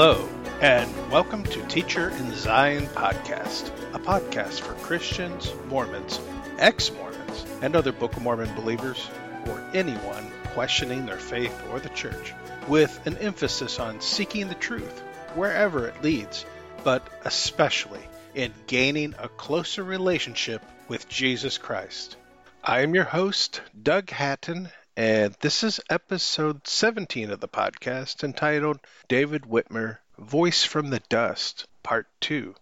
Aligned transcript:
Hello, 0.00 0.28
and 0.60 1.10
welcome 1.10 1.42
to 1.42 1.60
Teacher 1.66 2.10
in 2.10 2.32
Zion 2.32 2.86
Podcast, 2.86 3.72
a 3.92 3.98
podcast 3.98 4.60
for 4.60 4.74
Christians, 4.74 5.52
Mormons, 5.66 6.20
ex 6.56 6.92
Mormons, 6.92 7.44
and 7.62 7.74
other 7.74 7.90
Book 7.90 8.16
of 8.16 8.22
Mormon 8.22 8.54
believers, 8.54 9.10
or 9.48 9.60
anyone 9.74 10.30
questioning 10.54 11.04
their 11.04 11.18
faith 11.18 11.52
or 11.72 11.80
the 11.80 11.88
church, 11.88 12.32
with 12.68 13.04
an 13.08 13.16
emphasis 13.16 13.80
on 13.80 14.00
seeking 14.00 14.46
the 14.46 14.54
truth 14.54 15.00
wherever 15.34 15.88
it 15.88 16.00
leads, 16.00 16.46
but 16.84 17.04
especially 17.24 18.06
in 18.36 18.52
gaining 18.68 19.16
a 19.18 19.28
closer 19.28 19.82
relationship 19.82 20.62
with 20.86 21.08
Jesus 21.08 21.58
Christ. 21.58 22.16
I 22.62 22.82
am 22.82 22.94
your 22.94 23.02
host, 23.02 23.62
Doug 23.82 24.10
Hatton, 24.10 24.68
and 24.98 25.36
this 25.42 25.62
is 25.62 25.78
episode 25.88 26.66
17 26.66 27.30
of 27.30 27.38
the 27.38 27.46
podcast 27.46 28.24
entitled 28.24 28.80
David 29.06 29.42
Whitmer 29.42 29.98
Voice 30.18 30.64
from 30.64 30.90
the 30.90 30.98
Dust, 31.08 31.68
Part 31.84 32.08
2. 32.18 32.52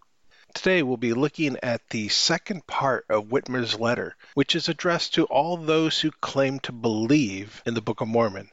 Today 0.53 0.83
we'll 0.83 0.97
be 0.97 1.13
looking 1.13 1.57
at 1.63 1.89
the 1.89 2.09
second 2.09 2.67
part 2.67 3.07
of 3.09 3.29
Whitmer's 3.29 3.79
letter, 3.79 4.15
which 4.35 4.55
is 4.55 4.69
addressed 4.69 5.15
to 5.15 5.25
all 5.25 5.57
those 5.57 5.99
who 5.99 6.11
claim 6.11 6.59
to 6.59 6.71
believe 6.71 7.63
in 7.65 7.73
the 7.73 7.81
Book 7.81 8.01
of 8.01 8.07
Mormon. 8.07 8.51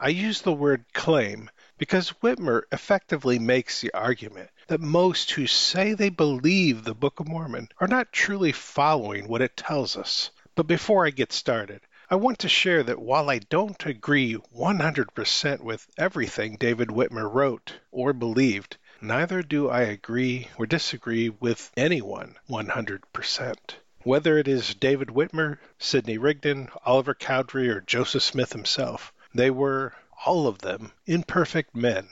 I 0.00 0.08
use 0.08 0.40
the 0.40 0.54
word 0.54 0.86
claim 0.94 1.50
because 1.76 2.14
Whitmer 2.22 2.62
effectively 2.72 3.38
makes 3.38 3.82
the 3.82 3.92
argument 3.92 4.48
that 4.68 4.80
most 4.80 5.32
who 5.32 5.46
say 5.46 5.92
they 5.92 6.08
believe 6.08 6.84
the 6.84 6.94
Book 6.94 7.20
of 7.20 7.28
Mormon 7.28 7.68
are 7.80 7.86
not 7.86 8.14
truly 8.14 8.52
following 8.52 9.28
what 9.28 9.42
it 9.42 9.58
tells 9.58 9.94
us. 9.94 10.30
But 10.54 10.66
before 10.66 11.06
I 11.06 11.10
get 11.10 11.34
started, 11.34 11.82
I 12.08 12.14
want 12.14 12.38
to 12.38 12.48
share 12.48 12.84
that 12.84 13.00
while 13.00 13.28
I 13.28 13.40
don't 13.40 13.84
agree 13.84 14.36
100% 14.54 15.60
with 15.60 15.88
everything 15.98 16.54
David 16.54 16.86
Whitmer 16.86 17.28
wrote 17.28 17.80
or 17.90 18.12
believed, 18.12 18.76
neither 19.00 19.42
do 19.42 19.68
I 19.68 19.80
agree 19.80 20.46
or 20.56 20.66
disagree 20.66 21.30
with 21.30 21.72
anyone 21.76 22.36
100%. 22.48 23.56
Whether 24.04 24.38
it 24.38 24.46
is 24.46 24.76
David 24.76 25.08
Whitmer, 25.08 25.58
Sidney 25.80 26.16
Rigdon, 26.16 26.68
Oliver 26.84 27.12
Cowdery, 27.12 27.68
or 27.68 27.80
Joseph 27.80 28.22
Smith 28.22 28.52
himself, 28.52 29.12
they 29.34 29.50
were, 29.50 29.92
all 30.24 30.46
of 30.46 30.58
them, 30.60 30.92
imperfect 31.06 31.74
men. 31.74 32.10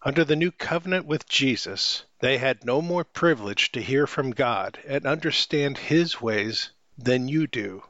Under 0.00 0.24
the 0.24 0.36
new 0.36 0.52
covenant 0.52 1.04
with 1.04 1.28
Jesus, 1.28 2.04
they 2.20 2.38
had 2.38 2.64
no 2.64 2.80
more 2.80 3.04
privilege 3.04 3.72
to 3.72 3.82
hear 3.82 4.06
from 4.06 4.30
God 4.30 4.78
and 4.86 5.04
understand 5.04 5.76
His 5.76 6.18
ways 6.18 6.70
than 6.96 7.28
you 7.28 7.46
do. 7.46 7.82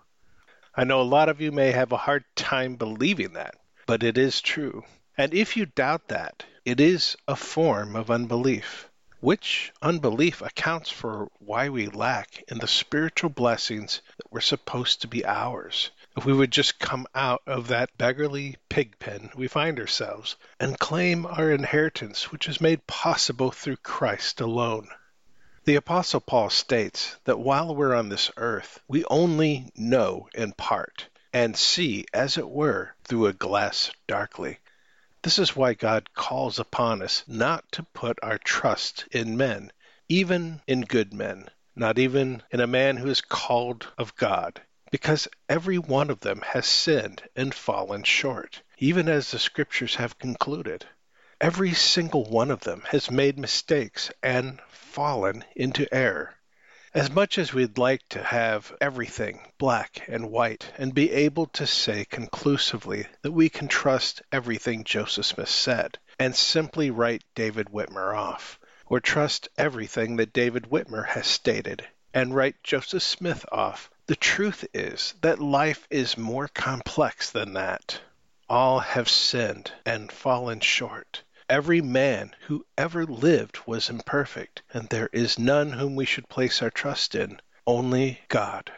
I 0.78 0.84
know 0.84 1.00
a 1.00 1.02
lot 1.02 1.28
of 1.28 1.40
you 1.40 1.50
may 1.50 1.72
have 1.72 1.90
a 1.90 1.96
hard 1.96 2.24
time 2.36 2.76
believing 2.76 3.32
that, 3.32 3.56
but 3.84 4.04
it 4.04 4.16
is 4.16 4.40
true. 4.40 4.84
And 5.16 5.34
if 5.34 5.56
you 5.56 5.66
doubt 5.66 6.06
that, 6.06 6.44
it 6.64 6.78
is 6.78 7.16
a 7.26 7.34
form 7.34 7.96
of 7.96 8.12
unbelief, 8.12 8.88
which 9.18 9.72
unbelief 9.82 10.40
accounts 10.40 10.88
for 10.88 11.32
why 11.40 11.68
we 11.68 11.88
lack 11.88 12.44
in 12.46 12.58
the 12.58 12.68
spiritual 12.68 13.28
blessings 13.28 14.02
that 14.18 14.30
were 14.30 14.40
supposed 14.40 15.00
to 15.00 15.08
be 15.08 15.26
ours. 15.26 15.90
If 16.16 16.24
we 16.24 16.32
would 16.32 16.52
just 16.52 16.78
come 16.78 17.08
out 17.12 17.42
of 17.44 17.66
that 17.66 17.98
beggarly 17.98 18.58
pig 18.68 19.00
pen 19.00 19.30
we 19.34 19.48
find 19.48 19.80
ourselves 19.80 20.36
and 20.60 20.78
claim 20.78 21.26
our 21.26 21.50
inheritance, 21.50 22.30
which 22.30 22.48
is 22.48 22.60
made 22.60 22.86
possible 22.86 23.50
through 23.50 23.78
Christ 23.78 24.40
alone. 24.40 24.86
The 25.68 25.74
Apostle 25.74 26.20
Paul 26.20 26.48
states 26.48 27.16
that 27.24 27.40
while 27.40 27.76
we're 27.76 27.94
on 27.94 28.08
this 28.08 28.30
earth, 28.38 28.80
we 28.88 29.04
only 29.04 29.70
know 29.76 30.26
in 30.34 30.52
part 30.52 31.08
and 31.30 31.58
see, 31.58 32.06
as 32.14 32.38
it 32.38 32.48
were, 32.48 32.94
through 33.04 33.26
a 33.26 33.34
glass 33.34 33.90
darkly. 34.06 34.60
This 35.20 35.38
is 35.38 35.54
why 35.54 35.74
God 35.74 36.14
calls 36.14 36.58
upon 36.58 37.02
us 37.02 37.22
not 37.26 37.70
to 37.72 37.82
put 37.82 38.18
our 38.22 38.38
trust 38.38 39.08
in 39.10 39.36
men, 39.36 39.70
even 40.08 40.62
in 40.66 40.80
good 40.80 41.12
men, 41.12 41.50
not 41.76 41.98
even 41.98 42.42
in 42.50 42.60
a 42.60 42.66
man 42.66 42.96
who 42.96 43.10
is 43.10 43.20
called 43.20 43.88
of 43.98 44.16
God, 44.16 44.62
because 44.90 45.28
every 45.50 45.76
one 45.76 46.08
of 46.08 46.20
them 46.20 46.40
has 46.46 46.64
sinned 46.64 47.28
and 47.36 47.54
fallen 47.54 48.04
short, 48.04 48.62
even 48.78 49.06
as 49.06 49.30
the 49.30 49.38
scriptures 49.38 49.96
have 49.96 50.18
concluded. 50.18 50.86
Every 51.40 51.72
single 51.72 52.24
one 52.24 52.50
of 52.50 52.60
them 52.60 52.82
has 52.90 53.12
made 53.12 53.38
mistakes 53.38 54.10
and 54.24 54.60
fallen 54.68 55.44
into 55.54 55.86
error. 55.94 56.34
As 56.92 57.12
much 57.12 57.38
as 57.38 57.54
we'd 57.54 57.78
like 57.78 58.06
to 58.08 58.22
have 58.22 58.76
everything 58.80 59.52
black 59.56 60.02
and 60.08 60.32
white 60.32 60.72
and 60.76 60.92
be 60.92 61.12
able 61.12 61.46
to 61.46 61.64
say 61.64 62.04
conclusively 62.04 63.06
that 63.22 63.30
we 63.30 63.48
can 63.48 63.68
trust 63.68 64.20
everything 64.32 64.82
Joseph 64.82 65.26
Smith 65.26 65.48
said 65.48 65.98
and 66.18 66.34
simply 66.34 66.90
write 66.90 67.22
David 67.36 67.68
Whitmer 67.68 68.16
off, 68.16 68.58
or 68.86 68.98
trust 68.98 69.48
everything 69.56 70.16
that 70.16 70.32
David 70.32 70.64
Whitmer 70.64 71.06
has 71.06 71.28
stated 71.28 71.86
and 72.12 72.34
write 72.34 72.64
Joseph 72.64 73.04
Smith 73.04 73.46
off, 73.52 73.90
the 74.06 74.16
truth 74.16 74.66
is 74.74 75.14
that 75.20 75.38
life 75.38 75.86
is 75.88 76.18
more 76.18 76.48
complex 76.48 77.30
than 77.30 77.52
that. 77.52 78.00
All 78.50 78.80
have 78.80 79.08
sinned 79.08 79.70
and 79.86 80.10
fallen 80.10 80.58
short. 80.58 81.22
Every 81.50 81.80
man 81.80 82.36
who 82.42 82.66
ever 82.76 83.06
lived 83.06 83.60
was 83.64 83.88
imperfect, 83.88 84.60
and 84.74 84.86
there 84.90 85.08
is 85.14 85.38
none 85.38 85.72
whom 85.72 85.96
we 85.96 86.04
should 86.04 86.28
place 86.28 86.60
our 86.60 86.68
trust 86.68 87.14
in, 87.14 87.40
only 87.66 88.20
God. 88.28 88.70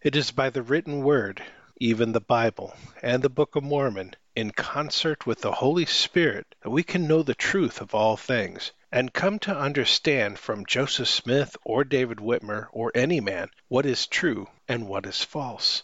It 0.00 0.14
is 0.14 0.30
by 0.30 0.50
the 0.50 0.62
written 0.62 1.02
word, 1.02 1.42
even 1.80 2.12
the 2.12 2.20
Bible 2.20 2.76
and 3.02 3.20
the 3.20 3.28
Book 3.28 3.56
of 3.56 3.64
Mormon, 3.64 4.14
in 4.36 4.52
concert 4.52 5.26
with 5.26 5.40
the 5.40 5.50
Holy 5.50 5.86
Spirit, 5.86 6.54
that 6.62 6.70
we 6.70 6.84
can 6.84 7.08
know 7.08 7.24
the 7.24 7.34
truth 7.34 7.80
of 7.80 7.96
all 7.96 8.16
things, 8.16 8.70
and 8.92 9.12
come 9.12 9.40
to 9.40 9.56
understand 9.56 10.38
from 10.38 10.66
Joseph 10.66 11.08
Smith 11.08 11.56
or 11.64 11.82
David 11.82 12.18
Whitmer 12.18 12.68
or 12.70 12.92
any 12.94 13.18
man 13.20 13.48
what 13.66 13.84
is 13.86 14.06
true 14.06 14.46
and 14.68 14.86
what 14.86 15.04
is 15.04 15.24
false. 15.24 15.82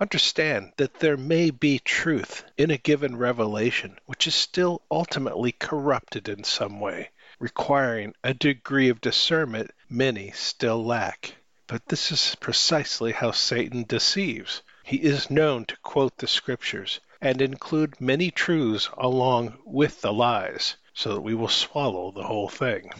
Understand 0.00 0.72
that 0.76 0.98
there 0.98 1.16
may 1.16 1.50
be 1.50 1.78
truth 1.78 2.42
in 2.58 2.72
a 2.72 2.76
given 2.76 3.16
revelation 3.16 3.96
which 4.06 4.26
is 4.26 4.34
still 4.34 4.82
ultimately 4.90 5.52
corrupted 5.52 6.28
in 6.28 6.42
some 6.42 6.80
way, 6.80 7.10
requiring 7.38 8.12
a 8.24 8.34
degree 8.34 8.88
of 8.88 9.00
discernment 9.00 9.70
many 9.88 10.32
still 10.32 10.84
lack. 10.84 11.36
But 11.68 11.86
this 11.86 12.10
is 12.10 12.34
precisely 12.40 13.12
how 13.12 13.30
Satan 13.30 13.84
deceives. 13.84 14.62
He 14.82 14.96
is 14.96 15.30
known 15.30 15.64
to 15.66 15.76
quote 15.76 16.18
the 16.18 16.26
scriptures 16.26 16.98
and 17.20 17.40
include 17.40 18.00
many 18.00 18.32
truths 18.32 18.90
along 18.98 19.58
with 19.64 20.00
the 20.00 20.12
lies, 20.12 20.74
so 20.92 21.14
that 21.14 21.20
we 21.20 21.36
will 21.36 21.46
swallow 21.46 22.10
the 22.10 22.24
whole 22.24 22.48
thing. 22.48 22.92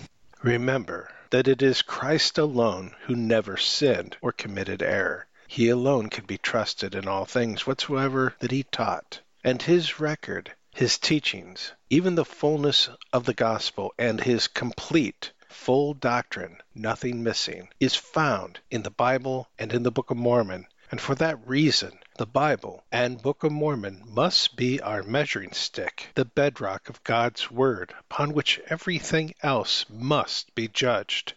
Remember 0.45 1.13
that 1.31 1.49
it 1.49 1.61
is 1.61 1.83
Christ 1.83 2.39
alone 2.39 2.95
who 3.07 3.17
never 3.17 3.57
sinned 3.57 4.17
or 4.23 4.31
committed 4.31 4.81
error. 4.81 5.27
He 5.57 5.69
alone 5.69 6.11
can 6.11 6.25
be 6.25 6.37
trusted 6.37 6.97
in 6.97 7.07
all 7.07 7.27
things 7.27 7.65
whatsoever 7.65 8.35
that 8.41 8.51
he 8.51 8.65
taught. 8.65 9.21
And 9.45 9.63
his 9.63 10.01
record, 10.01 10.53
his 10.75 10.99
teachings, 10.99 11.71
even 11.89 12.17
the 12.17 12.25
fullness 12.25 12.89
of 13.13 13.25
the 13.25 13.35
gospel 13.35 13.95
and 13.97 14.21
his 14.21 14.49
complete, 14.49 15.31
full 15.49 15.95
doctrine, 15.95 16.61
nothing 16.75 17.23
missing, 17.23 17.69
is 17.79 17.95
found 17.95 18.59
in 18.69 18.83
the 18.83 18.91
Bible 18.91 19.49
and 19.57 19.73
in 19.73 19.85
the 19.85 19.93
Book 19.93 20.11
of 20.11 20.17
Mormon. 20.17 20.67
And 20.91 21.01
for 21.01 21.15
that 21.15 21.39
reason, 21.47 22.01
the 22.19 22.27
Bible 22.27 22.83
and 22.91 23.23
Book 23.23 23.45
of 23.45 23.53
Mormon 23.53 24.03
must 24.07 24.57
be 24.57 24.81
our 24.81 25.05
measuring 25.05 25.53
stick, 25.53 26.09
the 26.17 26.25
bedrock 26.25 26.89
of 26.89 27.05
God's 27.05 27.49
Word, 27.53 27.95
upon 28.01 28.33
which 28.33 28.61
everything 28.67 29.33
else 29.41 29.87
must 29.89 30.53
be 30.57 30.67
judged. 30.67 31.35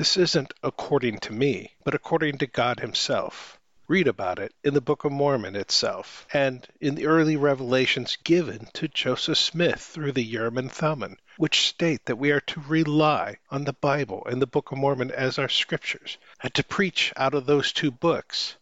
This 0.00 0.16
isn't 0.16 0.54
according 0.62 1.18
to 1.18 1.32
me, 1.34 1.74
but 1.84 1.94
according 1.94 2.38
to 2.38 2.46
God 2.46 2.80
Himself. 2.80 3.60
Read 3.86 4.08
about 4.08 4.38
it 4.38 4.54
in 4.64 4.72
the 4.72 4.80
Book 4.80 5.04
of 5.04 5.12
Mormon 5.12 5.54
itself, 5.54 6.26
and 6.32 6.66
in 6.80 6.94
the 6.94 7.04
early 7.04 7.36
revelations 7.36 8.16
given 8.24 8.70
to 8.72 8.88
Joseph 8.88 9.36
Smith 9.36 9.82
through 9.82 10.12
the 10.12 10.24
Urim 10.24 10.70
Thummim, 10.70 11.18
which 11.36 11.68
state 11.68 12.06
that 12.06 12.16
we 12.16 12.30
are 12.30 12.40
to 12.40 12.60
rely 12.60 13.36
on 13.50 13.64
the 13.64 13.74
Bible 13.74 14.22
and 14.24 14.40
the 14.40 14.46
Book 14.46 14.72
of 14.72 14.78
Mormon 14.78 15.10
as 15.10 15.38
our 15.38 15.50
scriptures, 15.50 16.16
and 16.42 16.54
to 16.54 16.64
preach 16.64 17.12
out 17.16 17.34
of 17.34 17.44
those 17.44 17.70
two 17.70 17.90
books. 17.90 18.56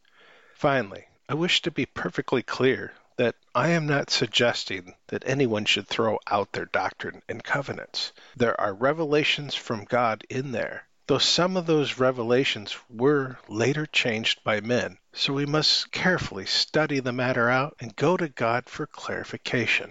Finally, 0.57 1.07
I 1.29 1.35
wish 1.35 1.63
to 1.63 1.71
be 1.71 1.87
perfectly 1.87 2.43
clear 2.43 2.95
that 3.17 3.37
I 3.55 3.69
am 3.69 3.87
not 3.87 4.11
suggesting 4.11 4.97
that 5.07 5.23
anyone 5.25 5.67
should 5.67 5.87
throw 5.87 6.19
out 6.27 6.51
their 6.51 6.67
doctrine 6.67 7.23
and 7.29 7.45
covenants. 7.45 8.13
There 8.35 8.61
are 8.61 8.75
revelations 8.75 9.55
from 9.55 9.85
God 9.85 10.25
in 10.29 10.51
there 10.51 10.88
though 11.09 11.19
some 11.19 11.57
of 11.57 11.65
those 11.65 11.99
revelations 11.99 12.77
were 12.91 13.39
later 13.49 13.87
changed 13.87 14.45
by 14.45 14.61
men. 14.61 14.99
So 15.15 15.33
we 15.33 15.47
must 15.47 15.91
carefully 15.91 16.45
study 16.45 17.01
the 17.01 17.13
matter 17.13 17.49
out 17.49 17.77
and 17.81 17.97
go 17.97 18.17
to 18.19 18.29
God 18.29 18.69
for 18.69 18.87
clarification. 18.87 19.91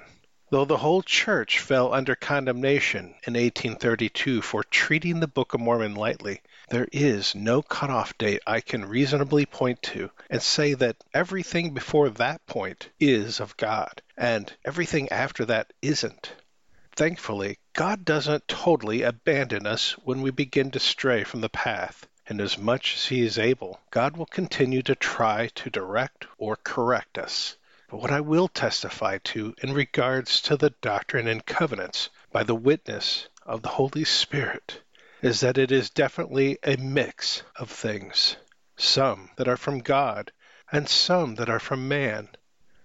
Though 0.52 0.66
the 0.66 0.78
whole 0.78 1.02
church 1.02 1.60
fell 1.60 1.92
under 1.92 2.16
condemnation 2.16 3.16
in 3.26 3.34
1832 3.34 4.44
for 4.44 4.64
treating 4.64 5.20
the 5.20 5.28
Book 5.28 5.56
of 5.56 5.60
Mormon 5.60 5.96
lightly, 5.96 6.42
there 6.70 6.88
is 6.92 7.34
no 7.34 7.64
cutoff 7.64 8.18
date 8.18 8.42
I 8.46 8.62
can 8.62 8.86
reasonably 8.86 9.48
point 9.48 9.82
to 9.84 10.12
and 10.30 10.42
say 10.42 10.76
that 10.76 11.04
everything 11.14 11.74
before 11.74 12.10
that 12.12 12.46
point 12.46 12.90
is 13.00 13.40
of 13.40 13.58
God, 13.58 14.04
and 14.16 14.54
everything 14.64 15.10
after 15.10 15.46
that 15.46 15.74
isn't. 15.82 16.32
Thankfully, 16.96 17.58
God 17.78 18.06
doesn't 18.06 18.48
totally 18.48 19.04
abandon 19.04 19.68
us 19.68 19.92
when 20.00 20.24
we 20.24 20.32
begin 20.32 20.72
to 20.72 20.80
stray 20.80 21.24
from 21.24 21.42
the 21.42 21.48
path, 21.48 22.08
and 22.26 22.42
as 22.42 22.58
much 22.58 22.96
as 22.96 23.06
He 23.06 23.22
is 23.22 23.38
able, 23.38 23.80
God 23.92 24.18
will 24.18 24.26
continue 24.26 24.82
to 24.82 24.96
try 24.96 25.50
to 25.54 25.70
direct 25.70 26.26
or 26.40 26.56
correct 26.56 27.20
us. 27.20 27.56
But 27.88 28.02
what 28.02 28.10
I 28.10 28.20
will 28.20 28.48
testify 28.48 29.20
to 29.26 29.54
in 29.62 29.76
regards 29.76 30.42
to 30.42 30.58
the 30.58 30.72
Doctrine 30.82 31.28
and 31.28 31.46
Covenants 31.46 32.10
by 32.32 32.42
the 32.42 32.56
witness 32.56 33.28
of 33.46 33.62
the 33.62 33.70
Holy 33.70 34.06
Spirit 34.06 34.82
is 35.22 35.42
that 35.42 35.60
it 35.60 35.72
is 35.72 35.92
definitely 35.92 36.58
a 36.64 36.78
mix 36.78 37.44
of 37.58 37.70
things, 37.70 38.38
some 38.76 39.30
that 39.36 39.48
are 39.48 39.56
from 39.56 39.82
God 39.82 40.32
and 40.72 40.90
some 40.90 41.36
that 41.36 41.48
are 41.48 41.60
from 41.60 41.88
man, 41.88 42.30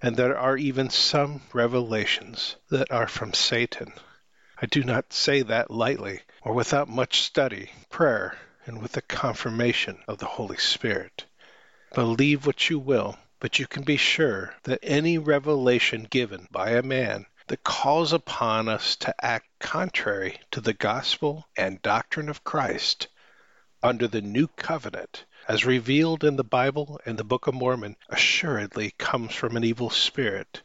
and 0.02 0.18
there 0.18 0.36
are 0.36 0.58
even 0.58 0.90
some 0.90 1.40
revelations 1.54 2.56
that 2.68 2.92
are 2.92 3.08
from 3.08 3.32
Satan. 3.32 3.94
I 4.64 4.66
do 4.66 4.84
not 4.84 5.12
say 5.12 5.42
that 5.42 5.72
lightly 5.72 6.20
or 6.42 6.54
without 6.54 6.88
much 6.88 7.20
study, 7.20 7.72
prayer, 7.90 8.38
and 8.64 8.80
with 8.80 8.92
the 8.92 9.02
confirmation 9.02 9.98
of 10.06 10.18
the 10.18 10.26
Holy 10.26 10.56
Spirit. 10.56 11.24
Believe 11.94 12.46
what 12.46 12.70
you 12.70 12.78
will, 12.78 13.18
but 13.40 13.58
you 13.58 13.66
can 13.66 13.82
be 13.82 13.96
sure 13.96 14.54
that 14.62 14.78
any 14.80 15.18
revelation 15.18 16.04
given 16.04 16.46
by 16.52 16.70
a 16.70 16.82
man 16.82 17.26
that 17.48 17.64
calls 17.64 18.12
upon 18.12 18.68
us 18.68 18.94
to 18.94 19.12
act 19.24 19.48
contrary 19.58 20.38
to 20.52 20.60
the 20.60 20.74
gospel 20.74 21.48
and 21.56 21.82
doctrine 21.82 22.28
of 22.28 22.44
Christ 22.44 23.08
under 23.82 24.06
the 24.06 24.22
new 24.22 24.46
covenant, 24.46 25.24
as 25.48 25.66
revealed 25.66 26.22
in 26.22 26.36
the 26.36 26.44
Bible 26.44 27.00
and 27.04 27.18
the 27.18 27.24
Book 27.24 27.48
of 27.48 27.54
Mormon, 27.54 27.96
assuredly 28.08 28.92
comes 28.96 29.34
from 29.34 29.56
an 29.56 29.64
evil 29.64 29.90
spirit. 29.90 30.62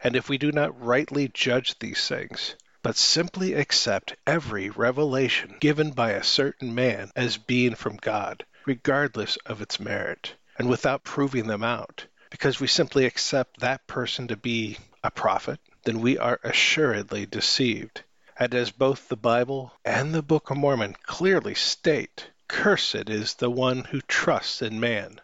And 0.00 0.14
if 0.14 0.28
we 0.28 0.38
do 0.38 0.52
not 0.52 0.80
rightly 0.80 1.26
judge 1.26 1.80
these 1.80 2.06
things, 2.06 2.54
but 2.82 2.96
simply 2.96 3.52
accept 3.52 4.16
every 4.26 4.70
revelation 4.70 5.56
given 5.60 5.90
by 5.90 6.12
a 6.12 6.24
certain 6.24 6.74
man 6.74 7.10
as 7.14 7.36
being 7.36 7.74
from 7.74 7.96
God, 7.96 8.44
regardless 8.64 9.36
of 9.44 9.60
its 9.60 9.78
merit, 9.78 10.34
and 10.58 10.68
without 10.68 11.04
proving 11.04 11.46
them 11.46 11.62
out, 11.62 12.06
because 12.30 12.58
we 12.58 12.66
simply 12.66 13.04
accept 13.04 13.60
that 13.60 13.86
person 13.86 14.28
to 14.28 14.36
be 14.36 14.78
a 15.04 15.10
prophet, 15.10 15.60
then 15.84 16.00
we 16.00 16.16
are 16.16 16.40
assuredly 16.42 17.26
deceived. 17.26 18.02
And 18.38 18.54
as 18.54 18.70
both 18.70 19.08
the 19.08 19.16
Bible 19.16 19.72
and 19.84 20.14
the 20.14 20.22
Book 20.22 20.50
of 20.50 20.56
Mormon 20.56 20.96
clearly 21.02 21.54
state, 21.54 22.30
cursed 22.48 23.10
is 23.10 23.34
the 23.34 23.50
one 23.50 23.84
who 23.84 24.00
trusts 24.00 24.62
in 24.62 24.80
man. 24.80 25.20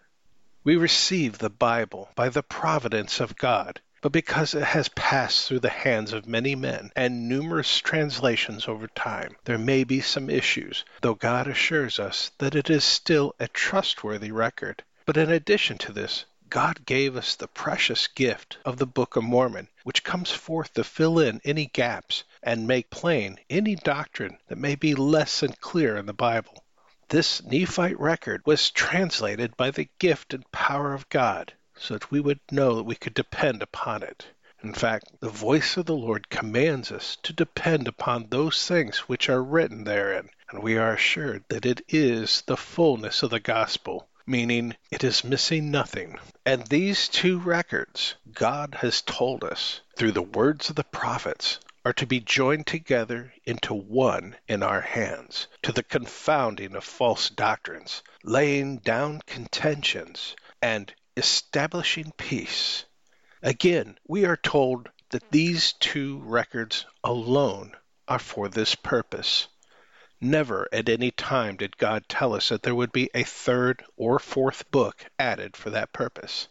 We 0.63 0.77
receive 0.77 1.39
the 1.39 1.49
Bible 1.49 2.11
by 2.15 2.29
the 2.29 2.43
providence 2.43 3.21
of 3.21 3.37
God 3.37 3.81
but 4.03 4.13
because 4.13 4.53
it 4.53 4.63
has 4.63 4.91
passed 4.91 5.49
through 5.49 5.59
the 5.59 5.71
hands 5.71 6.13
of 6.13 6.27
many 6.27 6.55
men 6.55 6.93
and 6.95 7.27
numerous 7.29 7.79
translations 7.79 8.69
over 8.69 8.87
time, 8.89 9.35
there 9.45 9.57
may 9.57 9.85
be 9.85 10.03
some 10.03 10.29
issues, 10.29 10.85
though 11.01 11.15
God 11.15 11.49
assures 11.49 11.99
us 11.99 12.31
that 12.37 12.55
it 12.55 12.69
is 12.69 12.85
still 12.85 13.35
a 13.41 13.49
trustworthy 13.49 14.31
record. 14.31 14.85
But 15.07 15.17
in 15.17 15.31
addition 15.31 15.79
to 15.79 15.93
this, 15.93 16.27
God 16.51 16.85
gave 16.85 17.17
us 17.17 17.37
the 17.37 17.49
precious 17.49 18.07
gift 18.07 18.59
of 18.67 18.77
the 18.77 18.87
Book 18.87 19.17
of 19.17 19.25
Mormon, 19.25 19.69
which 19.83 20.05
comes 20.05 20.31
forth 20.31 20.75
to 20.75 20.85
fill 20.85 21.19
in 21.19 21.41
any 21.43 21.67
gaps 21.67 22.23
and 22.43 22.67
make 22.67 22.91
plain 22.91 23.41
any 23.49 23.77
doctrine 23.77 24.37
that 24.49 24.59
may 24.59 24.75
be 24.75 24.95
less 24.95 25.41
than 25.41 25.53
clear 25.55 25.97
in 25.97 26.05
the 26.05 26.13
Bible. 26.13 26.63
This 27.09 27.43
Nephite 27.43 27.99
record 27.99 28.43
was 28.45 28.71
translated 28.71 29.57
by 29.57 29.71
the 29.71 29.89
gift 29.99 30.35
and 30.35 30.53
power 30.53 30.93
of 30.93 31.09
God 31.09 31.55
so 31.79 31.95
that 31.95 32.11
we 32.11 32.21
would 32.21 32.41
know 32.51 32.75
that 32.77 32.85
we 32.85 32.95
could 32.95 33.13
depend 33.13 33.63
upon 33.63 34.03
it. 34.03 34.27
In 34.63 34.73
fact, 34.73 35.21
the 35.21 35.29
voice 35.29 35.77
of 35.77 35.85
the 35.85 35.95
Lord 35.95 36.31
commands 36.31 36.91
us 36.91 37.17
to 37.23 37.35
depend 37.35 37.87
upon 37.87 38.29
those 38.29 38.67
things 38.67 39.01
which 39.01 39.29
are 39.29 39.43
written 39.43 39.85
therein, 39.85 40.31
and 40.49 40.63
we 40.63 40.79
are 40.79 40.95
assured 40.95 41.45
that 41.49 41.67
it 41.67 41.83
is 41.89 42.43
the 42.47 42.57
fullness 42.57 43.23
of 43.23 43.29
the 43.29 43.41
gospel, 43.41 44.09
meaning 44.27 44.75
it 44.91 45.05
is 45.05 45.23
missing 45.23 45.71
nothing. 45.71 46.19
And 46.47 46.67
these 46.67 47.09
two 47.09 47.39
records, 47.39 48.15
God 48.33 48.79
has 48.81 49.03
told 49.03 49.45
us 49.45 49.83
through 49.97 50.13
the 50.13 50.23
words 50.23 50.71
of 50.71 50.77
the 50.77 50.85
prophets, 50.85 51.61
are 51.85 51.93
to 51.93 52.07
be 52.07 52.19
joined 52.19 52.67
together 52.67 53.33
into 53.45 53.75
one 53.75 54.35
in 54.49 54.63
our 54.63 54.81
hands, 54.81 55.47
to 55.63 55.71
the 55.71 55.83
confounding 55.83 56.75
of 56.75 56.83
false 56.83 57.29
doctrines, 57.29 58.03
laying 58.25 58.79
down 58.79 59.21
contentions, 59.27 60.35
and 60.61 60.93
establishing 61.17 62.13
peace. 62.17 62.85
Again, 63.43 63.99
we 64.07 64.25
are 64.25 64.37
told 64.37 64.91
that 65.11 65.31
these 65.31 65.73
two 65.75 66.19
records 66.19 66.85
alone 67.03 67.73
are 68.09 68.19
for 68.19 68.49
this 68.49 68.75
purpose. 68.75 69.49
Never 70.21 70.69
at 70.73 70.89
any 70.89 71.11
time 71.11 71.57
did 71.57 71.77
God 71.77 72.09
tell 72.09 72.35
us 72.35 72.49
that 72.49 72.63
there 72.63 72.75
would 72.75 72.93
be 72.93 73.11
a 73.15 73.23
third 73.23 73.85
or 73.97 74.19
fourth 74.19 74.71
book 74.71 75.05
added 75.19 75.57
for 75.57 75.71
that 75.71 75.93
purpose. 75.93 76.49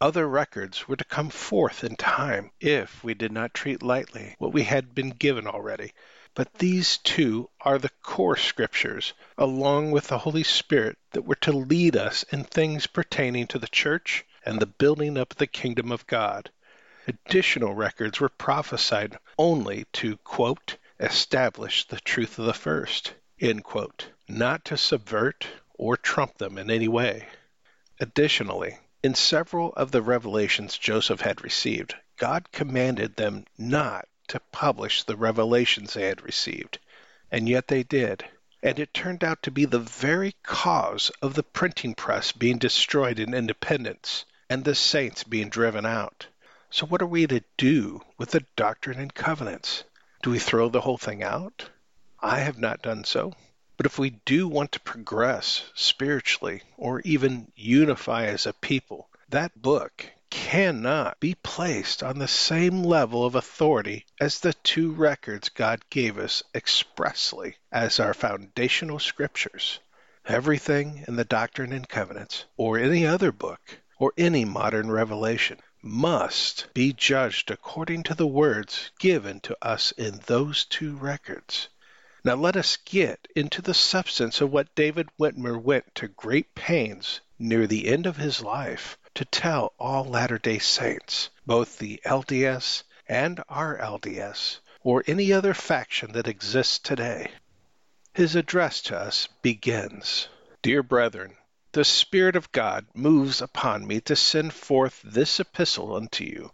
Other 0.00 0.28
records 0.28 0.88
were 0.88 0.96
to 0.96 1.04
come 1.04 1.30
forth 1.30 1.84
in 1.84 1.96
time 1.96 2.50
if 2.60 3.04
we 3.04 3.14
did 3.14 3.32
not 3.32 3.54
treat 3.54 3.82
lightly 3.82 4.34
what 4.38 4.52
we 4.52 4.64
had 4.64 4.94
been 4.94 5.10
given 5.10 5.46
already, 5.46 5.92
but 6.34 6.54
these 6.54 6.98
two 6.98 7.50
are 7.60 7.78
the 7.78 7.90
core 8.02 8.36
scriptures, 8.36 9.12
along 9.36 9.90
with 9.90 10.06
the 10.08 10.18
Holy 10.18 10.44
Spirit, 10.44 10.96
that 11.10 11.24
were 11.24 11.34
to 11.34 11.52
lead 11.52 11.96
us 11.96 12.22
in 12.30 12.44
things 12.44 12.86
pertaining 12.86 13.46
to 13.46 13.58
the 13.58 13.66
church 13.68 14.24
and 14.44 14.60
the 14.60 14.66
building 14.66 15.18
up 15.18 15.32
of 15.32 15.38
the 15.38 15.46
kingdom 15.46 15.90
of 15.90 16.06
God. 16.06 16.50
Additional 17.08 17.74
records 17.74 18.20
were 18.20 18.28
prophesied 18.28 19.18
only 19.38 19.86
to, 19.92 20.16
quote, 20.18 20.76
establish 21.00 21.86
the 21.86 22.00
truth 22.00 22.38
of 22.38 22.44
the 22.44 22.54
first, 22.54 23.14
end 23.40 23.64
quote, 23.64 24.06
not 24.28 24.64
to 24.66 24.76
subvert 24.76 25.46
or 25.74 25.96
trump 25.96 26.38
them 26.38 26.58
in 26.58 26.70
any 26.70 26.88
way. 26.88 27.26
Additionally, 27.98 28.78
in 29.02 29.14
several 29.14 29.72
of 29.72 29.90
the 29.90 30.02
revelations 30.02 30.78
Joseph 30.78 31.22
had 31.22 31.42
received, 31.42 31.96
God 32.18 32.52
commanded 32.52 33.16
them 33.16 33.46
not 33.56 34.06
to 34.30 34.40
publish 34.52 35.02
the 35.02 35.16
revelations 35.16 35.94
they 35.94 36.06
had 36.06 36.22
received, 36.22 36.78
and 37.32 37.48
yet 37.48 37.66
they 37.66 37.82
did. 37.82 38.24
And 38.62 38.78
it 38.78 38.94
turned 38.94 39.24
out 39.24 39.42
to 39.42 39.50
be 39.50 39.64
the 39.64 39.80
very 39.80 40.36
cause 40.44 41.10
of 41.20 41.34
the 41.34 41.42
printing 41.42 41.94
press 41.94 42.30
being 42.30 42.58
destroyed 42.58 43.18
in 43.18 43.34
independence 43.34 44.24
and 44.48 44.64
the 44.64 44.76
saints 44.76 45.24
being 45.24 45.48
driven 45.48 45.84
out. 45.84 46.28
So, 46.70 46.86
what 46.86 47.02
are 47.02 47.06
we 47.06 47.26
to 47.26 47.42
do 47.56 48.02
with 48.18 48.30
the 48.30 48.46
Doctrine 48.54 49.00
and 49.00 49.12
Covenants? 49.12 49.82
Do 50.22 50.30
we 50.30 50.38
throw 50.38 50.68
the 50.68 50.82
whole 50.82 50.98
thing 50.98 51.24
out? 51.24 51.68
I 52.20 52.38
have 52.38 52.58
not 52.58 52.82
done 52.82 53.02
so. 53.02 53.34
But 53.76 53.86
if 53.86 53.98
we 53.98 54.10
do 54.10 54.46
want 54.46 54.70
to 54.72 54.80
progress 54.80 55.64
spiritually 55.74 56.62
or 56.76 57.00
even 57.00 57.50
unify 57.56 58.26
as 58.26 58.46
a 58.46 58.52
people, 58.52 59.08
that 59.30 59.60
book 59.60 60.06
cannot 60.30 61.18
be 61.18 61.34
placed 61.42 62.02
on 62.02 62.18
the 62.18 62.28
same 62.28 62.84
level 62.84 63.24
of 63.24 63.34
authority 63.34 64.06
as 64.20 64.38
the 64.38 64.52
two 64.52 64.92
records 64.92 65.48
God 65.48 65.80
gave 65.90 66.18
us 66.18 66.42
expressly 66.54 67.56
as 67.72 67.98
our 67.98 68.14
foundational 68.14 69.00
scriptures. 69.00 69.80
Everything 70.26 71.04
in 71.08 71.16
the 71.16 71.24
Doctrine 71.24 71.72
and 71.72 71.88
Covenants, 71.88 72.44
or 72.56 72.78
any 72.78 73.04
other 73.04 73.32
book, 73.32 73.78
or 73.98 74.12
any 74.16 74.44
modern 74.44 74.90
revelation, 74.90 75.58
must 75.82 76.72
be 76.74 76.92
judged 76.92 77.50
according 77.50 78.04
to 78.04 78.14
the 78.14 78.26
words 78.26 78.92
given 78.98 79.40
to 79.40 79.56
us 79.60 79.92
in 79.92 80.20
those 80.26 80.64
two 80.64 80.96
records. 80.96 81.68
Now 82.22 82.34
let 82.34 82.56
us 82.56 82.76
get 82.76 83.26
into 83.34 83.62
the 83.62 83.74
substance 83.74 84.40
of 84.40 84.52
what 84.52 84.74
David 84.74 85.08
Whitmer 85.18 85.60
went 85.60 85.94
to 85.96 86.06
great 86.08 86.54
pains 86.54 87.20
near 87.38 87.66
the 87.66 87.88
end 87.88 88.06
of 88.06 88.18
his 88.18 88.42
life 88.42 88.98
to 89.14 89.24
tell 89.24 89.72
all 89.78 90.04
Latter 90.04 90.38
day 90.38 90.58
Saints, 90.58 91.30
both 91.44 91.78
the 91.78 92.00
LDS 92.04 92.84
and 93.08 93.38
RLDS, 93.50 94.60
or 94.82 95.02
any 95.06 95.32
other 95.32 95.52
faction 95.52 96.12
that 96.12 96.28
exists 96.28 96.78
today. 96.78 97.30
His 98.14 98.36
address 98.36 98.80
to 98.82 98.96
us 98.96 99.28
begins 99.42 100.28
Dear 100.62 100.82
brethren, 100.84 101.36
the 101.72 101.84
Spirit 101.84 102.36
of 102.36 102.52
God 102.52 102.86
moves 102.94 103.42
upon 103.42 103.86
me 103.86 104.00
to 104.02 104.14
send 104.14 104.54
forth 104.54 105.00
this 105.02 105.40
epistle 105.40 105.96
unto 105.96 106.22
you. 106.22 106.52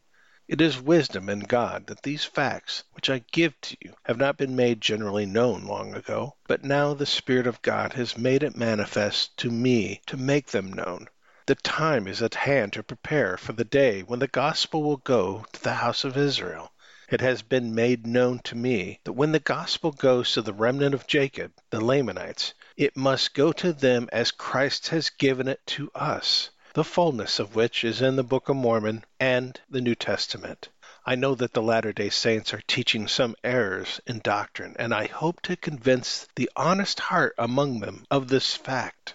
It 0.49 0.61
is 0.61 0.81
wisdom 0.81 1.29
in 1.29 1.41
God 1.41 1.89
that 1.89 2.03
these 2.05 2.25
facts 2.25 2.85
which 2.93 3.11
I 3.11 3.25
give 3.33 3.61
to 3.63 3.77
you 3.81 3.95
have 4.05 4.17
not 4.17 4.39
been 4.39 4.57
made 4.57 4.81
generally 4.81 5.27
known 5.27 5.67
long 5.67 5.95
ago, 5.95 6.37
but 6.47 6.65
now 6.65 6.95
the 6.95 7.05
Spirit 7.05 7.47
of 7.47 7.61
God 7.63 7.93
has 7.93 8.17
made 8.17 8.43
it 8.43 8.57
manifest 8.57 9.37
to 9.39 9.51
me 9.51 10.01
to 10.07 10.17
make 10.17 10.47
them 10.49 10.73
known 10.73 11.09
the 11.47 11.55
time 11.55 12.09
is 12.09 12.23
at 12.23 12.35
hand 12.35 12.73
to 12.73 12.83
prepare 12.83 13.37
for 13.37 13.53
the 13.53 13.65
day 13.65 14.03
when 14.03 14.19
the 14.19 14.27
gospel 14.27 14.83
will 14.83 14.97
go 14.97 15.47
to 15.53 15.63
the 15.63 15.75
house 15.75 16.03
of 16.03 16.17
Israel. 16.17 16.73
It 17.09 17.21
has 17.21 17.43
been 17.43 17.73
made 17.73 18.05
known 18.05 18.41
to 18.41 18.57
me 18.57 18.99
that 19.05 19.13
when 19.13 19.31
the 19.31 19.39
gospel 19.39 19.93
goes 19.93 20.33
to 20.33 20.43
the 20.43 20.53
remnant 20.53 20.93
of 20.93 21.07
Jacob, 21.07 21.53
the 21.71 21.81
Lamanites, 21.81 22.53
it 22.77 22.97
must 22.97 23.33
go 23.33 23.53
to 23.53 23.73
them 23.73 24.09
as 24.13 24.33
Christ 24.33 24.89
has 24.89 25.09
given 25.09 25.47
it 25.47 25.65
to 25.67 25.89
us, 25.95 26.51
the 26.75 26.83
fullness 26.83 27.39
of 27.39 27.55
which 27.55 27.85
is 27.85 28.03
in 28.03 28.17
the 28.17 28.25
Book 28.25 28.49
of 28.49 28.57
Mormon 28.57 29.05
and 29.21 29.61
the 29.71 29.81
New 29.81 29.95
Testament. 29.95 30.69
I 31.05 31.15
know 31.15 31.37
that 31.37 31.55
the 31.55 31.63
Latter 31.63 31.93
day 31.93 32.11
Saints 32.11 32.53
are 32.53 32.63
teaching 32.67 33.07
some 33.07 33.37
errors 33.45 34.01
in 34.05 34.19
doctrine, 34.19 34.75
and 34.81 34.93
I 34.93 35.07
hope 35.07 35.41
to 35.43 35.55
convince 35.55 36.27
the 36.35 36.51
honest 36.57 36.99
heart 36.99 37.37
among 37.39 37.79
them 37.79 38.05
of 38.11 38.27
this 38.27 38.57
fact. 38.57 39.15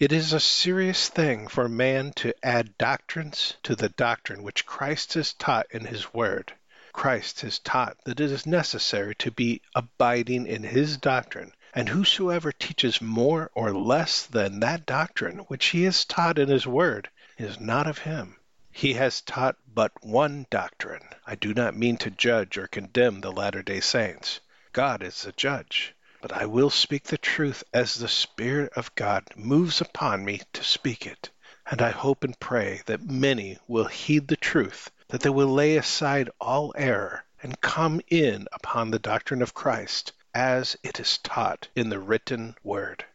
It 0.00 0.12
is 0.12 0.32
a 0.32 0.40
serious 0.40 1.10
thing 1.10 1.46
for 1.46 1.68
man 1.68 2.12
to 2.14 2.32
add 2.42 2.78
doctrines 2.78 3.56
to 3.64 3.76
the 3.76 3.90
doctrine 3.90 4.42
which 4.42 4.64
Christ 4.64 5.12
has 5.12 5.34
taught 5.34 5.66
in 5.72 5.84
his 5.84 6.14
Word. 6.14 6.54
Christ 6.94 7.42
has 7.42 7.58
taught 7.58 7.98
that 8.06 8.18
it 8.18 8.32
is 8.32 8.46
necessary 8.46 9.14
to 9.16 9.30
be 9.30 9.60
abiding 9.74 10.46
in 10.46 10.62
his 10.62 10.96
doctrine, 10.96 11.52
and 11.74 11.90
whosoever 11.90 12.50
teaches 12.50 13.02
more 13.02 13.50
or 13.52 13.74
less 13.74 14.22
than 14.24 14.60
that 14.60 14.86
doctrine 14.86 15.40
which 15.48 15.66
he 15.66 15.82
has 15.82 16.06
taught 16.06 16.38
in 16.38 16.48
his 16.48 16.66
Word 16.66 17.10
is 17.36 17.60
not 17.60 17.86
of 17.86 17.98
him. 17.98 18.36
He 18.72 18.94
has 18.94 19.20
taught 19.20 19.56
but 19.66 19.92
one 20.02 20.46
doctrine. 20.48 21.10
I 21.26 21.34
do 21.34 21.52
not 21.52 21.76
mean 21.76 21.98
to 21.98 22.10
judge 22.10 22.56
or 22.56 22.68
condemn 22.68 23.20
the 23.20 23.32
Latter 23.32 23.62
day 23.62 23.80
Saints. 23.80 24.40
God 24.72 25.02
is 25.02 25.20
the 25.24 25.32
judge. 25.32 25.94
But 26.22 26.32
I 26.32 26.44
will 26.44 26.68
speak 26.68 27.04
the 27.04 27.16
truth 27.16 27.64
as 27.72 27.94
the 27.94 28.06
Spirit 28.06 28.74
of 28.76 28.94
God 28.94 29.24
moves 29.36 29.80
upon 29.80 30.22
me 30.22 30.42
to 30.52 30.62
speak 30.62 31.06
it. 31.06 31.30
And 31.64 31.80
I 31.80 31.92
hope 31.92 32.24
and 32.24 32.38
pray 32.38 32.82
that 32.84 33.08
many 33.08 33.56
will 33.66 33.86
heed 33.86 34.28
the 34.28 34.36
truth, 34.36 34.90
that 35.08 35.22
they 35.22 35.30
will 35.30 35.48
lay 35.48 35.78
aside 35.78 36.28
all 36.38 36.74
error 36.76 37.24
and 37.42 37.60
come 37.62 38.02
in 38.08 38.48
upon 38.52 38.90
the 38.90 38.98
doctrine 38.98 39.40
of 39.40 39.54
Christ 39.54 40.12
as 40.34 40.76
it 40.82 41.00
is 41.00 41.16
taught 41.16 41.68
in 41.74 41.88
the 41.88 41.98
written 41.98 42.54
word. 42.62 43.06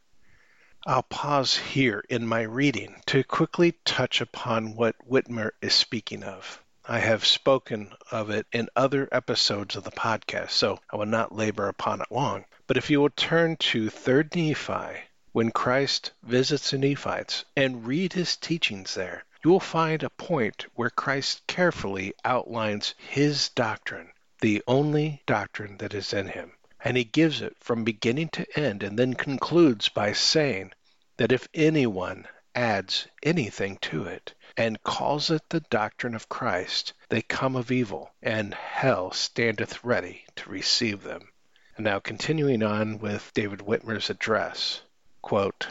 I'll 0.87 1.03
pause 1.03 1.57
here 1.57 2.03
in 2.09 2.27
my 2.27 2.41
reading 2.41 3.01
to 3.05 3.23
quickly 3.23 3.73
touch 3.85 4.19
upon 4.19 4.75
what 4.75 4.95
Whitmer 5.07 5.51
is 5.61 5.73
speaking 5.75 6.23
of. 6.23 6.59
I 6.87 6.99
have 6.99 7.25
spoken 7.25 7.93
of 8.11 8.29
it 8.29 8.47
in 8.51 8.69
other 8.75 9.07
episodes 9.11 9.75
of 9.75 9.83
the 9.83 9.91
podcast, 9.91 10.51
so 10.51 10.79
I 10.91 10.95
will 10.97 11.05
not 11.05 11.35
labor 11.35 11.67
upon 11.67 12.01
it 12.01 12.11
long. 12.11 12.45
But 12.67 12.77
if 12.77 12.89
you 12.89 12.99
will 12.99 13.11
turn 13.11 13.57
to 13.57 13.91
3rd 13.91 14.35
Nephi, 14.35 15.03
when 15.33 15.51
Christ 15.51 16.13
visits 16.23 16.71
the 16.71 16.79
Nephites, 16.79 17.45
and 17.55 17.85
read 17.85 18.13
his 18.13 18.35
teachings 18.37 18.95
there, 18.95 19.23
you 19.43 19.51
will 19.51 19.59
find 19.59 20.01
a 20.01 20.09
point 20.09 20.65
where 20.73 20.89
Christ 20.89 21.45
carefully 21.45 22.15
outlines 22.25 22.95
his 22.97 23.49
doctrine, 23.49 24.11
the 24.41 24.63
only 24.65 25.21
doctrine 25.27 25.77
that 25.77 25.93
is 25.93 26.11
in 26.11 26.29
him. 26.29 26.53
And 26.83 26.97
he 26.97 27.03
gives 27.03 27.39
it 27.39 27.55
from 27.59 27.83
beginning 27.83 28.29
to 28.29 28.59
end 28.59 28.81
and 28.81 28.97
then 28.97 29.13
concludes 29.13 29.87
by 29.89 30.13
saying 30.13 30.71
that 31.17 31.31
if 31.31 31.47
anyone 31.53 32.27
adds 32.55 33.07
anything 33.21 33.77
to 33.81 34.05
it 34.05 34.33
and 34.57 34.81
calls 34.81 35.29
it 35.29 35.43
the 35.49 35.59
doctrine 35.59 36.15
of 36.15 36.29
Christ, 36.29 36.93
they 37.09 37.21
come 37.21 37.55
of 37.55 37.71
evil, 37.71 38.15
and 38.23 38.55
hell 38.55 39.11
standeth 39.11 39.83
ready 39.83 40.25
to 40.37 40.49
receive 40.49 41.03
them. 41.03 41.29
And 41.77 41.83
now 41.83 41.99
continuing 41.99 42.63
on 42.63 42.99
with 42.99 43.33
David 43.33 43.59
Whitmer's 43.59 44.09
address, 44.09 44.81
quote, 45.21 45.67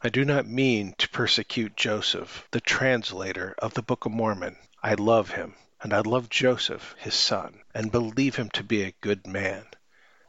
I 0.00 0.08
do 0.08 0.24
not 0.24 0.46
mean 0.46 0.94
to 0.98 1.08
persecute 1.08 1.76
Joseph, 1.76 2.46
the 2.52 2.60
translator 2.60 3.56
of 3.58 3.74
the 3.74 3.82
Book 3.82 4.06
of 4.06 4.12
Mormon. 4.12 4.56
I 4.80 4.94
love 4.94 5.32
him, 5.32 5.56
and 5.82 5.92
I 5.92 6.02
love 6.02 6.28
Joseph, 6.28 6.94
his 6.98 7.14
son, 7.14 7.62
and 7.74 7.90
believe 7.90 8.36
him 8.36 8.48
to 8.50 8.62
be 8.62 8.82
a 8.82 8.94
good 9.00 9.26
man. 9.26 9.66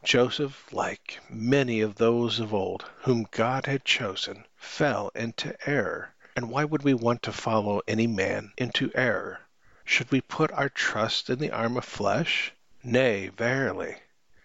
Joseph, 0.02 0.72
like 0.72 1.20
many 1.30 1.80
of 1.80 1.94
those 1.94 2.40
of 2.40 2.52
old 2.52 2.84
whom 3.02 3.28
God 3.30 3.66
had 3.66 3.84
chosen, 3.84 4.44
fell 4.56 5.12
into 5.14 5.56
error. 5.70 6.12
And 6.34 6.50
why 6.50 6.64
would 6.64 6.82
we 6.82 6.94
want 6.94 7.22
to 7.22 7.32
follow 7.32 7.80
any 7.86 8.08
man 8.08 8.52
into 8.58 8.90
error? 8.96 9.40
Should 9.84 10.10
we 10.10 10.20
put 10.20 10.50
our 10.50 10.68
trust 10.68 11.30
in 11.30 11.38
the 11.38 11.52
arm 11.52 11.76
of 11.76 11.84
flesh? 11.84 12.52
Nay, 12.82 13.28
verily. 13.28 13.98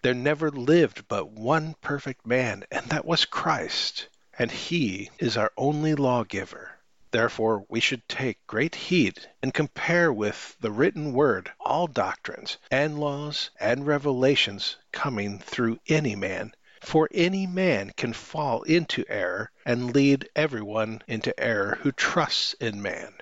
There 0.03 0.13
never 0.13 0.51
lived 0.51 1.07
but 1.07 1.31
one 1.31 1.73
perfect 1.81 2.27
man, 2.27 2.65
and 2.69 2.85
that 2.89 3.03
was 3.03 3.25
Christ, 3.25 4.09
and 4.37 4.51
he 4.51 5.09
is 5.17 5.35
our 5.35 5.51
only 5.57 5.95
lawgiver. 5.95 6.77
Therefore 7.09 7.65
we 7.67 7.79
should 7.79 8.07
take 8.07 8.45
great 8.45 8.75
heed 8.75 9.27
and 9.41 9.55
compare 9.55 10.13
with 10.13 10.55
the 10.59 10.69
written 10.69 11.13
word 11.13 11.51
all 11.59 11.87
doctrines 11.87 12.59
and 12.69 12.99
laws 12.99 13.49
and 13.59 13.87
revelations 13.87 14.77
coming 14.91 15.39
through 15.39 15.79
any 15.87 16.15
man. 16.15 16.53
For 16.81 17.09
any 17.11 17.47
man 17.47 17.91
can 17.97 18.13
fall 18.13 18.61
into 18.61 19.03
error 19.09 19.49
and 19.65 19.95
lead 19.95 20.29
everyone 20.35 21.01
into 21.07 21.37
error 21.39 21.79
who 21.81 21.91
trusts 21.91 22.53
in 22.59 22.83
man. 22.83 23.15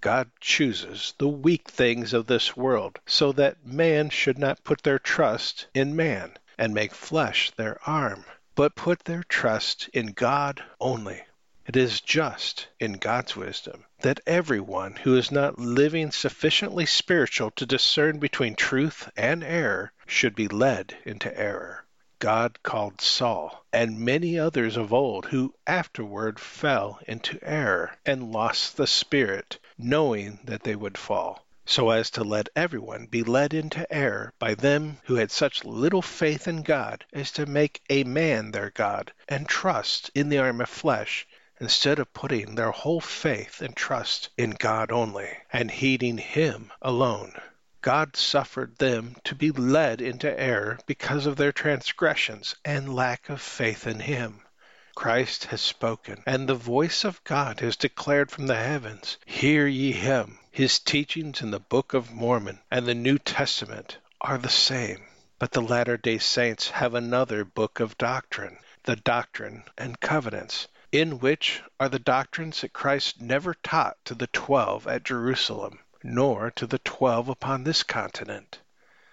God 0.00 0.30
chooses 0.40 1.14
the 1.18 1.26
weak 1.26 1.68
things 1.68 2.12
of 2.12 2.26
this 2.26 2.56
world 2.56 3.00
so 3.04 3.32
that 3.32 3.66
man 3.66 4.10
should 4.10 4.38
not 4.38 4.62
put 4.62 4.82
their 4.82 5.00
trust 5.00 5.66
in 5.74 5.96
man 5.96 6.36
and 6.56 6.72
make 6.72 6.94
flesh 6.94 7.50
their 7.56 7.80
arm, 7.84 8.24
but 8.54 8.76
put 8.76 9.00
their 9.00 9.24
trust 9.24 9.88
in 9.92 10.12
God 10.12 10.62
only. 10.80 11.22
It 11.66 11.76
is 11.76 12.00
just, 12.00 12.68
in 12.78 12.92
God's 12.92 13.36
wisdom, 13.36 13.84
that 14.00 14.20
everyone 14.26 14.96
who 14.96 15.16
is 15.16 15.32
not 15.32 15.58
living 15.58 16.12
sufficiently 16.12 16.86
spiritual 16.86 17.50
to 17.52 17.66
discern 17.66 18.18
between 18.20 18.54
truth 18.54 19.10
and 19.16 19.42
error 19.42 19.92
should 20.06 20.34
be 20.34 20.48
led 20.48 20.96
into 21.04 21.36
error. 21.36 21.84
God 22.20 22.62
called 22.62 23.00
Saul 23.00 23.64
and 23.72 24.00
many 24.00 24.38
others 24.38 24.76
of 24.76 24.92
old 24.92 25.26
who 25.26 25.54
afterward 25.66 26.40
fell 26.40 27.00
into 27.06 27.38
error 27.42 27.96
and 28.06 28.32
lost 28.32 28.76
the 28.76 28.86
Spirit, 28.86 29.58
knowing 29.80 30.40
that 30.42 30.64
they 30.64 30.74
would 30.74 30.98
fall, 30.98 31.46
so 31.64 31.90
as 31.90 32.10
to 32.10 32.24
let 32.24 32.48
everyone 32.56 33.06
be 33.06 33.22
led 33.22 33.54
into 33.54 33.86
error 33.92 34.32
by 34.38 34.52
them 34.54 34.98
who 35.04 35.14
had 35.14 35.30
such 35.30 35.64
little 35.64 36.02
faith 36.02 36.48
in 36.48 36.62
God 36.62 37.04
as 37.12 37.30
to 37.30 37.46
make 37.46 37.80
a 37.88 38.02
man 38.02 38.50
their 38.50 38.70
God 38.70 39.12
and 39.28 39.48
trust 39.48 40.10
in 40.14 40.28
the 40.28 40.38
arm 40.38 40.60
of 40.60 40.68
flesh 40.68 41.26
instead 41.60 41.98
of 41.98 42.12
putting 42.12 42.54
their 42.54 42.70
whole 42.70 43.00
faith 43.00 43.60
and 43.60 43.76
trust 43.76 44.30
in 44.36 44.50
God 44.50 44.90
only, 44.90 45.28
and 45.52 45.70
heeding 45.70 46.18
Him 46.18 46.72
alone. 46.82 47.34
God 47.80 48.16
suffered 48.16 48.76
them 48.78 49.16
to 49.24 49.34
be 49.36 49.52
led 49.52 50.00
into 50.00 50.40
error 50.40 50.78
because 50.86 51.26
of 51.26 51.36
their 51.36 51.52
transgressions 51.52 52.56
and 52.64 52.94
lack 52.94 53.28
of 53.28 53.40
faith 53.40 53.86
in 53.86 54.00
Him. 54.00 54.40
Christ 55.00 55.44
has 55.44 55.60
spoken, 55.60 56.24
and 56.26 56.48
the 56.48 56.56
voice 56.56 57.04
of 57.04 57.22
God 57.22 57.60
has 57.60 57.76
declared 57.76 58.32
from 58.32 58.48
the 58.48 58.56
heavens, 58.56 59.16
Hear 59.24 59.64
ye 59.64 59.92
Him. 59.92 60.40
His 60.50 60.80
teachings 60.80 61.40
in 61.40 61.52
the 61.52 61.60
Book 61.60 61.94
of 61.94 62.10
Mormon 62.10 62.58
and 62.68 62.84
the 62.84 62.96
New 62.96 63.16
Testament 63.16 63.98
are 64.20 64.38
the 64.38 64.48
same. 64.48 65.04
But 65.38 65.52
the 65.52 65.62
Latter 65.62 65.96
day 65.96 66.18
Saints 66.18 66.70
have 66.70 66.94
another 66.94 67.44
book 67.44 67.78
of 67.78 67.96
doctrine, 67.96 68.58
the 68.82 68.96
Doctrine 68.96 69.62
and 69.78 70.00
Covenants, 70.00 70.66
in 70.90 71.20
which 71.20 71.62
are 71.78 71.88
the 71.88 72.00
doctrines 72.00 72.62
that 72.62 72.72
Christ 72.72 73.20
never 73.20 73.54
taught 73.54 74.04
to 74.06 74.16
the 74.16 74.26
twelve 74.26 74.88
at 74.88 75.04
Jerusalem, 75.04 75.78
nor 76.02 76.50
to 76.56 76.66
the 76.66 76.80
twelve 76.80 77.28
upon 77.28 77.62
this 77.62 77.84
continent. 77.84 78.58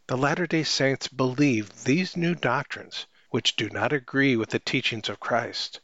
The 0.07 0.17
Latter 0.17 0.47
day 0.47 0.63
Saints 0.63 1.07
believe 1.07 1.83
these 1.83 2.17
new 2.17 2.33
doctrines, 2.33 3.05
which 3.29 3.55
do 3.55 3.69
not 3.69 3.91
agree 3.91 4.35
with 4.35 4.49
the 4.49 4.59
teachings 4.59 5.09
of 5.09 5.19
Christ. 5.19 5.79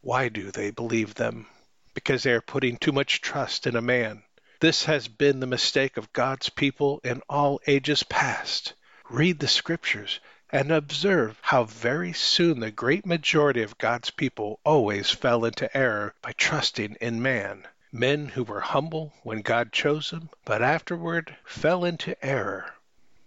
Why 0.00 0.28
do 0.28 0.50
they 0.50 0.70
believe 0.70 1.14
them? 1.14 1.46
Because 1.94 2.22
they 2.22 2.32
are 2.32 2.40
putting 2.40 2.76
too 2.76 2.92
much 2.92 3.20
trust 3.20 3.66
in 3.66 3.76
a 3.76 3.82
man. 3.82 4.22
This 4.60 4.84
has 4.84 5.08
been 5.08 5.40
the 5.40 5.46
mistake 5.46 5.96
of 5.96 6.12
God's 6.12 6.48
people 6.48 7.00
in 7.02 7.22
all 7.28 7.60
ages 7.66 8.02
past. 8.02 8.74
Read 9.08 9.38
the 9.38 9.48
scriptures 9.48 10.20
and 10.50 10.70
observe 10.70 11.38
how 11.42 11.64
very 11.64 12.12
soon 12.12 12.60
the 12.60 12.70
great 12.70 13.06
majority 13.06 13.62
of 13.62 13.78
God's 13.78 14.10
people 14.10 14.60
always 14.64 15.10
fell 15.10 15.44
into 15.44 15.74
error 15.76 16.14
by 16.22 16.32
trusting 16.32 16.96
in 17.00 17.22
man. 17.22 17.66
Men 17.92 18.28
who 18.28 18.44
were 18.44 18.60
humble 18.60 19.12
when 19.22 19.42
God 19.42 19.72
chose 19.72 20.10
them, 20.10 20.30
but 20.44 20.62
afterward 20.62 21.36
fell 21.44 21.84
into 21.84 22.14
error. 22.24 22.74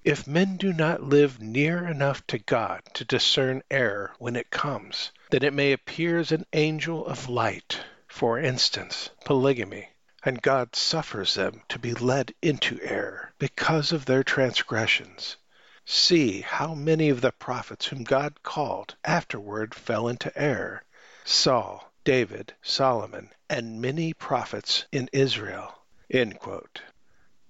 If 0.06 0.28
men 0.28 0.58
do 0.58 0.74
not 0.74 1.02
live 1.02 1.42
near 1.42 1.88
enough 1.88 2.28
to 2.28 2.38
God 2.38 2.82
to 2.96 3.06
discern 3.06 3.64
error 3.72 4.14
when 4.20 4.36
it 4.36 4.52
comes, 4.52 5.12
then 5.30 5.44
it 5.44 5.54
may 5.54 5.72
appear 5.72 6.20
as 6.20 6.34
an 6.34 6.46
angel 6.52 7.06
of 7.08 7.30
light, 7.30 7.80
for 8.10 8.38
instance, 8.38 9.12
polygamy, 9.24 9.88
and 10.22 10.42
God 10.42 10.76
suffers 10.76 11.36
them 11.36 11.62
to 11.70 11.80
be 11.80 11.94
led 11.94 12.34
into 12.42 12.82
error 12.82 13.32
because 13.40 13.94
of 13.94 14.04
their 14.04 14.26
transgressions. 14.26 15.38
See 15.86 16.42
how 16.42 16.74
many 16.74 17.08
of 17.08 17.22
the 17.22 17.32
prophets 17.32 17.86
whom 17.86 18.04
God 18.04 18.44
called 18.44 18.96
afterward 19.06 19.74
fell 19.74 20.10
into 20.10 20.38
error 20.38 20.84
Saul, 21.24 21.94
David, 22.04 22.54
Solomon, 22.62 23.30
and 23.50 23.82
many 23.82 24.14
prophets 24.14 24.84
in 24.92 25.10
Israel. 25.14 25.80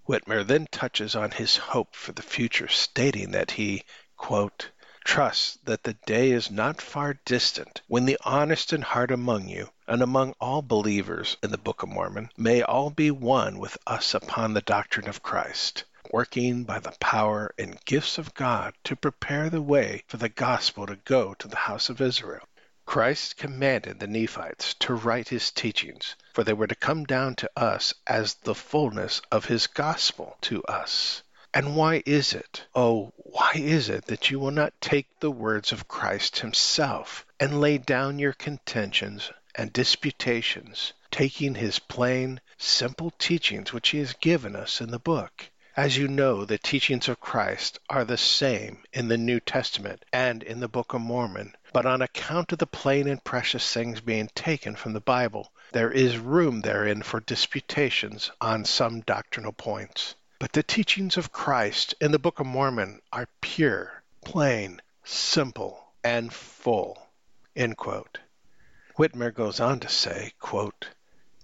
Whitmer 0.05 0.43
then 0.45 0.67
touches 0.69 1.15
on 1.15 1.31
his 1.31 1.55
hope 1.55 1.95
for 1.95 2.11
the 2.11 2.21
future, 2.21 2.67
stating 2.67 3.31
that 3.31 3.51
he, 3.51 3.85
quote, 4.17 4.69
trusts 5.05 5.57
that 5.63 5.83
the 5.83 5.93
day 6.05 6.31
is 6.31 6.51
not 6.51 6.81
far 6.81 7.13
distant 7.23 7.81
when 7.87 8.03
the 8.03 8.17
honest 8.25 8.73
in 8.73 8.81
heart 8.81 9.11
among 9.11 9.47
you 9.47 9.69
and 9.87 10.01
among 10.01 10.33
all 10.41 10.61
believers 10.61 11.37
in 11.41 11.51
the 11.51 11.57
Book 11.57 11.83
of 11.83 11.87
Mormon 11.89 12.29
may 12.35 12.61
all 12.61 12.89
be 12.89 13.11
one 13.11 13.57
with 13.59 13.77
us 13.87 14.13
upon 14.13 14.53
the 14.53 14.61
doctrine 14.61 15.07
of 15.07 15.23
Christ 15.23 15.85
working 16.11 16.65
by 16.65 16.79
the 16.79 16.91
power 16.99 17.53
and 17.57 17.79
gifts 17.85 18.17
of 18.17 18.33
God 18.33 18.73
to 18.83 18.97
prepare 18.97 19.49
the 19.49 19.61
way 19.61 20.03
for 20.07 20.17
the 20.17 20.27
gospel 20.27 20.85
to 20.85 20.97
go 20.97 21.33
to 21.35 21.47
the 21.47 21.55
house 21.55 21.87
of 21.89 22.01
Israel. 22.01 22.45
Christ 22.85 23.37
commanded 23.37 23.99
the 23.99 24.07
Nephites 24.07 24.73
to 24.79 24.93
write 24.93 25.29
his 25.29 25.51
teachings, 25.51 26.15
for 26.33 26.43
they 26.43 26.53
were 26.53 26.67
to 26.67 26.75
come 26.75 27.05
down 27.05 27.35
to 27.35 27.49
us 27.55 27.93
as 28.05 28.33
the 28.33 28.53
fullness 28.53 29.21
of 29.31 29.45
his 29.45 29.67
gospel 29.67 30.37
to 30.41 30.61
us. 30.65 31.23
And 31.53 31.75
why 31.75 32.03
is 32.05 32.33
it, 32.33 32.65
oh, 32.75 33.13
why 33.17 33.51
is 33.55 33.87
it 33.87 34.05
that 34.05 34.29
you 34.29 34.39
will 34.39 34.51
not 34.51 34.81
take 34.81 35.07
the 35.19 35.31
words 35.31 35.71
of 35.71 35.87
Christ 35.87 36.39
himself 36.39 37.25
and 37.39 37.61
lay 37.61 37.77
down 37.77 38.19
your 38.19 38.33
contentions 38.33 39.31
and 39.55 39.71
disputations, 39.71 40.93
taking 41.09 41.55
his 41.55 41.79
plain, 41.79 42.41
simple 42.57 43.11
teachings 43.11 43.71
which 43.71 43.89
he 43.89 43.99
has 43.99 44.13
given 44.13 44.55
us 44.55 44.81
in 44.81 44.91
the 44.91 44.99
book? 44.99 45.51
As 45.75 45.97
you 45.97 46.07
know, 46.07 46.45
the 46.45 46.59
teachings 46.59 47.09
of 47.09 47.19
Christ 47.19 47.79
are 47.89 48.05
the 48.05 48.15
same 48.15 48.83
in 48.93 49.07
the 49.07 49.17
New 49.17 49.39
Testament 49.39 50.05
and 50.13 50.43
in 50.43 50.59
the 50.59 50.67
Book 50.67 50.93
of 50.93 51.01
Mormon, 51.01 51.55
but 51.73 51.87
on 51.87 51.99
account 51.99 52.51
of 52.51 52.59
the 52.59 52.67
plain 52.67 53.07
and 53.07 53.23
precious 53.23 53.73
things 53.73 53.99
being 53.99 54.29
taken 54.35 54.75
from 54.75 54.93
the 54.93 55.01
Bible, 55.01 55.51
there 55.71 55.91
is 55.91 56.19
room 56.19 56.61
therein 56.61 57.01
for 57.01 57.21
disputations 57.21 58.29
on 58.39 58.65
some 58.65 59.01
doctrinal 59.01 59.51
points. 59.51 60.13
But 60.37 60.53
the 60.53 60.61
teachings 60.61 61.17
of 61.17 61.31
Christ 61.31 61.95
in 61.99 62.11
the 62.11 62.19
Book 62.19 62.39
of 62.39 62.45
Mormon 62.45 63.01
are 63.11 63.27
pure, 63.41 64.03
plain, 64.23 64.79
simple, 65.03 65.83
and 66.03 66.31
full. 66.31 67.07
Whitmer 67.55 69.33
goes 69.33 69.59
on 69.59 69.79
to 69.79 69.89
say, 69.89 70.33
quote, 70.39 70.89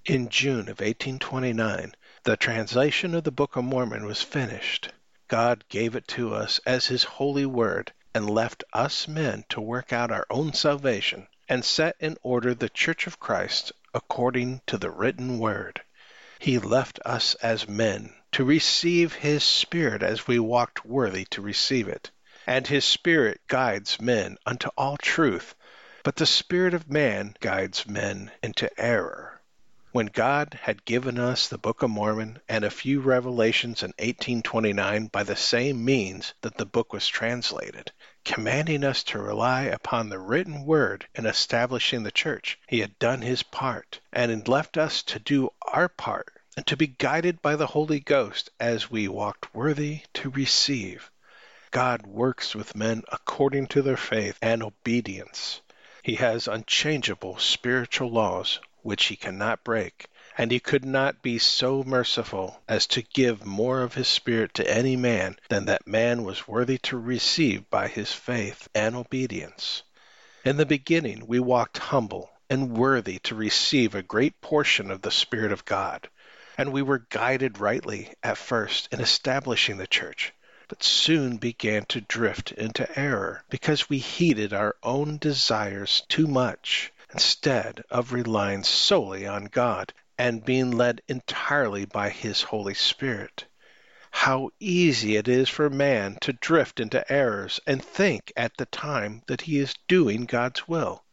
In 0.05 0.29
June 0.29 0.69
of 0.69 0.81
1829, 0.81 1.95
the 2.29 2.37
translation 2.37 3.15
of 3.15 3.23
the 3.23 3.31
Book 3.31 3.55
of 3.55 3.63
Mormon 3.63 4.05
was 4.05 4.21
finished. 4.21 4.89
God 5.27 5.63
gave 5.67 5.95
it 5.95 6.07
to 6.09 6.31
us 6.31 6.59
as 6.63 6.85
His 6.85 7.03
holy 7.03 7.47
word 7.47 7.91
and 8.13 8.29
left 8.29 8.63
us 8.71 9.07
men 9.07 9.45
to 9.49 9.59
work 9.59 9.91
out 9.91 10.11
our 10.11 10.27
own 10.29 10.53
salvation 10.53 11.27
and 11.47 11.65
set 11.65 11.95
in 11.99 12.15
order 12.21 12.53
the 12.53 12.69
Church 12.69 13.07
of 13.07 13.19
Christ 13.19 13.71
according 13.95 14.61
to 14.67 14.77
the 14.77 14.91
written 14.91 15.39
word. 15.39 15.81
He 16.37 16.59
left 16.59 16.99
us 17.03 17.33
as 17.41 17.67
men 17.67 18.13
to 18.33 18.43
receive 18.43 19.15
His 19.15 19.43
Spirit 19.43 20.03
as 20.03 20.27
we 20.27 20.37
walked 20.37 20.85
worthy 20.85 21.25
to 21.31 21.41
receive 21.41 21.87
it. 21.87 22.11
And 22.45 22.67
His 22.67 22.85
Spirit 22.85 23.41
guides 23.47 23.99
men 23.99 24.37
unto 24.45 24.67
all 24.77 24.97
truth, 24.97 25.55
but 26.03 26.17
the 26.17 26.27
Spirit 26.27 26.75
of 26.75 26.91
man 26.91 27.35
guides 27.39 27.87
men 27.87 28.29
into 28.43 28.69
error. 28.79 29.38
When 29.91 30.05
God 30.05 30.59
had 30.61 30.85
given 30.85 31.17
us 31.17 31.47
the 31.47 31.57
Book 31.57 31.81
of 31.81 31.89
Mormon 31.89 32.37
and 32.47 32.63
a 32.63 32.69
few 32.69 33.01
revelations 33.01 33.81
in 33.81 33.87
1829 33.97 35.07
by 35.07 35.23
the 35.23 35.35
same 35.35 35.83
means 35.83 36.35
that 36.41 36.57
the 36.57 36.67
book 36.67 36.93
was 36.93 37.07
translated, 37.07 37.91
commanding 38.23 38.83
us 38.83 39.01
to 39.05 39.17
rely 39.17 39.63
upon 39.63 40.09
the 40.09 40.19
written 40.19 40.63
word 40.63 41.07
in 41.15 41.25
establishing 41.25 42.03
the 42.03 42.11
church. 42.11 42.59
He 42.67 42.81
had 42.81 42.99
done 42.99 43.23
his 43.23 43.41
part, 43.41 43.99
and 44.13 44.29
had 44.29 44.47
left 44.47 44.77
us 44.77 45.01
to 45.01 45.17
do 45.17 45.49
our 45.63 45.89
part, 45.89 46.39
and 46.55 46.67
to 46.67 46.77
be 46.77 46.85
guided 46.85 47.41
by 47.41 47.55
the 47.55 47.65
Holy 47.65 47.99
Ghost 47.99 48.51
as 48.59 48.91
we 48.91 49.07
walked 49.07 49.55
worthy 49.55 50.01
to 50.13 50.29
receive. 50.29 51.09
God 51.71 52.05
works 52.05 52.53
with 52.53 52.75
men 52.75 53.01
according 53.11 53.65
to 53.69 53.81
their 53.81 53.97
faith 53.97 54.37
and 54.39 54.61
obedience. 54.61 55.61
He 56.03 56.13
has 56.17 56.47
unchangeable 56.47 57.39
spiritual 57.39 58.11
laws 58.11 58.59
which 58.81 59.05
he 59.05 59.15
cannot 59.15 59.63
break 59.63 60.07
and 60.39 60.51
he 60.51 60.59
could 60.61 60.85
not 60.85 61.21
be 61.21 61.37
so 61.37 61.83
merciful 61.83 62.61
as 62.65 62.87
to 62.87 63.01
give 63.01 63.45
more 63.45 63.81
of 63.81 63.93
his 63.93 64.07
Spirit 64.07 64.53
to 64.53 64.73
any 64.73 64.95
man 64.95 65.35
than 65.49 65.65
that 65.65 65.85
man 65.85 66.23
was 66.23 66.47
worthy 66.47 66.77
to 66.77 66.97
receive 66.97 67.69
by 67.69 67.89
his 67.89 68.13
faith 68.13 68.69
and 68.73 68.95
obedience. 68.95 69.83
In 70.45 70.55
the 70.55 70.65
beginning 70.65 71.27
we 71.27 71.41
walked 71.41 71.77
humble 71.77 72.29
and 72.49 72.77
worthy 72.77 73.19
to 73.19 73.35
receive 73.35 73.93
a 73.93 74.01
great 74.01 74.39
portion 74.39 74.91
of 74.91 75.01
the 75.01 75.11
Spirit 75.11 75.51
of 75.51 75.65
God, 75.65 76.07
and 76.57 76.71
we 76.71 76.81
were 76.81 77.05
guided 77.09 77.59
rightly 77.59 78.13
at 78.23 78.37
first 78.37 78.87
in 78.93 79.01
establishing 79.01 79.75
the 79.75 79.87
church, 79.87 80.31
but 80.69 80.83
soon 80.83 81.35
began 81.35 81.83
to 81.89 81.99
drift 81.99 82.53
into 82.53 82.97
error 82.97 83.43
because 83.49 83.89
we 83.89 83.97
heeded 83.97 84.53
our 84.53 84.77
own 84.83 85.17
desires 85.17 86.03
too 86.07 86.27
much 86.27 86.93
instead 87.11 87.83
of 87.89 88.13
relying 88.13 88.63
solely 88.63 89.25
on 89.25 89.45
God 89.45 89.93
and 90.17 90.45
being 90.45 90.71
led 90.71 91.01
entirely 91.07 91.85
by 91.85 92.09
His 92.09 92.41
Holy 92.41 92.73
Spirit. 92.73 93.45
How 94.11 94.49
easy 94.59 95.15
it 95.15 95.27
is 95.27 95.49
for 95.49 95.69
man 95.69 96.17
to 96.21 96.33
drift 96.33 96.79
into 96.79 97.09
errors 97.11 97.59
and 97.65 97.83
think 97.83 98.33
at 98.35 98.57
the 98.57 98.65
time 98.65 99.21
that 99.27 99.41
he 99.41 99.59
is 99.59 99.75
doing 99.87 100.25
God's 100.25 100.67
will. 100.67 101.05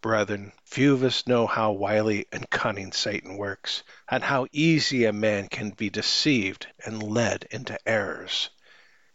Brethren, 0.00 0.52
few 0.64 0.92
of 0.92 1.02
us 1.02 1.26
know 1.26 1.46
how 1.46 1.72
wily 1.72 2.26
and 2.30 2.48
cunning 2.50 2.92
Satan 2.92 3.38
works, 3.38 3.82
and 4.08 4.22
how 4.22 4.46
easy 4.52 5.06
a 5.06 5.12
man 5.12 5.48
can 5.48 5.70
be 5.70 5.88
deceived 5.88 6.66
and 6.84 7.02
led 7.02 7.48
into 7.50 7.78
errors. 7.88 8.50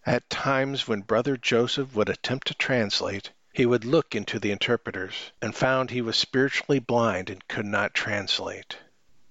At 0.06 0.30
times 0.30 0.88
when 0.88 1.02
Brother 1.02 1.38
Joseph 1.38 1.94
would 1.94 2.10
attempt 2.10 2.48
to 2.48 2.56
translate, 2.56 3.32
he 3.60 3.66
would 3.66 3.84
look 3.84 4.16
into 4.16 4.40
the 4.40 4.52
interpreters 4.52 5.34
and 5.42 5.54
found 5.54 5.92
he 5.92 6.02
was 6.02 6.16
spiritually 6.16 6.80
blind 6.80 7.30
and 7.30 7.46
could 7.50 7.66
not 7.66 7.94
translate. 7.94 8.78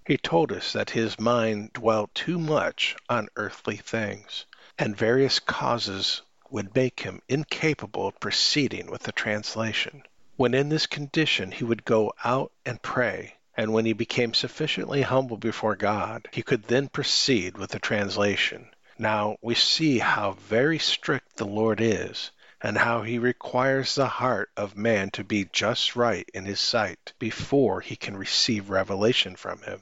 He 0.04 0.18
told 0.18 0.52
us 0.52 0.74
that 0.74 0.90
his 0.90 1.18
mind 1.18 1.72
dwelt 1.72 2.14
too 2.14 2.38
much 2.38 2.94
on 3.08 3.30
earthly 3.36 3.78
things, 3.78 4.44
and 4.78 4.94
various 4.94 5.38
causes 5.38 6.20
would 6.50 6.74
make 6.74 7.00
him 7.00 7.22
incapable 7.26 8.08
of 8.08 8.20
proceeding 8.20 8.90
with 8.90 9.04
the 9.04 9.12
translation. 9.12 10.02
When 10.36 10.52
in 10.52 10.68
this 10.68 10.86
condition 10.86 11.50
he 11.50 11.64
would 11.64 11.86
go 11.86 12.12
out 12.22 12.52
and 12.66 12.82
pray, 12.82 13.36
and 13.56 13.72
when 13.72 13.86
he 13.86 13.94
became 13.94 14.34
sufficiently 14.34 15.00
humble 15.00 15.38
before 15.38 15.74
God, 15.74 16.28
he 16.32 16.42
could 16.42 16.64
then 16.64 16.90
proceed 16.90 17.56
with 17.56 17.70
the 17.70 17.78
translation. 17.78 18.68
Now 18.98 19.38
we 19.40 19.54
see 19.54 20.00
how 20.00 20.32
very 20.32 20.78
strict 20.78 21.36
the 21.36 21.46
Lord 21.46 21.80
is, 21.80 22.30
and 22.60 22.76
how 22.76 23.02
he 23.02 23.20
requires 23.20 23.94
the 23.94 24.08
heart 24.08 24.50
of 24.56 24.76
man 24.76 25.08
to 25.10 25.22
be 25.22 25.44
just 25.52 25.94
right 25.94 26.28
in 26.34 26.44
his 26.44 26.58
sight 26.58 27.12
before 27.20 27.80
he 27.80 27.94
can 27.94 28.16
receive 28.16 28.68
revelation 28.68 29.36
from 29.36 29.62
him. 29.62 29.80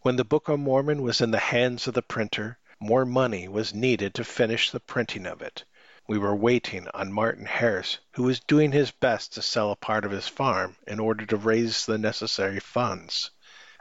When 0.00 0.16
the 0.16 0.24
Book 0.24 0.48
of 0.48 0.58
Mormon 0.58 1.02
was 1.02 1.20
in 1.20 1.32
the 1.32 1.38
hands 1.38 1.86
of 1.86 1.92
the 1.92 2.00
printer, 2.00 2.56
more 2.80 3.04
money 3.04 3.46
was 3.46 3.74
needed 3.74 4.14
to 4.14 4.24
finish 4.24 4.70
the 4.70 4.80
printing 4.80 5.26
of 5.26 5.42
it. 5.42 5.64
We 6.06 6.16
were 6.16 6.34
waiting 6.34 6.88
on 6.94 7.12
Martin 7.12 7.44
Harris, 7.44 7.98
who 8.12 8.22
was 8.22 8.40
doing 8.40 8.72
his 8.72 8.90
best 8.90 9.34
to 9.34 9.42
sell 9.42 9.70
a 9.70 9.76
part 9.76 10.06
of 10.06 10.10
his 10.10 10.28
farm 10.28 10.76
in 10.86 11.00
order 11.00 11.26
to 11.26 11.36
raise 11.36 11.84
the 11.84 11.98
necessary 11.98 12.60
funds. 12.60 13.30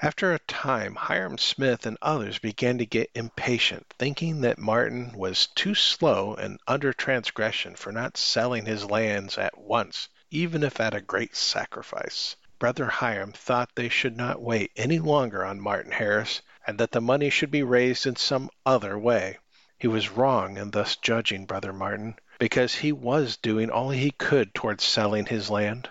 After 0.02 0.34
a 0.34 0.40
time, 0.40 0.96
Hyrum 0.96 1.38
Smith 1.38 1.86
and 1.86 2.00
others 2.02 2.40
began 2.40 2.80
to 2.80 2.86
get 2.88 3.12
impatient, 3.14 3.94
thinking 4.00 4.42
that 4.42 4.58
Martin 4.58 5.12
was 5.16 5.46
too 5.46 5.76
slow 5.76 6.34
and 6.34 6.60
under 6.68 6.94
transgression 6.94 7.76
for 7.76 7.92
not 7.92 8.18
selling 8.18 8.66
his 8.66 8.86
lands 8.86 9.38
at 9.38 9.56
once, 9.56 10.10
even 10.32 10.64
if 10.64 10.80
at 10.80 10.96
a 10.96 11.00
great 11.00 11.36
sacrifice. 11.36 12.36
Brother 12.58 12.88
Hyrum 12.88 13.34
thought 13.34 13.70
they 13.76 13.88
should 13.88 14.18
not 14.18 14.42
wait 14.42 14.72
any 14.76 14.98
longer 14.98 15.46
on 15.46 15.60
Martin 15.62 15.92
Harris, 15.92 16.42
and 16.66 16.80
that 16.80 16.90
the 16.92 17.00
money 17.00 17.30
should 17.30 17.52
be 17.52 17.62
raised 17.62 18.08
in 18.08 18.16
some 18.16 18.50
other 18.66 18.98
way. 18.98 19.38
He 19.78 19.88
was 19.88 20.10
wrong 20.10 20.58
in 20.58 20.72
thus 20.72 20.96
judging 20.96 21.46
Brother 21.46 21.72
Martin, 21.72 22.16
because 22.40 22.74
he 22.74 22.92
was 22.92 23.38
doing 23.38 23.70
all 23.70 23.92
he 23.92 24.10
could 24.10 24.56
towards 24.56 24.84
selling 24.84 25.28
his 25.28 25.52
land. 25.52 25.88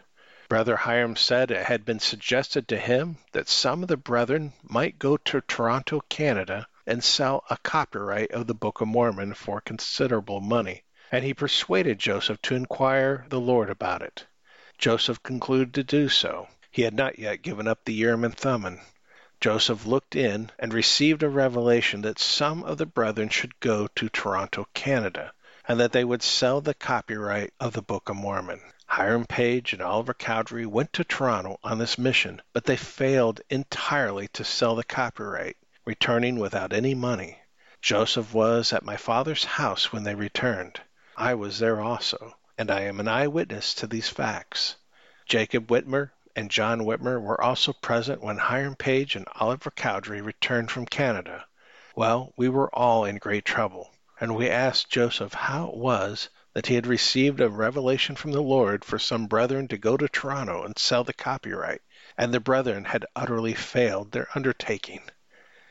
Brother 0.53 0.77
Hyrum 0.77 1.17
said 1.17 1.51
it 1.51 1.65
had 1.65 1.87
been 1.87 1.99
suggested 1.99 2.69
to 2.69 2.79
him 2.79 3.17
that 3.33 3.49
some 3.49 3.81
of 3.81 3.89
the 3.89 3.97
brethren 3.97 4.53
might 4.63 4.99
go 4.99 5.17
to 5.17 5.41
Toronto, 5.41 6.03
Canada, 6.11 6.69
and 6.87 7.03
sell 7.03 7.43
a 7.49 7.57
copyright 7.57 8.31
of 8.33 8.47
the 8.47 8.53
Book 8.53 8.83
of 8.83 8.89
Mormon 8.89 9.33
for 9.33 9.63
considerable 9.63 10.41
money, 10.43 10.83
and 11.11 11.25
he 11.25 11.33
persuaded 11.33 11.99
Joseph 11.99 12.43
to 12.43 12.55
inquire 12.55 13.25
the 13.31 13.41
Lord 13.41 13.71
about 13.71 14.03
it. 14.03 14.27
Joseph 14.77 15.23
concluded 15.23 15.73
to 15.73 15.83
do 15.83 16.11
so, 16.11 16.49
he 16.71 16.83
had 16.83 16.93
not 16.93 17.19
yet 17.19 17.41
given 17.41 17.67
up 17.67 17.87
the 17.87 17.95
Urim 17.95 18.23
and 18.23 18.37
Thummim. 18.37 18.79
Joseph 19.41 19.87
looked 19.87 20.15
in 20.15 20.51
and 20.59 20.75
received 20.75 21.23
a 21.23 21.31
revelation 21.31 22.03
that 22.03 22.19
some 22.19 22.63
of 22.65 22.77
the 22.77 22.85
brethren 22.85 23.31
should 23.31 23.59
go 23.61 23.87
to 23.95 24.11
Toronto, 24.11 24.69
Canada, 24.75 25.33
and 25.67 25.81
that 25.81 25.93
they 25.93 26.05
would 26.05 26.23
sell 26.23 26.61
the 26.61 26.75
copyright 26.75 27.55
of 27.59 27.73
the 27.73 27.81
Book 27.81 28.11
of 28.11 28.17
Mormon. 28.17 28.61
Hiram 28.97 29.25
Page 29.25 29.73
and 29.73 29.81
Oliver 29.81 30.13
Cowdery 30.13 30.67
went 30.67 30.93
to 30.93 31.03
Toronto 31.03 31.59
on 31.65 31.79
this 31.79 31.97
mission, 31.97 32.43
but 32.53 32.65
they 32.65 32.77
failed 32.77 33.41
entirely 33.49 34.29
to 34.35 34.45
sell 34.45 34.75
the 34.75 34.85
copyright, 34.85 35.57
returning 35.87 36.39
without 36.39 36.75
any 36.75 36.95
money. 36.95 37.39
Joseph 37.81 38.35
was 38.35 38.71
at 38.71 38.85
my 38.85 38.99
father's 38.99 39.45
house 39.45 39.95
when 39.95 40.05
they 40.05 40.15
returned. 40.15 40.83
I 41.17 41.33
was 41.33 41.59
there 41.59 41.81
also, 41.81 42.37
and 42.59 42.71
I 42.71 42.83
am 42.83 43.01
an 43.01 43.09
eyewitness 43.09 43.73
to 43.77 43.87
these 43.87 44.11
facts. 44.11 44.77
Jacob 45.25 45.69
Whitmer 45.69 46.11
and 46.37 46.51
John 46.51 46.81
Whitmer 46.81 47.19
were 47.19 47.41
also 47.41 47.73
present 47.73 48.21
when 48.21 48.37
Hiram 48.37 48.77
Page 48.77 49.17
and 49.17 49.27
Oliver 49.37 49.71
Cowdery 49.71 50.21
returned 50.21 50.71
from 50.71 50.85
Canada. 50.85 51.47
Well, 51.97 52.35
we 52.37 52.51
were 52.51 52.69
all 52.75 53.07
in 53.07 53.17
great 53.17 53.47
trouble, 53.47 53.91
and 54.21 54.37
we 54.37 54.51
asked 54.51 54.91
Joseph 54.91 55.33
how 55.33 55.69
it 55.69 55.77
was 55.79 56.29
that 56.55 56.67
he 56.67 56.75
had 56.75 56.87
received 56.87 57.41
a 57.41 57.49
revelation 57.49 58.15
from 58.15 58.33
the 58.33 58.43
Lord 58.43 58.85
for 58.85 58.99
some 58.99 59.27
brethren 59.27 59.69
to 59.69 59.79
go 59.79 59.97
to 59.97 60.09
Toronto 60.09 60.65
and 60.65 60.79
sell 60.79 61.05
the 61.05 61.13
copyright, 61.13 61.81
and 62.19 62.33
the 62.33 62.41
brethren 62.41 62.85
had 62.85 63.07
utterly 63.17 63.55
failed 63.55 64.13
their 64.13 64.29
undertaking. 64.35 65.01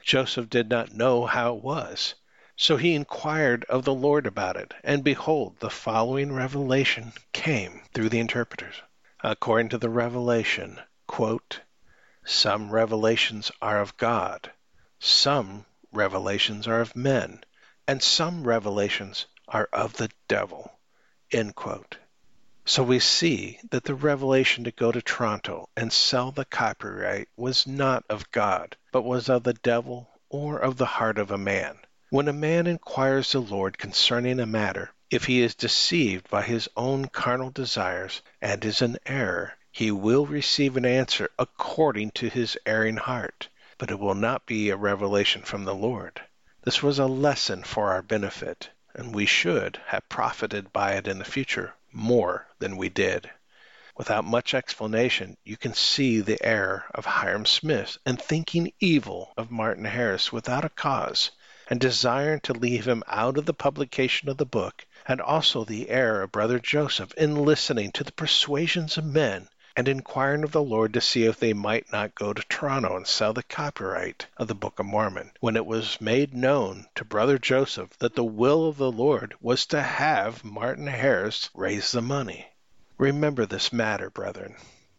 Joseph 0.04 0.50
did 0.50 0.70
not 0.70 0.94
know 0.94 1.26
how 1.26 1.56
it 1.56 1.64
was. 1.64 2.16
So 2.56 2.78
he 2.78 2.96
inquired 2.96 3.64
of 3.66 3.86
the 3.86 3.94
Lord 3.94 4.26
about 4.28 4.56
it, 4.56 4.74
and 4.84 5.04
behold, 5.04 5.60
the 5.60 5.70
following 5.70 6.32
revelation 6.32 7.14
came 7.34 7.82
through 7.94 8.10
the 8.10 8.20
interpreters. 8.20 8.76
According 9.24 9.70
to 9.70 9.78
the 9.78 9.90
revelation, 9.90 10.80
quote, 11.08 11.60
some 12.26 12.70
revelations 12.70 13.52
are 13.62 13.82
of 13.82 13.98
God, 13.98 14.52
some 15.00 15.66
revelations 15.92 16.68
are 16.68 16.82
of 16.82 16.96
men, 16.96 17.44
and 17.88 18.02
some 18.02 18.48
revelations 18.48 19.26
are 19.52 19.70
of 19.72 19.94
the 19.94 20.10
devil. 20.28 20.72
So 22.66 22.84
we 22.84 23.00
see 23.00 23.60
that 23.70 23.84
the 23.84 23.96
revelation 23.96 24.64
to 24.64 24.72
go 24.72 24.92
to 24.92 25.02
Toronto 25.02 25.70
and 25.76 25.92
sell 25.92 26.32
the 26.32 26.46
copyright 26.46 27.28
was 27.36 27.68
not 27.68 28.04
of 28.10 28.32
God, 28.32 28.76
but 28.92 29.04
was 29.04 29.30
of 29.30 29.44
the 29.44 29.54
devil 29.54 30.10
or 30.30 30.58
of 30.58 30.78
the 30.78 30.86
heart 30.86 31.18
of 31.18 31.32
a 31.32 31.38
man. 31.38 31.78
When 32.10 32.28
a 32.28 32.34
man 32.34 32.68
inquires 32.68 33.32
the 33.32 33.42
Lord 33.42 33.78
concerning 33.78 34.40
a 34.40 34.46
matter, 34.46 34.92
if 35.10 35.26
he 35.26 35.42
is 35.42 35.56
deceived 35.56 36.30
by 36.30 36.44
his 36.44 36.70
own 36.78 37.08
carnal 37.08 37.52
desires 37.52 38.22
and 38.42 38.64
is 38.64 38.82
in 38.82 38.98
error, 39.06 39.54
he 39.72 39.92
will 39.92 40.26
receive 40.26 40.78
an 40.78 40.86
answer 40.86 41.30
according 41.38 42.12
to 42.12 42.30
his 42.30 42.58
erring 42.66 42.98
heart, 42.98 43.50
but 43.78 43.92
it 43.92 44.00
will 44.00 44.16
not 44.16 44.46
be 44.46 44.70
a 44.70 44.78
revelation 44.78 45.42
from 45.42 45.66
the 45.66 45.76
Lord. 45.76 46.22
This 46.64 46.84
was 46.84 47.00
a 47.00 47.08
lesson 47.08 47.64
for 47.64 47.92
our 47.92 48.02
benefit, 48.02 48.70
and 48.94 49.16
we 49.16 49.26
should 49.26 49.80
have 49.86 50.10
profited 50.10 50.74
by 50.74 50.92
it 50.94 51.08
in 51.08 51.18
the 51.18 51.24
future 51.24 51.74
more 51.94 52.46
than 52.60 52.76
we 52.76 52.90
did. 52.90 53.30
Without 53.96 54.26
much 54.26 54.54
explanation, 54.54 55.38
you 55.46 55.56
can 55.56 55.74
see 55.74 56.20
the 56.20 56.44
error 56.44 56.84
of 56.94 57.06
Hyrum 57.06 57.46
Smith 57.46 57.98
in 58.06 58.18
thinking 58.18 58.74
evil 58.80 59.32
of 59.38 59.50
Martin 59.50 59.86
Harris 59.86 60.32
without 60.32 60.66
a 60.66 60.70
cause, 60.70 61.32
and 61.70 61.80
desiring 61.80 62.42
to 62.42 62.54
leave 62.54 62.86
him 62.86 63.04
out 63.08 63.38
of 63.38 63.46
the 63.46 63.54
publication 63.54 64.28
of 64.28 64.38
the 64.38 64.46
book, 64.46 64.86
and 65.08 65.22
also 65.22 65.64
the 65.64 65.90
error 65.90 66.24
of 66.24 66.32
Brother 66.32 66.60
Joseph 66.60 67.14
in 67.14 67.36
listening 67.36 67.92
to 67.94 68.04
the 68.04 68.12
persuasions 68.12 68.98
of 68.98 69.06
men 69.06 69.48
and 69.76 69.88
inquiring 69.88 70.44
of 70.44 70.52
the 70.52 70.62
Lord 70.62 70.94
to 70.94 71.02
see 71.02 71.24
if 71.26 71.40
they 71.40 71.54
might 71.54 71.92
not 71.92 72.16
go 72.16 72.34
to 72.34 72.44
Toronto 72.44 72.98
and 72.98 73.08
sell 73.08 73.34
the 73.34 73.44
copyright 73.44 74.28
of 74.38 74.48
the 74.48 74.56
Book 74.56 74.80
of 74.80 74.86
Mormon, 74.86 75.32
when 75.40 75.56
it 75.56 75.66
was 75.66 76.02
made 76.02 76.34
known 76.34 76.88
to 76.96 77.06
Brother 77.06 77.38
Joseph 77.38 77.98
that 78.00 78.16
the 78.16 78.24
will 78.24 78.68
of 78.68 78.78
the 78.78 78.92
Lord 78.92 79.36
was 79.40 79.66
to 79.68 79.82
have 79.82 80.44
Martin 80.44 80.88
Harris 80.88 81.50
raise 81.54 81.92
the 81.92 82.02
money. 82.02 82.48
Remember 82.98 83.46
this 83.46 83.72
matter, 83.72 84.10
brethren. 84.10 84.56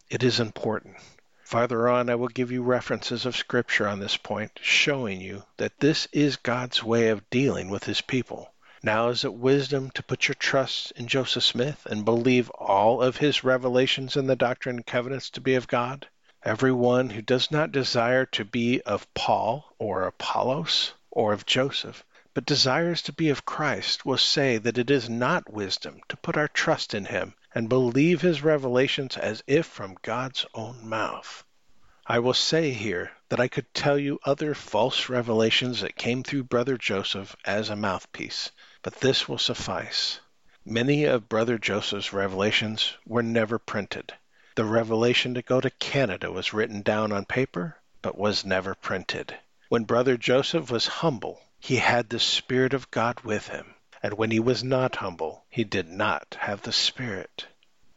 It 0.08 0.22
is 0.22 0.40
important. 0.40 0.96
Farther 1.42 1.88
on, 1.88 2.08
I 2.08 2.14
will 2.14 2.28
give 2.28 2.50
you 2.50 2.62
references 2.62 3.26
of 3.26 3.36
Scripture 3.36 3.86
on 3.86 4.00
this 4.00 4.16
point, 4.16 4.58
showing 4.62 5.20
you 5.20 5.42
that 5.58 5.78
this 5.80 6.08
is 6.12 6.36
God's 6.36 6.82
way 6.82 7.08
of 7.08 7.28
dealing 7.28 7.68
with 7.68 7.84
His 7.84 8.00
people. 8.00 8.51
Now 8.84 9.10
is 9.10 9.24
it 9.24 9.32
wisdom 9.32 9.92
to 9.92 10.02
put 10.02 10.26
your 10.26 10.34
trust 10.34 10.90
in 10.96 11.06
Joseph 11.06 11.44
Smith 11.44 11.86
and 11.86 12.04
believe 12.04 12.50
all 12.50 13.00
of 13.00 13.18
his 13.18 13.44
revelations 13.44 14.16
in 14.16 14.26
the 14.26 14.34
Doctrine 14.34 14.78
and 14.78 14.84
Covenants 14.86 15.30
to 15.30 15.40
be 15.40 15.54
of 15.54 15.68
God? 15.68 16.08
Every 16.42 16.72
one 16.72 17.10
who 17.10 17.22
does 17.22 17.52
not 17.52 17.70
desire 17.70 18.26
to 18.26 18.44
be 18.44 18.80
of 18.80 19.06
Paul 19.14 19.72
or 19.78 20.02
Apollos 20.02 20.94
or 21.12 21.32
of 21.32 21.46
Joseph, 21.46 22.04
but 22.34 22.44
desires 22.44 23.02
to 23.02 23.12
be 23.12 23.28
of 23.28 23.44
Christ, 23.44 24.04
will 24.04 24.18
say 24.18 24.58
that 24.58 24.78
it 24.78 24.90
is 24.90 25.08
not 25.08 25.52
wisdom 25.52 26.00
to 26.08 26.16
put 26.16 26.36
our 26.36 26.48
trust 26.48 26.92
in 26.92 27.04
him 27.04 27.34
and 27.54 27.68
believe 27.68 28.20
his 28.20 28.42
revelations 28.42 29.16
as 29.16 29.44
if 29.46 29.64
from 29.64 29.96
God's 30.02 30.44
own 30.54 30.88
mouth. 30.88 31.44
I 32.04 32.18
will 32.18 32.34
say 32.34 32.72
here 32.72 33.12
that 33.28 33.38
I 33.38 33.46
could 33.46 33.72
tell 33.74 33.96
you 33.96 34.18
other 34.24 34.54
false 34.56 35.08
revelations 35.08 35.82
that 35.82 35.94
came 35.94 36.24
through 36.24 36.42
Brother 36.44 36.76
Joseph 36.76 37.36
as 37.44 37.70
a 37.70 37.76
mouthpiece, 37.76 38.50
but 38.82 39.00
this 39.00 39.28
will 39.28 39.38
suffice. 39.38 40.20
Many 40.64 41.04
of 41.04 41.28
Brother 41.28 41.58
Joseph's 41.58 42.12
revelations 42.12 42.96
were 43.06 43.22
never 43.22 43.58
printed. 43.58 44.12
The 44.54 44.64
revelation 44.64 45.34
to 45.34 45.42
go 45.42 45.60
to 45.60 45.70
Canada 45.70 46.30
was 46.30 46.52
written 46.52 46.82
down 46.82 47.10
on 47.12 47.24
paper, 47.24 47.78
but 48.02 48.18
was 48.18 48.44
never 48.44 48.74
printed. 48.74 49.36
When 49.68 49.84
Brother 49.84 50.16
Joseph 50.16 50.70
was 50.70 50.86
humble, 50.86 51.40
he 51.58 51.76
had 51.76 52.08
the 52.08 52.20
Spirit 52.20 52.74
of 52.74 52.90
God 52.90 53.20
with 53.20 53.48
him, 53.48 53.74
and 54.02 54.14
when 54.14 54.30
he 54.30 54.40
was 54.40 54.64
not 54.64 54.96
humble, 54.96 55.44
he 55.48 55.64
did 55.64 55.88
not 55.88 56.36
have 56.40 56.62
the 56.62 56.72
Spirit. 56.72 57.46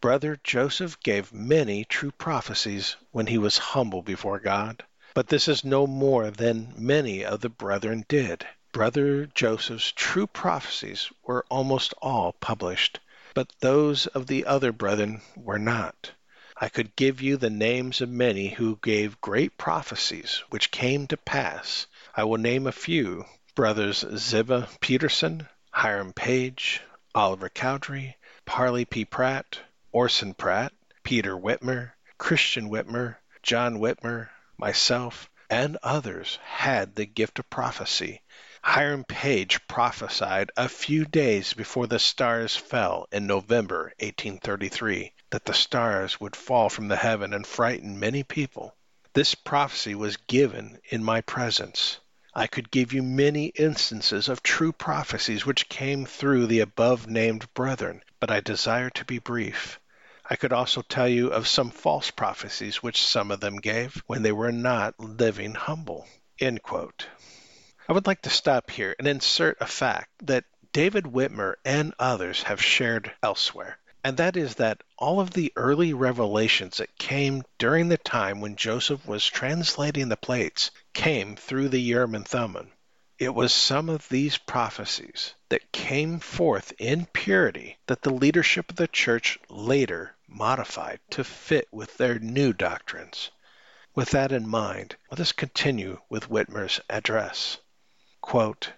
Brother 0.01 0.39
Joseph 0.43 0.99
gave 0.99 1.33
many 1.33 1.83
true 1.83 2.11
prophecies 2.11 2.95
when 3.11 3.25
he 3.25 3.39
was 3.39 3.57
humble 3.57 4.03
before 4.03 4.39
God, 4.39 4.83
but 5.15 5.29
this 5.29 5.47
is 5.47 5.63
no 5.63 5.87
more 5.87 6.29
than 6.29 6.73
many 6.77 7.25
of 7.25 7.41
the 7.41 7.49
brethren 7.49 8.05
did. 8.07 8.45
Brother 8.75 9.25
Joseph's 9.27 9.93
true 9.93 10.27
prophecies 10.27 11.09
were 11.23 11.45
almost 11.49 11.93
all 12.01 12.33
published, 12.33 12.99
but 13.33 13.53
those 13.61 14.05
of 14.07 14.27
the 14.27 14.45
other 14.45 14.73
brethren 14.73 15.21
were 15.37 15.57
not. 15.57 16.11
I 16.57 16.67
could 16.67 16.97
give 16.97 17.21
you 17.21 17.37
the 17.37 17.49
names 17.49 18.01
of 18.01 18.09
many 18.09 18.49
who 18.49 18.77
gave 18.83 19.21
great 19.21 19.57
prophecies 19.57 20.43
which 20.49 20.71
came 20.71 21.07
to 21.07 21.15
pass. 21.15 21.87
I 22.17 22.25
will 22.25 22.37
name 22.37 22.67
a 22.67 22.73
few 22.73 23.23
brothers 23.55 24.03
Ziba 24.17 24.67
Peterson, 24.81 25.47
Hiram 25.71 26.11
Page, 26.11 26.81
Oliver 27.15 27.47
Cowdery, 27.47 28.17
Parley 28.45 28.83
P. 28.83 29.05
Pratt, 29.05 29.57
Orson 29.93 30.33
Pratt, 30.33 30.73
Peter 31.01 31.37
Whitmer, 31.37 31.93
Christian 32.17 32.69
Whitmer, 32.69 33.15
John 33.41 33.77
Whitmer, 33.77 34.31
myself, 34.57 35.29
and 35.49 35.77
others 35.81 36.39
had 36.43 36.95
the 36.95 37.05
gift 37.05 37.39
of 37.39 37.49
prophecy. 37.49 38.21
Hiram 38.67 39.03
Page 39.03 39.67
prophesied 39.67 40.51
a 40.57 40.67
few 40.67 41.05
days 41.05 41.53
before 41.53 41.85
the 41.85 41.99
stars 41.99 42.57
fell 42.57 43.07
in 43.11 43.27
November 43.27 43.93
1833 43.99 45.13
that 45.29 45.45
the 45.45 45.53
stars 45.53 46.19
would 46.19 46.35
fall 46.35 46.67
from 46.67 46.87
the 46.87 46.95
heaven 46.95 47.31
and 47.31 47.45
frighten 47.45 47.99
many 47.99 48.23
people. 48.23 48.75
This 49.13 49.35
prophecy 49.35 49.93
was 49.93 50.17
given 50.17 50.79
in 50.89 51.03
my 51.03 51.21
presence. 51.21 51.99
I 52.33 52.47
could 52.47 52.71
give 52.71 52.91
you 52.91 53.03
many 53.03 53.45
instances 53.49 54.27
of 54.27 54.41
true 54.41 54.73
prophecies 54.73 55.45
which 55.45 55.69
came 55.69 56.07
through 56.07 56.47
the 56.47 56.61
above 56.61 57.07
named 57.07 57.53
brethren, 57.53 58.01
but 58.19 58.31
I 58.31 58.41
desire 58.41 58.89
to 58.89 59.05
be 59.05 59.19
brief. 59.19 59.79
I 60.27 60.35
could 60.35 60.51
also 60.51 60.81
tell 60.81 61.07
you 61.07 61.27
of 61.27 61.47
some 61.47 61.69
false 61.69 62.09
prophecies 62.09 62.81
which 62.81 63.01
some 63.01 63.29
of 63.29 63.41
them 63.41 63.57
gave 63.57 64.03
when 64.07 64.23
they 64.23 64.31
were 64.31 64.51
not 64.51 64.99
living 64.99 65.53
humble. 65.53 66.07
I 67.87 67.93
would 67.93 68.07
like 68.07 68.23
to 68.23 68.31
stop 68.31 68.71
here 68.71 68.95
and 68.97 69.07
insert 69.07 69.57
a 69.61 69.67
fact 69.67 70.09
that 70.25 70.45
David 70.73 71.03
Whitmer 71.03 71.53
and 71.63 71.93
others 71.99 72.41
have 72.41 72.59
shared 72.59 73.11
elsewhere, 73.21 73.77
and 74.03 74.17
that 74.17 74.35
is 74.35 74.55
that 74.55 74.81
all 74.97 75.19
of 75.19 75.29
the 75.29 75.53
early 75.55 75.93
revelations 75.93 76.77
that 76.77 76.97
came 76.97 77.43
during 77.59 77.89
the 77.89 77.99
time 77.99 78.41
when 78.41 78.55
Joseph 78.55 79.05
was 79.05 79.27
translating 79.27 80.09
the 80.09 80.17
plates 80.17 80.71
came 80.95 81.35
through 81.35 81.69
the 81.69 81.79
Urim 81.79 82.15
and 82.15 82.27
Thummim. 82.27 82.71
It 83.19 83.35
was 83.35 83.53
some 83.53 83.87
of 83.89 84.09
these 84.09 84.39
prophecies 84.39 85.35
that 85.49 85.71
came 85.71 86.19
forth 86.19 86.73
in 86.79 87.05
purity 87.13 87.77
that 87.85 88.01
the 88.01 88.13
leadership 88.13 88.71
of 88.71 88.77
the 88.77 88.87
church 88.87 89.37
later 89.47 90.15
modified 90.27 91.01
to 91.11 91.23
fit 91.23 91.67
with 91.71 91.95
their 91.97 92.17
new 92.17 92.51
doctrines. 92.51 93.29
With 93.93 94.09
that 94.09 94.31
in 94.31 94.47
mind, 94.47 94.95
let 95.11 95.19
us 95.19 95.31
continue 95.31 95.99
with 96.09 96.29
Whitmer's 96.29 96.81
address. 96.89 97.59
Quote, 98.27 98.73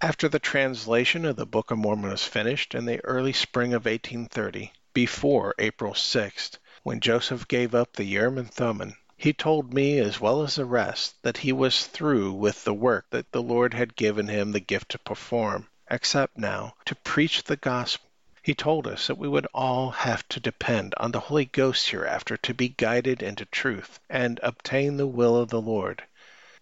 After 0.00 0.28
the 0.28 0.40
translation 0.40 1.24
of 1.24 1.36
the 1.36 1.46
Book 1.46 1.70
of 1.70 1.78
Mormon 1.78 2.10
was 2.10 2.24
finished 2.24 2.74
in 2.74 2.84
the 2.84 2.98
early 3.04 3.32
spring 3.32 3.72
of 3.74 3.84
1830, 3.84 4.72
before 4.92 5.54
April 5.60 5.94
6th, 5.94 6.58
when 6.82 6.98
Joseph 6.98 7.46
gave 7.46 7.76
up 7.76 7.92
the 7.92 8.02
Urim 8.02 8.38
and 8.38 8.52
Thummim, 8.52 8.96
he 9.16 9.32
told 9.32 9.72
me, 9.72 10.00
as 10.00 10.20
well 10.20 10.42
as 10.42 10.56
the 10.56 10.64
rest, 10.64 11.14
that 11.22 11.36
he 11.36 11.52
was 11.52 11.86
through 11.86 12.32
with 12.32 12.64
the 12.64 12.74
work 12.74 13.06
that 13.10 13.30
the 13.30 13.40
Lord 13.40 13.72
had 13.72 13.94
given 13.94 14.26
him 14.26 14.50
the 14.50 14.58
gift 14.58 14.88
to 14.88 14.98
perform, 14.98 15.68
except 15.88 16.36
now 16.36 16.74
to 16.86 16.96
preach 16.96 17.44
the 17.44 17.54
gospel. 17.56 18.10
He 18.42 18.52
told 18.52 18.88
us 18.88 19.06
that 19.06 19.16
we 19.16 19.28
would 19.28 19.46
all 19.54 19.92
have 19.92 20.26
to 20.30 20.40
depend 20.40 20.92
on 20.96 21.12
the 21.12 21.20
Holy 21.20 21.44
Ghost 21.44 21.88
hereafter 21.90 22.36
to 22.38 22.52
be 22.52 22.70
guided 22.70 23.22
into 23.22 23.44
truth 23.44 24.00
and 24.10 24.40
obtain 24.42 24.96
the 24.96 25.06
will 25.06 25.36
of 25.36 25.50
the 25.50 25.60
Lord. 25.62 26.02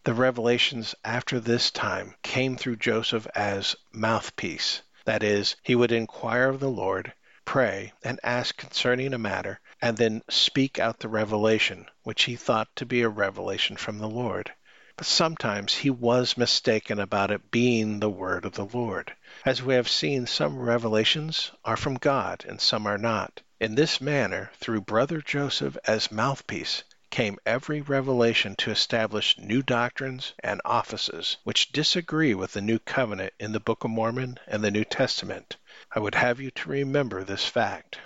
The 0.04 0.14
revelations 0.14 0.94
after 1.04 1.38
this 1.38 1.70
time 1.70 2.14
came 2.22 2.56
through 2.56 2.76
Joseph 2.76 3.26
as 3.34 3.76
mouthpiece. 3.92 4.80
That 5.04 5.22
is, 5.22 5.56
he 5.62 5.74
would 5.74 5.92
inquire 5.92 6.48
of 6.48 6.58
the 6.58 6.70
Lord, 6.70 7.12
pray, 7.44 7.92
and 8.02 8.18
ask 8.22 8.56
concerning 8.56 9.12
a 9.12 9.18
matter, 9.18 9.60
and 9.82 9.98
then 9.98 10.22
speak 10.30 10.78
out 10.78 11.00
the 11.00 11.08
revelation, 11.08 11.84
which 12.02 12.22
he 12.22 12.36
thought 12.36 12.74
to 12.76 12.86
be 12.86 13.02
a 13.02 13.10
revelation 13.10 13.76
from 13.76 13.98
the 13.98 14.08
Lord. 14.08 14.52
but 14.96 15.06
sometimes 15.06 15.74
he 15.76 15.88
was 15.88 16.36
mistaken 16.36 17.00
about 17.00 17.30
it 17.30 17.50
being 17.50 18.00
the 18.00 18.10
word 18.10 18.44
of 18.44 18.52
the 18.52 18.66
Lord. 18.66 19.14
As 19.46 19.62
we 19.62 19.74
have 19.74 19.88
seen, 19.88 20.26
some 20.26 20.58
revelations 20.58 21.52
are 21.64 21.76
from 21.78 21.94
God 21.94 22.44
and 22.46 22.60
some 22.60 22.86
are 22.86 22.98
not. 22.98 23.40
In 23.58 23.74
this 23.74 24.00
manner, 24.00 24.50
through 24.56 24.82
Brother 24.82 25.22
Joseph 25.22 25.76
as 25.84 26.12
mouthpiece, 26.12 26.84
came 27.10 27.38
every 27.44 27.80
revelation 27.80 28.54
to 28.54 28.70
establish 28.70 29.36
new 29.38 29.62
doctrines 29.62 30.32
and 30.38 30.60
offices 30.64 31.36
which 31.44 31.72
disagree 31.72 32.34
with 32.34 32.52
the 32.52 32.60
new 32.60 32.78
covenant 32.78 33.34
in 33.38 33.52
the 33.52 33.60
Book 33.60 33.84
of 33.84 33.90
Mormon 33.90 34.38
and 34.46 34.62
the 34.62 34.70
New 34.70 34.84
Testament. 34.84 35.56
I 35.94 35.98
would 35.98 36.14
have 36.14 36.40
you 36.40 36.50
to 36.52 36.70
remember 36.70 37.24
this 37.24 37.44
fact. 37.44 37.98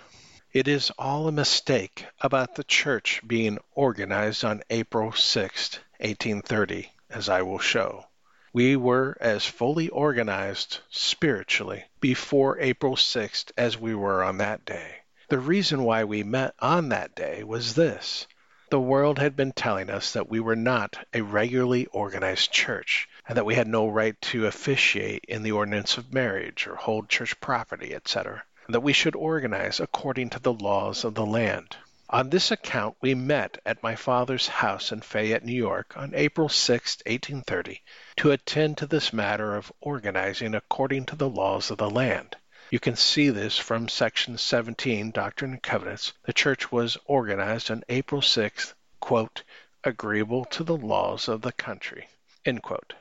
It 0.53 0.69
is 0.69 0.91
all 0.99 1.29
a 1.29 1.33
mistake 1.33 2.07
about 2.21 2.55
the 2.55 2.65
church 2.65 3.21
being 3.27 3.59
organized 3.73 4.45
on 4.45 4.63
April 4.71 5.13
6, 5.13 5.79
1830, 5.99 6.91
as 7.11 7.29
I 7.29 7.43
will 7.43 7.59
show. 7.59 8.07
We 8.53 8.77
were 8.77 9.17
as 9.21 9.45
fully 9.45 9.89
organized 9.89 10.79
spiritually 10.89 11.85
before 12.01 12.61
April 12.61 12.95
6th 12.95 13.51
as 13.57 13.77
we 13.77 13.97
were 13.97 14.23
on 14.23 14.39
that 14.39 14.65
day. 14.65 14.99
The 15.29 15.41
reason 15.41 15.83
why 15.83 16.05
we 16.05 16.23
met 16.23 16.55
on 16.61 16.91
that 16.91 17.17
day 17.17 17.43
was 17.43 17.75
this. 17.75 18.29
The 18.71 18.81
world 18.81 19.19
had 19.19 19.37
been 19.37 19.53
telling 19.53 19.91
us 19.91 20.15
that 20.15 20.31
we 20.31 20.41
were 20.41 20.57
not 20.57 20.97
a 21.13 21.21
regularly 21.21 21.85
organized 21.89 22.51
church, 22.51 23.07
and 23.29 23.37
that 23.37 23.45
we 23.45 23.55
had 23.57 23.69
no 23.69 23.87
right 23.89 24.19
to 24.23 24.47
officiate 24.47 25.27
in 25.29 25.43
the 25.43 25.53
ordinance 25.53 25.99
of 25.99 26.15
marriage 26.15 26.67
or 26.67 26.75
hold 26.77 27.11
church 27.11 27.39
property, 27.41 27.95
etc., 27.95 28.43
and 28.65 28.75
that 28.75 28.81
we 28.81 28.95
should 28.95 29.15
organize 29.15 29.81
according 29.81 30.31
to 30.31 30.39
the 30.39 30.55
laws 30.55 31.05
of 31.05 31.15
the 31.15 31.27
land. 31.27 31.77
On 32.09 32.31
this 32.31 32.51
account 32.51 32.97
we 33.03 33.15
met 33.15 33.59
at 33.67 33.83
my 33.83 33.97
father's 33.97 34.49
house 34.49 34.93
in 34.93 35.03
Fayette, 35.03 35.45
New 35.45 35.53
York, 35.53 35.95
on 35.95 36.15
April 36.15 36.49
6, 36.49 36.97
1830, 37.05 37.83
to 38.17 38.31
attend 38.31 38.79
to 38.79 38.87
this 38.87 39.13
matter 39.13 39.57
of 39.57 39.71
organizing 39.83 40.55
according 40.55 41.05
to 41.05 41.17
the 41.17 41.29
laws 41.29 41.71
of 41.71 41.77
the 41.77 41.91
land. 41.91 42.37
You 42.71 42.81
can 42.81 42.97
see 42.97 43.29
this 43.29 43.59
from 43.59 43.89
section 43.89 44.39
17, 44.39 45.11
Doctrine 45.11 45.53
and 45.53 45.63
Covenants. 45.63 46.15
The 46.23 46.33
church 46.33 46.73
was 46.73 46.97
organized 47.05 47.71
on 47.71 47.85
April 47.91 48.23
6th, 48.23 48.73
quote, 49.01 49.43
agreeable 49.85 50.47
to 50.47 50.65
the 50.65 50.77
laws 50.77 51.29
of 51.29 51.43
the 51.43 51.53
country, 51.53 52.09
end 52.45 52.63
quote. 52.63 52.95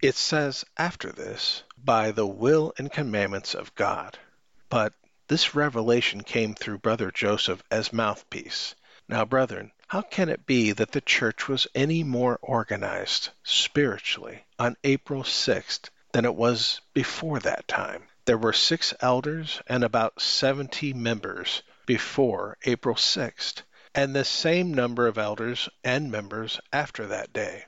It 0.00 0.14
says 0.14 0.64
after 0.76 1.10
this, 1.10 1.64
by 1.76 2.12
the 2.12 2.26
will 2.26 2.72
and 2.78 2.92
commandments 2.92 3.54
of 3.54 3.74
God. 3.74 4.16
But 4.68 4.94
this 5.26 5.56
revelation 5.56 6.22
came 6.22 6.54
through 6.54 6.78
Brother 6.78 7.10
Joseph 7.10 7.62
as 7.70 7.92
mouthpiece. 7.92 8.76
Now, 9.08 9.24
brethren, 9.24 9.72
how 9.88 10.02
can 10.02 10.28
it 10.28 10.46
be 10.46 10.70
that 10.70 10.92
the 10.92 11.00
church 11.00 11.48
was 11.48 11.66
any 11.74 12.04
more 12.04 12.38
organized 12.42 13.30
spiritually 13.42 14.44
on 14.56 14.76
April 14.84 15.24
6th 15.24 15.90
than 16.12 16.24
it 16.24 16.36
was 16.36 16.80
before 16.94 17.40
that 17.40 17.66
time? 17.66 18.04
There 18.26 18.36
were 18.36 18.52
six 18.52 18.92
elders 19.00 19.62
and 19.66 19.82
about 19.82 20.20
70 20.20 20.92
members 20.92 21.62
before 21.86 22.58
April 22.64 22.94
6th, 22.94 23.62
and 23.94 24.14
the 24.14 24.26
same 24.26 24.74
number 24.74 25.06
of 25.06 25.16
elders 25.16 25.70
and 25.82 26.10
members 26.10 26.60
after 26.70 27.06
that 27.06 27.32
day. 27.32 27.64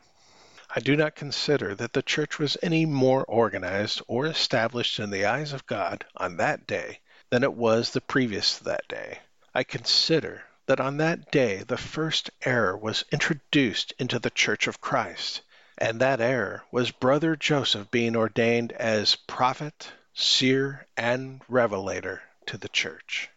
I 0.69 0.81
do 0.81 0.95
not 0.95 1.15
consider 1.17 1.75
that 1.77 1.95
the 1.95 2.03
church 2.03 2.38
was 2.38 2.59
any 2.62 2.85
more 2.85 3.25
organized 3.25 4.03
or 4.07 4.27
established 4.27 5.01
in 5.01 5.09
the 5.09 5.25
eyes 5.25 5.55
of 5.55 5.67
God 5.67 6.05
on 6.19 6.37
that 6.37 6.67
day 6.67 7.01
than 7.31 7.43
it 7.43 7.55
was 7.55 7.91
the 7.93 8.03
previous 8.03 8.59
to 8.59 8.65
that 8.65 8.87
day. 8.88 9.21
I 9.55 9.65
consider 9.65 10.45
that 10.67 10.81
on 10.81 10.99
that 10.99 11.31
day 11.31 11.62
the 11.62 11.79
first 11.79 12.29
error 12.43 12.77
was 12.77 13.07
introduced 13.11 13.95
into 13.99 14.19
the 14.19 14.29
Church 14.29 14.67
of 14.67 14.83
Christ, 14.83 15.41
and 15.79 15.99
that 16.01 16.21
error 16.21 16.65
was 16.71 16.91
Brother 16.91 17.37
Joseph 17.37 17.91
being 17.91 18.15
ordained 18.15 18.73
as 18.73 19.17
prophet, 19.17 19.93
seer, 20.14 20.87
and 20.96 21.40
revelator 21.48 22.22
to 22.46 22.59
the 22.59 22.68
church. 22.68 23.31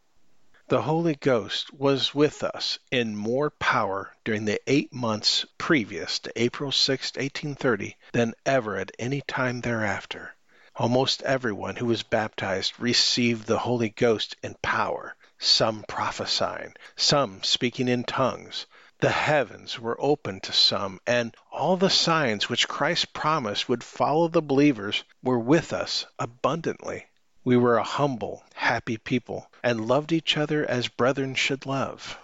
The 0.67 0.81
Holy 0.81 1.15
Ghost 1.15 1.71
was 1.73 2.15
with 2.15 2.43
us 2.43 2.79
in 2.91 3.15
more 3.15 3.51
power 3.51 4.15
during 4.23 4.45
the 4.45 4.59
eight 4.65 4.91
months 4.91 5.45
previous 5.57 6.17
to 6.19 6.31
April 6.35 6.71
6, 6.71 7.11
1830, 7.15 7.95
than 8.13 8.33
ever 8.45 8.77
at 8.77 8.91
any 8.97 9.21
time 9.21 9.61
thereafter. 9.61 10.33
Almost 10.75 11.21
everyone 11.21 11.75
who 11.75 11.85
was 11.85 12.03
baptized 12.03 12.73
received 12.79 13.45
the 13.45 13.59
Holy 13.59 13.89
Ghost 13.89 14.35
in 14.43 14.55
power, 14.61 15.15
some 15.38 15.85
prophesying, 15.88 16.73
some 16.95 17.43
speaking 17.43 17.88
in 17.88 18.03
tongues, 18.03 18.65
the 18.99 19.10
heavens 19.10 19.77
were 19.77 19.99
opened 19.99 20.41
to 20.41 20.53
some, 20.53 21.01
and 21.05 21.36
all 21.51 21.75
the 21.75 21.89
signs 21.89 22.47
which 22.47 22.67
Christ 22.67 23.12
promised 23.13 23.67
would 23.67 23.84
follow 23.84 24.29
the 24.29 24.41
believers 24.41 25.03
were 25.21 25.38
with 25.38 25.73
us 25.73 26.05
abundantly. 26.17 27.05
We 27.43 27.58
were 27.58 27.77
a 27.77 27.84
humble, 27.84 28.43
happy 28.53 28.97
people, 28.97 29.51
and 29.62 29.86
loved 29.88 30.13
each 30.13 30.38
other 30.38 30.65
as 30.65 30.88
brethren 30.88 31.36
should 31.36 31.65
love. 31.65 32.17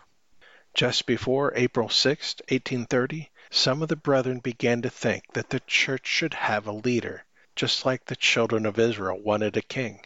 Just 0.73 1.05
before 1.05 1.51
April 1.57 1.89
6, 1.89 2.35
1830, 2.47 3.29
some 3.49 3.81
of 3.81 3.89
the 3.89 3.97
brethren 3.97 4.39
began 4.39 4.81
to 4.81 4.89
think 4.89 5.25
that 5.33 5.49
the 5.49 5.59
church 5.59 6.07
should 6.07 6.33
have 6.33 6.65
a 6.65 6.71
leader, 6.71 7.25
just 7.53 7.85
like 7.85 8.05
the 8.05 8.15
children 8.15 8.65
of 8.65 8.79
Israel 8.79 9.19
wanted 9.19 9.57
a 9.57 9.61
king. 9.61 10.05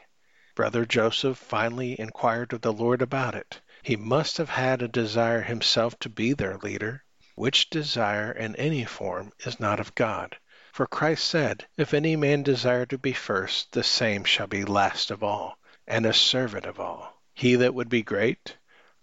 Brother 0.55 0.85
Joseph 0.85 1.37
finally 1.37 1.99
inquired 1.99 2.53
of 2.53 2.61
the 2.61 2.73
Lord 2.73 3.03
about 3.03 3.35
it. 3.35 3.61
He 3.87 3.95
must 3.97 4.37
have 4.39 4.49
had 4.49 4.81
a 4.81 4.87
desire 4.87 5.43
himself 5.43 5.99
to 5.99 6.09
be 6.09 6.33
their 6.33 6.57
leader, 6.57 7.03
which 7.35 7.69
desire 7.69 8.31
in 8.31 8.55
any 8.55 8.83
form 8.83 9.31
is 9.45 9.59
not 9.59 9.79
of 9.79 9.93
God. 9.93 10.35
For 10.73 10.87
Christ 10.87 11.27
said, 11.27 11.67
If 11.77 11.93
any 11.93 12.15
man 12.15 12.41
desire 12.41 12.87
to 12.87 12.97
be 12.97 13.13
first, 13.13 13.73
the 13.73 13.83
same 13.83 14.23
shall 14.23 14.47
be 14.47 14.65
last 14.65 15.11
of 15.11 15.21
all, 15.23 15.59
and 15.85 16.03
a 16.07 16.13
servant 16.13 16.65
of 16.65 16.79
all. 16.79 17.21
He 17.35 17.53
that 17.57 17.75
would 17.75 17.87
be 17.87 18.01
great, 18.01 18.57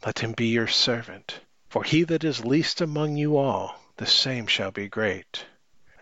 let 0.05 0.19
him 0.19 0.33
be 0.33 0.49
your 0.49 0.67
servant. 0.67 1.39
For 1.69 1.85
he 1.85 2.03
that 2.03 2.25
is 2.25 2.45
least 2.45 2.81
among 2.81 3.17
you 3.17 3.37
all, 3.37 3.79
the 3.99 4.07
same 4.07 4.49
shall 4.49 4.73
be 4.73 4.89
great. 4.89 5.47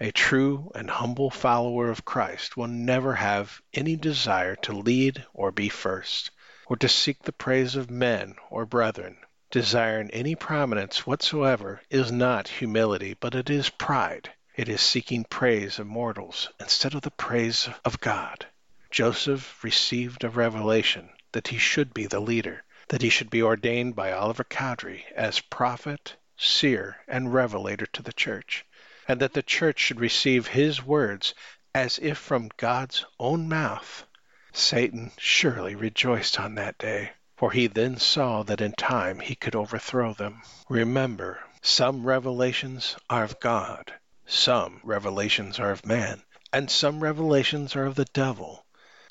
A 0.00 0.10
true 0.10 0.72
and 0.74 0.88
humble 0.88 1.28
follower 1.28 1.90
of 1.90 2.06
Christ 2.06 2.56
will 2.56 2.68
never 2.68 3.16
have 3.16 3.60
any 3.74 3.96
desire 3.96 4.56
to 4.56 4.72
lead 4.72 5.26
or 5.34 5.52
be 5.52 5.68
first 5.68 6.30
or 6.70 6.76
to 6.76 6.88
seek 6.88 7.20
the 7.24 7.32
praise 7.32 7.74
of 7.74 7.90
men 7.90 8.32
or 8.48 8.64
brethren. 8.64 9.16
Desiring 9.50 10.08
any 10.12 10.36
prominence 10.36 11.04
whatsoever 11.04 11.82
is 11.90 12.12
not 12.12 12.46
humility, 12.46 13.12
but 13.18 13.34
it 13.34 13.50
is 13.50 13.70
pride. 13.70 14.30
It 14.54 14.68
is 14.68 14.80
seeking 14.80 15.24
praise 15.24 15.80
of 15.80 15.88
mortals 15.88 16.48
instead 16.60 16.94
of 16.94 17.02
the 17.02 17.10
praise 17.10 17.68
of 17.84 18.00
God. 18.00 18.46
Joseph 18.88 19.64
received 19.64 20.22
a 20.22 20.28
revelation 20.28 21.10
that 21.32 21.48
he 21.48 21.58
should 21.58 21.92
be 21.92 22.06
the 22.06 22.20
leader, 22.20 22.62
that 22.86 23.02
he 23.02 23.10
should 23.10 23.30
be 23.30 23.42
ordained 23.42 23.96
by 23.96 24.12
Oliver 24.12 24.44
Cowdery 24.44 25.04
as 25.16 25.40
prophet, 25.40 26.14
seer, 26.36 26.98
and 27.08 27.34
revelator 27.34 27.86
to 27.86 28.02
the 28.02 28.12
church, 28.12 28.64
and 29.08 29.18
that 29.18 29.32
the 29.32 29.42
church 29.42 29.80
should 29.80 29.98
receive 29.98 30.46
his 30.46 30.84
words 30.84 31.34
as 31.74 31.98
if 32.00 32.16
from 32.16 32.48
God's 32.56 33.04
own 33.18 33.48
mouth. 33.48 34.04
Satan 34.52 35.12
surely 35.16 35.74
rejoiced 35.74 36.40
on 36.40 36.56
that 36.56 36.76
day, 36.76 37.12
for 37.36 37.52
he 37.52 37.68
then 37.68 37.96
saw 37.98 38.42
that 38.42 38.60
in 38.60 38.72
time 38.72 39.20
he 39.20 39.34
could 39.34 39.54
overthrow 39.54 40.12
them. 40.12 40.42
Remember, 40.68 41.40
some 41.62 42.04
revelations 42.04 42.96
are 43.08 43.24
of 43.24 43.38
God, 43.38 43.94
some 44.26 44.80
revelations 44.82 45.60
are 45.60 45.70
of 45.70 45.86
man, 45.86 46.22
and 46.52 46.70
some 46.70 47.00
revelations 47.00 47.76
are 47.76 47.86
of 47.86 47.94
the 47.94 48.06
devil. 48.06 48.66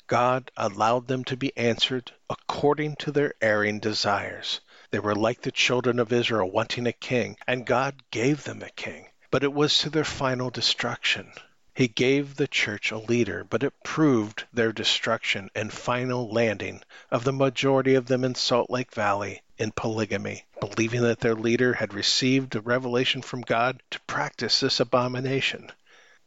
God 0.06 0.50
allowed 0.56 1.06
them 1.06 1.24
to 1.24 1.36
be 1.36 1.56
answered 1.56 2.12
according 2.28 2.96
to 2.96 3.12
their 3.12 3.32
erring 3.40 3.80
desires. 3.80 4.60
They 4.90 4.98
were 4.98 5.14
like 5.14 5.42
the 5.42 5.52
children 5.52 6.00
of 6.00 6.12
Israel 6.12 6.50
wanting 6.50 6.86
a 6.86 6.92
king, 6.92 7.36
and 7.46 7.64
God 7.64 8.02
gave 8.10 8.44
them 8.44 8.62
a 8.62 8.70
king, 8.70 9.06
but 9.30 9.44
it 9.44 9.52
was 9.52 9.78
to 9.78 9.90
their 9.90 10.04
final 10.04 10.50
destruction. 10.50 11.32
He 11.80 11.88
gave 11.88 12.36
the 12.36 12.46
church 12.46 12.90
a 12.90 12.98
leader, 12.98 13.42
but 13.42 13.62
it 13.62 13.72
proved 13.82 14.44
their 14.52 14.70
destruction 14.70 15.48
and 15.54 15.72
final 15.72 16.30
landing 16.30 16.82
of 17.10 17.24
the 17.24 17.32
majority 17.32 17.94
of 17.94 18.04
them 18.04 18.22
in 18.22 18.34
Salt 18.34 18.68
Lake 18.68 18.92
Valley 18.92 19.40
in 19.56 19.72
polygamy, 19.72 20.44
believing 20.60 21.00
that 21.00 21.20
their 21.20 21.34
leader 21.34 21.72
had 21.72 21.94
received 21.94 22.54
a 22.54 22.60
revelation 22.60 23.22
from 23.22 23.40
God 23.40 23.82
to 23.92 24.00
practice 24.00 24.60
this 24.60 24.78
abomination. 24.78 25.72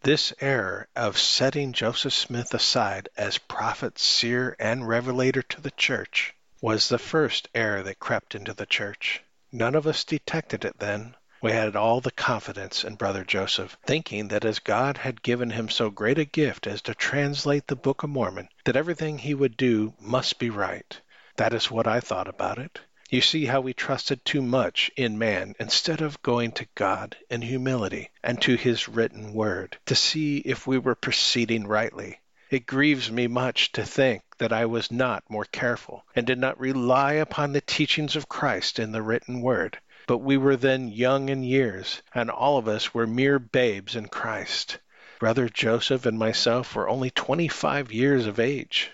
This 0.02 0.34
error 0.42 0.88
of 0.96 1.20
setting 1.20 1.72
Joseph 1.72 2.14
Smith 2.14 2.52
aside 2.56 3.10
as 3.16 3.38
prophet, 3.38 4.00
seer, 4.00 4.56
and 4.58 4.88
revelator 4.88 5.44
to 5.44 5.62
the 5.62 5.70
church 5.70 6.34
was 6.62 6.90
the 6.90 6.98
first 6.98 7.48
error 7.54 7.84
that 7.84 8.00
crept 8.00 8.34
into 8.34 8.56
the 8.56 8.66
church. 8.66 9.22
None 9.52 9.76
of 9.76 9.86
us 9.86 10.04
detected 10.04 10.66
it 10.66 10.80
then, 10.80 11.16
we 11.44 11.52
had 11.52 11.76
all 11.76 12.00
the 12.00 12.10
confidence 12.10 12.86
in 12.86 12.96
Brother 12.96 13.26
Joseph, 13.26 13.76
thinking 13.86 14.30
that 14.30 14.46
as 14.46 14.60
God 14.60 15.00
had 15.00 15.22
given 15.22 15.50
him 15.50 15.68
so 15.68 15.90
great 15.90 16.18
a 16.18 16.24
gift 16.24 16.66
as 16.66 16.82
to 16.84 16.96
translate 16.96 17.68
the 17.68 17.76
Book 17.76 18.02
of 18.02 18.12
Mormon, 18.12 18.48
that 18.64 18.78
everything 18.78 19.18
he 19.18 19.34
would 19.34 19.58
do 19.58 19.94
must 20.00 20.40
be 20.40 20.50
right. 20.50 21.02
That 21.36 21.54
is 21.54 21.70
what 21.70 21.86
I 21.86 22.00
thought 22.00 22.30
about 22.30 22.60
it. 22.60 22.80
You 23.10 23.20
see 23.20 23.44
how 23.44 23.60
we 23.60 23.74
trusted 23.74 24.24
too 24.24 24.42
much 24.42 24.90
in 24.96 25.20
man 25.20 25.54
instead 25.60 26.00
of 26.00 26.22
going 26.22 26.54
to 26.54 26.68
God 26.76 27.18
in 27.30 27.42
humility 27.42 28.10
and 28.24 28.42
to 28.44 28.56
his 28.56 28.88
written 28.88 29.34
word 29.34 29.78
to 29.88 29.96
see 29.96 30.38
if 30.38 30.66
we 30.66 30.78
were 30.78 30.96
proceeding 30.96 31.68
rightly. 31.68 32.22
It 32.52 32.66
grieves 32.66 33.12
me 33.12 33.28
much 33.28 33.74
to 33.74 33.84
think 33.84 34.24
that 34.38 34.54
I 34.54 34.66
was 34.66 34.92
not 34.92 35.30
more 35.30 35.44
careful 35.44 36.06
and 36.16 36.26
did 36.26 36.38
not 36.38 36.58
rely 36.58 37.14
upon 37.14 37.52
the 37.52 37.60
teachings 37.60 38.16
of 38.16 38.30
Christ 38.30 38.80
in 38.80 38.94
the 38.94 39.02
written 39.02 39.42
word. 39.42 39.80
But 40.06 40.18
we 40.18 40.36
were 40.36 40.58
then 40.58 40.90
young 40.90 41.30
in 41.30 41.44
years, 41.44 42.02
and 42.14 42.30
all 42.30 42.58
of 42.58 42.68
us 42.68 42.94
were 42.94 43.08
mere 43.08 43.40
babes 43.40 43.96
in 43.96 44.10
Christ. 44.10 44.78
Brother 45.18 45.48
Joseph 45.48 46.06
and 46.06 46.20
myself 46.20 46.76
were 46.76 46.90
only 46.90 47.10
25 47.10 47.90
years 47.94 48.26
of 48.26 48.38
age. 48.38 48.92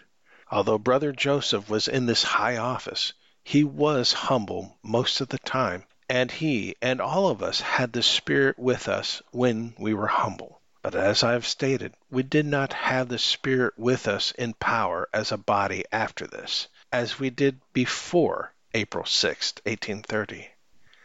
Although 0.51 0.77
Brother 0.77 1.11
Joseph 1.11 1.67
was 1.67 1.87
in 1.87 2.05
this 2.05 2.21
high 2.21 2.57
office, 2.57 3.13
he 3.43 3.63
was 3.63 4.13
humble 4.13 4.77
most 4.83 5.19
of 5.19 5.29
the 5.29 5.39
time, 5.39 5.85
and 6.07 6.29
he 6.29 6.75
and 6.79 7.01
all 7.01 7.29
of 7.29 7.41
us 7.41 7.59
had 7.59 7.91
the 7.91 8.03
Spirit 8.03 8.59
with 8.59 8.87
us 8.87 9.19
when 9.31 9.73
we 9.79 9.95
were 9.95 10.05
humble. 10.05 10.61
But 10.83 10.93
as 10.93 11.23
I 11.23 11.31
have 11.31 11.47
stated, 11.47 11.95
we 12.11 12.21
did 12.21 12.45
not 12.45 12.71
have 12.73 13.09
the 13.09 13.17
Spirit 13.17 13.73
with 13.79 14.07
us 14.07 14.31
in 14.33 14.53
power 14.53 15.09
as 15.11 15.31
a 15.31 15.37
body 15.37 15.85
after 15.91 16.27
this, 16.27 16.67
as 16.91 17.17
we 17.17 17.31
did 17.31 17.59
before 17.73 18.53
April 18.75 19.05
6, 19.05 19.53
1830. 19.63 20.49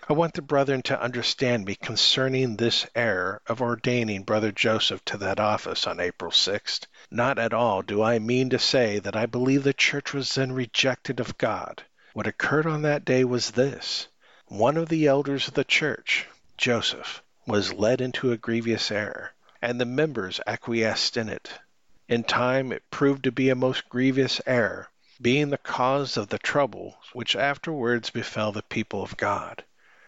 I 0.07 0.13
want 0.13 0.35
the 0.35 0.43
brethren 0.43 0.83
to 0.83 1.01
understand 1.01 1.65
me 1.65 1.77
concerning 1.77 2.59
this 2.59 2.87
error 2.95 3.41
of 3.47 3.63
ordaining 3.63 4.25
Brother 4.25 4.53
Joseph 4.53 5.03
to 5.07 5.17
that 5.17 5.41
office 5.41 5.87
on 5.87 5.99
April 5.99 6.31
6th. 6.31 6.85
Not 7.11 7.39
at 7.39 7.55
all 7.55 7.81
do 7.81 8.03
I 8.03 8.19
mean 8.19 8.51
to 8.51 8.59
say 8.59 8.99
that 8.99 9.17
I 9.17 9.25
believe 9.25 9.65
the 9.65 9.73
church 9.73 10.13
was 10.13 10.35
then 10.35 10.53
rejected 10.53 11.21
of 11.21 11.39
God. 11.39 11.85
What 12.13 12.27
occurred 12.27 12.67
on 12.67 12.83
that 12.83 13.07
day 13.07 13.25
was 13.25 13.53
this. 13.53 14.09
One 14.45 14.77
of 14.77 14.91
the 14.91 15.07
elders 15.07 15.49
of 15.49 15.55
the 15.55 15.65
church, 15.65 16.27
Joseph, 16.59 17.23
was 17.47 17.73
led 17.73 18.03
into 18.03 18.31
a 18.31 18.37
grievous 18.37 18.91
error 18.91 19.33
and 19.63 19.81
the 19.81 19.87
members 19.87 20.39
acquiesced 20.47 21.17
in 21.17 21.31
it. 21.31 21.51
In 22.11 22.25
time 22.25 22.73
it 22.73 22.91
proved 22.91 23.25
to 23.25 23.33
be 23.33 23.49
a 23.49 23.55
most 23.55 23.89
grievous 23.89 24.39
error, 24.47 24.91
being 25.23 25.49
the 25.49 25.57
cause 25.57 26.19
of 26.19 26.29
the 26.29 26.39
trouble 26.39 26.99
which 27.15 27.35
afterwards 27.35 28.11
befell 28.11 28.53
the 28.53 28.61
people 28.65 29.03
of 29.03 29.17
God. 29.17 29.65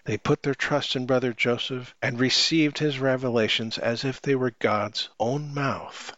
They 0.06 0.18
put 0.18 0.44
their 0.44 0.54
trust 0.54 0.94
in 0.94 1.04
brother 1.04 1.32
Joseph 1.32 1.92
and 2.00 2.20
received 2.20 2.78
his 2.78 3.00
revelations 3.00 3.76
as 3.76 4.04
if 4.04 4.22
they 4.22 4.36
were 4.36 4.52
God's 4.60 5.08
own 5.18 5.52
mouth. 5.52 6.16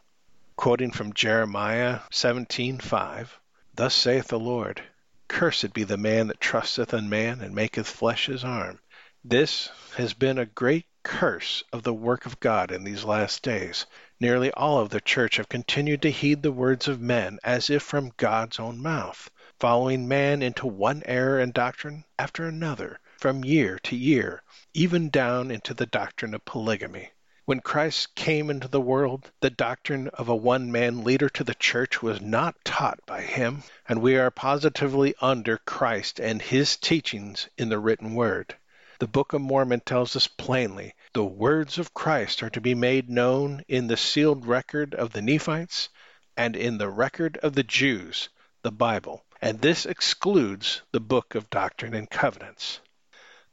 Quoting 0.57 0.90
from 0.90 1.14
Jeremiah 1.14 2.01
17:5, 2.12 3.29
Thus 3.74 3.94
saith 3.94 4.27
the 4.29 4.38
Lord, 4.38 4.83
Cursed 5.27 5.72
be 5.72 5.85
the 5.85 5.96
man 5.96 6.27
that 6.27 6.38
trusteth 6.38 6.92
in 6.92 7.09
man 7.09 7.40
and 7.40 7.55
maketh 7.55 7.87
flesh 7.88 8.27
his 8.27 8.44
arm. 8.44 8.79
This 9.24 9.70
has 9.96 10.12
been 10.12 10.37
a 10.37 10.44
great 10.44 10.85
curse 11.03 11.62
of 11.72 11.83
the 11.83 11.94
work 11.94 12.27
of 12.27 12.40
God 12.40 12.70
in 12.70 12.85
these 12.85 13.05
last 13.05 13.42
days. 13.42 13.87
Nearly 14.20 14.51
all 14.53 14.81
of 14.81 14.90
the 14.90 15.01
church 15.01 15.38
have 15.38 15.48
continued 15.48 16.03
to 16.03 16.11
heed 16.11 16.42
the 16.42 16.53
words 16.53 16.88
of 16.88 17.01
men 17.01 17.38
as 17.42 17.70
if 17.70 17.83
from 17.85 18.12
God's 18.18 18.61
own 18.61 18.83
mouth, 18.83 19.31
following 19.59 20.07
man 20.07 20.42
into 20.42 20.66
one 20.66 21.03
error 21.07 21.40
and 21.40 21.55
doctrine 21.55 22.05
after 22.18 22.46
another, 22.46 23.01
from 23.19 23.45
year 23.45 23.79
to 23.81 23.97
year, 23.97 24.43
even 24.75 25.11
down 25.11 25.51
into 25.51 25.75
the 25.75 25.87
doctrine 25.87 26.35
of 26.35 26.45
polygamy. 26.45 27.11
When 27.47 27.61
Christ 27.61 28.15
came 28.15 28.49
into 28.49 28.69
the 28.69 28.81
world, 28.81 29.33
the 29.41 29.51
doctrine 29.51 30.07
of 30.09 30.29
a 30.29 30.37
one 30.37 30.71
man 30.71 31.03
leader 31.03 31.29
to 31.31 31.43
the 31.43 31.55
church 31.55 32.01
was 32.01 32.21
not 32.21 32.65
taught 32.65 33.01
by 33.07 33.23
him, 33.23 33.65
and 33.89 34.01
we 34.01 34.17
are 34.17 34.31
positively 34.31 35.15
under 35.21 35.59
Christ 35.59 36.21
and 36.21 36.41
his 36.41 36.77
teachings 36.77 37.49
in 37.59 37.71
the 37.71 37.79
written 37.79 38.15
word. 38.15 38.55
The 39.01 39.09
Book 39.09 39.33
of 39.33 39.41
Mormon 39.41 39.81
tells 39.81 40.15
us 40.15 40.27
plainly 40.27 40.95
the 41.13 41.25
words 41.25 41.79
of 41.79 41.95
Christ 41.95 42.43
are 42.43 42.51
to 42.51 42.61
be 42.61 42.75
made 42.75 43.11
known 43.11 43.65
in 43.67 43.87
the 43.87 43.97
sealed 43.97 44.47
record 44.47 44.95
of 44.95 45.13
the 45.13 45.23
Nephites 45.23 45.89
and 46.37 46.55
in 46.55 46.79
the 46.79 46.89
record 46.89 47.37
of 47.39 47.55
the 47.55 47.65
Jews, 47.65 48.29
the 48.63 48.71
Bible, 48.71 49.25
and 49.43 49.61
this 49.61 49.87
excludes 49.87 50.83
the 50.93 51.01
Book 51.01 51.35
of 51.35 51.51
Doctrine 51.51 51.95
and 51.95 52.09
Covenants. 52.09 52.81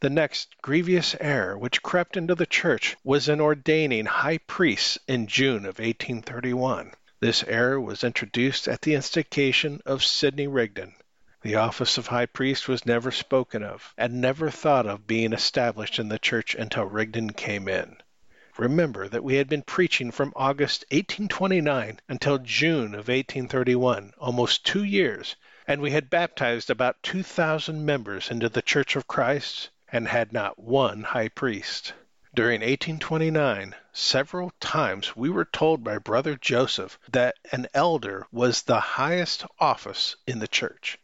The 0.02 0.10
next 0.10 0.62
grievous 0.62 1.16
error 1.20 1.58
which 1.58 1.82
crept 1.82 2.16
into 2.18 2.36
the 2.36 2.46
church 2.46 2.96
was 3.04 3.28
in 3.30 3.40
ordaining 3.40 4.06
high 4.06 4.38
priests 4.40 5.00
in 5.08 5.26
June 5.26 5.60
of 5.66 5.80
1831. 5.80 6.92
This 7.22 7.44
error 7.48 7.80
was 7.82 8.04
introduced 8.04 8.68
at 8.68 8.82
the 8.82 8.94
instigation 8.94 9.82
of 9.86 10.04
Sidney 10.04 10.48
Rigdon, 10.48 10.94
the 11.42 11.56
office 11.56 11.98
of 11.98 12.08
high 12.08 12.28
priest 12.28 12.68
was 12.68 12.86
never 12.86 13.10
spoken 13.10 13.64
of, 13.64 13.94
and 13.98 14.20
never 14.22 14.52
thought 14.52 14.86
of 14.86 15.08
being 15.08 15.34
established 15.34 15.98
in 15.98 16.10
the 16.10 16.20
church 16.20 16.54
until 16.54 16.84
Rigdon 16.86 17.32
came 17.32 17.68
in. 17.68 17.98
Remember 18.58 19.08
that 19.08 19.24
we 19.24 19.36
had 19.36 19.48
been 19.48 19.64
preaching 19.64 20.12
from 20.12 20.34
August 20.36 20.86
1829 20.92 22.00
until 22.10 22.38
June 22.40 22.94
of 22.94 23.08
1831, 23.08 24.14
almost 24.20 24.66
two 24.66 24.84
years, 24.84 25.36
and 25.66 25.82
we 25.82 25.92
had 25.92 26.12
baptized 26.12 26.70
about 26.70 27.02
2,000 27.02 27.84
members 27.84 28.30
into 28.30 28.50
the 28.50 28.62
Church 28.62 28.96
of 28.96 29.08
Christ 29.08 29.70
and 29.96 30.10
had 30.10 30.34
not 30.34 30.60
one 30.60 31.04
high 31.04 31.30
priest. 31.30 31.94
During 32.34 32.60
1829, 32.60 33.74
several 33.94 34.52
times 34.60 35.16
we 35.16 35.30
were 35.30 35.46
told 35.46 35.86
by 35.86 36.00
Brother 36.00 36.36
Joseph 36.36 37.00
that 37.08 37.36
an 37.54 37.68
elder 37.74 38.28
was 38.30 38.64
the 38.64 38.82
highest 38.82 39.46
office 39.58 40.18
in 40.28 40.40
the 40.40 40.50
church. 40.50 41.00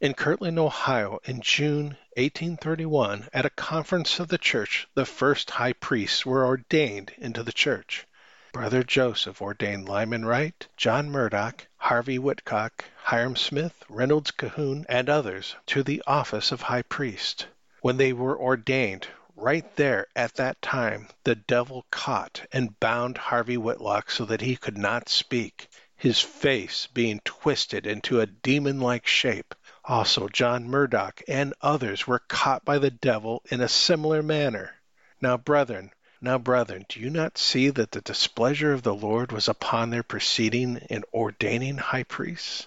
In 0.00 0.14
Kirtland, 0.14 0.56
Ohio, 0.56 1.18
in 1.24 1.40
June 1.40 1.96
1831, 2.16 3.28
at 3.32 3.44
a 3.44 3.50
conference 3.50 4.20
of 4.20 4.28
the 4.28 4.38
church, 4.38 4.86
the 4.94 5.04
first 5.04 5.50
high 5.50 5.72
priests 5.72 6.24
were 6.24 6.46
ordained 6.46 7.12
into 7.18 7.42
the 7.42 7.50
church. 7.50 8.06
Brother 8.52 8.84
Joseph 8.84 9.42
ordained 9.42 9.88
Lyman 9.88 10.24
Wright, 10.24 10.68
John 10.76 11.10
Murdock, 11.10 11.66
Harvey 11.78 12.20
Whitlock, 12.20 12.84
Hyrum 13.02 13.34
Smith, 13.34 13.84
Reynolds 13.88 14.30
Cahoon, 14.30 14.86
and 14.88 15.10
others 15.10 15.56
to 15.66 15.82
the 15.82 16.04
office 16.06 16.52
of 16.52 16.62
high 16.62 16.82
priest. 16.82 17.48
When 17.80 17.96
they 17.96 18.12
were 18.12 18.36
ordained, 18.36 19.06
right 19.36 19.76
there 19.76 20.08
at 20.16 20.34
that 20.34 20.60
time, 20.60 21.08
the 21.22 21.36
devil 21.36 21.86
caught 21.92 22.44
and 22.52 22.78
bound 22.80 23.16
Harvey 23.16 23.56
Whitlock 23.56 24.10
so 24.10 24.24
that 24.24 24.40
he 24.40 24.56
could 24.56 24.76
not 24.76 25.08
speak, 25.08 25.68
his 25.94 26.20
face 26.20 26.88
being 26.88 27.20
twisted 27.24 27.86
into 27.86 28.20
a 28.20 28.26
demon 28.26 28.80
like 28.80 29.06
shape. 29.06 29.54
Also, 29.84 30.26
John 30.28 30.68
Murdock 30.68 31.22
and 31.28 31.54
others 31.60 32.04
were 32.04 32.18
caught 32.18 32.64
by 32.64 32.78
the 32.78 32.90
devil 32.90 33.42
in 33.48 33.60
a 33.60 33.68
similar 33.68 34.24
manner. 34.24 34.74
Now, 35.20 35.36
brethren, 35.36 35.92
now, 36.20 36.36
brethren, 36.36 36.84
do 36.88 36.98
you 36.98 37.10
not 37.10 37.38
see 37.38 37.70
that 37.70 37.92
the 37.92 38.00
displeasure 38.00 38.72
of 38.72 38.82
the 38.82 38.94
Lord 38.94 39.30
was 39.30 39.46
upon 39.46 39.90
their 39.90 40.02
proceeding 40.02 40.78
in 40.90 41.04
ordaining 41.14 41.78
high 41.78 42.02
priests? 42.02 42.66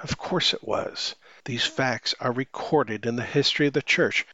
Of 0.00 0.18
course 0.18 0.52
it 0.52 0.62
was. 0.62 1.14
These 1.46 1.64
facts 1.64 2.14
are 2.20 2.32
recorded 2.32 3.06
in 3.06 3.16
the 3.16 3.24
history 3.24 3.66
of 3.66 3.72
the 3.72 3.80
church. 3.80 4.26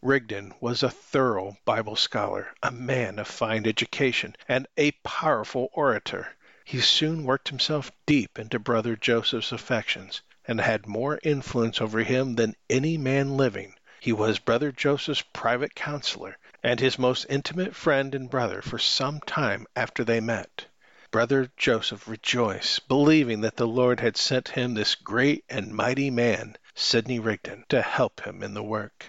Rigdon 0.00 0.54
was 0.60 0.84
a 0.84 0.90
thorough 0.90 1.56
Bible 1.64 1.96
scholar, 1.96 2.54
a 2.62 2.70
man 2.70 3.18
of 3.18 3.26
fine 3.26 3.66
education, 3.66 4.36
and 4.46 4.68
a 4.76 4.92
powerful 5.02 5.70
orator. 5.72 6.28
He 6.64 6.80
soon 6.80 7.24
worked 7.24 7.48
himself 7.48 7.90
deep 8.06 8.38
into 8.38 8.60
Brother 8.60 8.94
Joseph's 8.94 9.50
affections 9.50 10.22
and 10.44 10.60
had 10.60 10.86
more 10.86 11.18
influence 11.24 11.80
over 11.80 12.04
him 12.04 12.36
than 12.36 12.54
any 12.70 12.96
man 12.96 13.36
living. 13.36 13.74
He 13.98 14.12
was 14.12 14.38
Brother 14.38 14.70
Joseph's 14.70 15.24
private 15.32 15.74
counselor 15.74 16.38
and 16.62 16.78
his 16.78 16.96
most 16.96 17.26
intimate 17.28 17.74
friend 17.74 18.14
and 18.14 18.30
brother 18.30 18.62
for 18.62 18.78
some 18.78 19.18
time 19.22 19.66
after 19.74 20.04
they 20.04 20.20
met. 20.20 20.66
Brother 21.10 21.50
Joseph 21.56 22.06
rejoiced, 22.06 22.86
believing 22.86 23.40
that 23.40 23.56
the 23.56 23.66
Lord 23.66 23.98
had 23.98 24.16
sent 24.16 24.50
him 24.50 24.74
this 24.74 24.94
great 24.94 25.44
and 25.48 25.74
mighty 25.74 26.08
man, 26.08 26.54
Sidney 26.76 27.18
Rigdon, 27.18 27.64
to 27.70 27.82
help 27.82 28.24
him 28.24 28.44
in 28.44 28.54
the 28.54 28.62
work. 28.62 29.06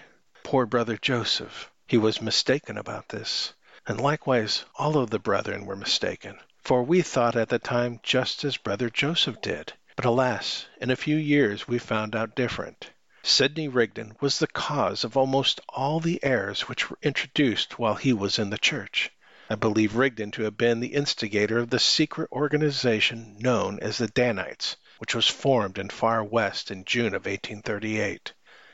Poor 0.50 0.66
Brother 0.66 0.96
Joseph! 0.96 1.70
He 1.86 1.96
was 1.96 2.20
mistaken 2.20 2.76
about 2.76 3.10
this, 3.10 3.52
and 3.86 4.00
likewise 4.00 4.64
all 4.74 4.98
of 4.98 5.08
the 5.10 5.20
brethren 5.20 5.64
were 5.64 5.76
mistaken, 5.76 6.40
for 6.58 6.82
we 6.82 7.02
thought 7.02 7.36
at 7.36 7.48
the 7.50 7.60
time 7.60 8.00
just 8.02 8.42
as 8.42 8.56
Brother 8.56 8.90
Joseph 8.90 9.40
did. 9.40 9.74
But 9.94 10.06
alas, 10.06 10.66
in 10.80 10.90
a 10.90 10.96
few 10.96 11.14
years 11.16 11.68
we 11.68 11.78
found 11.78 12.16
out 12.16 12.34
different. 12.34 12.90
Sidney 13.22 13.68
Rigdon 13.68 14.16
was 14.18 14.40
the 14.40 14.48
cause 14.48 15.04
of 15.04 15.16
almost 15.16 15.60
all 15.68 16.00
the 16.00 16.18
errors 16.24 16.62
which 16.62 16.90
were 16.90 16.98
introduced 17.00 17.78
while 17.78 17.94
he 17.94 18.12
was 18.12 18.36
in 18.36 18.50
the 18.50 18.58
church. 18.58 19.12
I 19.48 19.54
believe 19.54 19.94
Rigdon 19.94 20.32
to 20.32 20.42
have 20.42 20.56
been 20.56 20.80
the 20.80 20.94
instigator 20.94 21.58
of 21.58 21.70
the 21.70 21.78
secret 21.78 22.28
organization 22.32 23.36
known 23.38 23.78
as 23.78 23.98
the 23.98 24.08
Danites, 24.08 24.74
which 24.98 25.14
was 25.14 25.28
formed 25.28 25.78
in 25.78 25.90
Far 25.90 26.24
West 26.24 26.72
in 26.72 26.84
June 26.84 27.14
of 27.14 27.26
1838. 27.26 28.32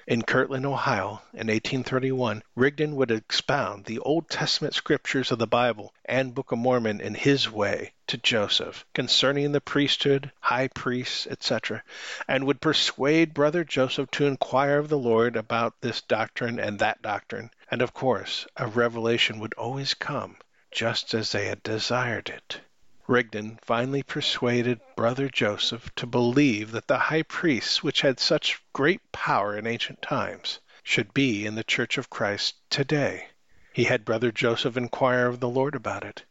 In 0.08 0.22
Kirtland, 0.22 0.64
Ohio, 0.64 1.20
in 1.32 1.48
1831, 1.48 2.44
Rigdon 2.54 2.94
would 2.94 3.10
expound 3.10 3.86
the 3.86 3.98
Old 3.98 4.30
Testament 4.30 4.72
scriptures 4.72 5.32
of 5.32 5.40
the 5.40 5.48
Bible 5.48 5.92
and 6.04 6.32
Book 6.32 6.52
of 6.52 6.58
Mormon 6.58 7.00
in 7.00 7.16
his 7.16 7.50
way, 7.50 7.92
to 8.06 8.16
Joseph 8.16 8.86
concerning 8.94 9.50
the 9.50 9.60
priesthood, 9.60 10.30
high 10.38 10.68
priests, 10.68 11.26
etc., 11.26 11.82
and 12.28 12.46
would 12.46 12.60
persuade 12.60 13.34
brother 13.34 13.64
Joseph 13.64 14.08
to 14.12 14.26
inquire 14.26 14.78
of 14.78 14.88
the 14.88 14.96
Lord 14.96 15.34
about 15.34 15.80
this 15.80 16.02
doctrine 16.02 16.60
and 16.60 16.78
that 16.78 17.02
doctrine. 17.02 17.50
And 17.68 17.82
of 17.82 17.92
course, 17.92 18.46
a 18.56 18.68
revelation 18.68 19.40
would 19.40 19.54
always 19.54 19.94
come 19.94 20.36
just 20.70 21.14
as 21.14 21.32
they 21.32 21.46
had 21.46 21.64
desired 21.64 22.28
it. 22.28 22.60
Rigdon 23.08 23.60
finally 23.62 24.02
persuaded 24.02 24.80
brother 24.96 25.28
Joseph 25.28 25.94
to 25.94 26.08
believe 26.08 26.72
that 26.72 26.88
the 26.88 26.98
high 26.98 27.22
priests, 27.22 27.80
which 27.80 28.00
had 28.00 28.18
such 28.18 28.60
great 28.72 29.12
power 29.12 29.56
in 29.56 29.64
ancient 29.64 30.02
times, 30.02 30.58
should 30.82 31.14
be 31.14 31.46
in 31.46 31.54
the 31.54 31.62
Church 31.62 31.98
of 31.98 32.10
Christ 32.10 32.56
today. 32.68 33.28
He 33.72 33.84
had 33.84 34.04
brother 34.04 34.32
Joseph 34.32 34.76
inquire 34.76 35.28
of 35.28 35.38
the 35.38 35.48
Lord 35.48 35.76
about 35.76 36.02
it, 36.02 36.24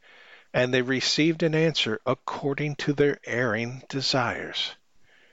and 0.54 0.74
they 0.74 0.82
received 0.82 1.44
an 1.44 1.56
answer 1.56 2.02
according 2.06 2.76
to 2.76 2.92
their 2.92 3.22
erring 3.24 3.84
desires. 3.88 4.76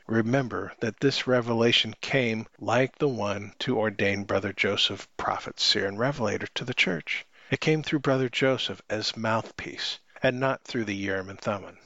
Remember 0.06 0.72
that 0.78 1.00
this 1.00 1.26
revelation 1.26 1.96
came 2.00 2.46
like 2.60 2.98
the 2.98 3.08
one 3.08 3.54
to 3.58 3.80
ordain 3.80 4.22
brother 4.22 4.52
Joseph 4.52 5.08
prophet, 5.16 5.58
seer, 5.58 5.88
and 5.88 5.98
revelator 5.98 6.46
to 6.54 6.64
the 6.64 6.72
church. 6.72 7.26
It 7.50 7.60
came 7.60 7.82
through 7.82 7.98
brother 7.98 8.28
Joseph 8.28 8.80
as 8.88 9.16
mouthpiece, 9.16 9.98
and 10.22 10.38
not 10.38 10.62
through 10.64 10.84
the 10.84 10.94
Urim 10.94 11.28
and 11.28 11.40
Thummim. 11.40 11.76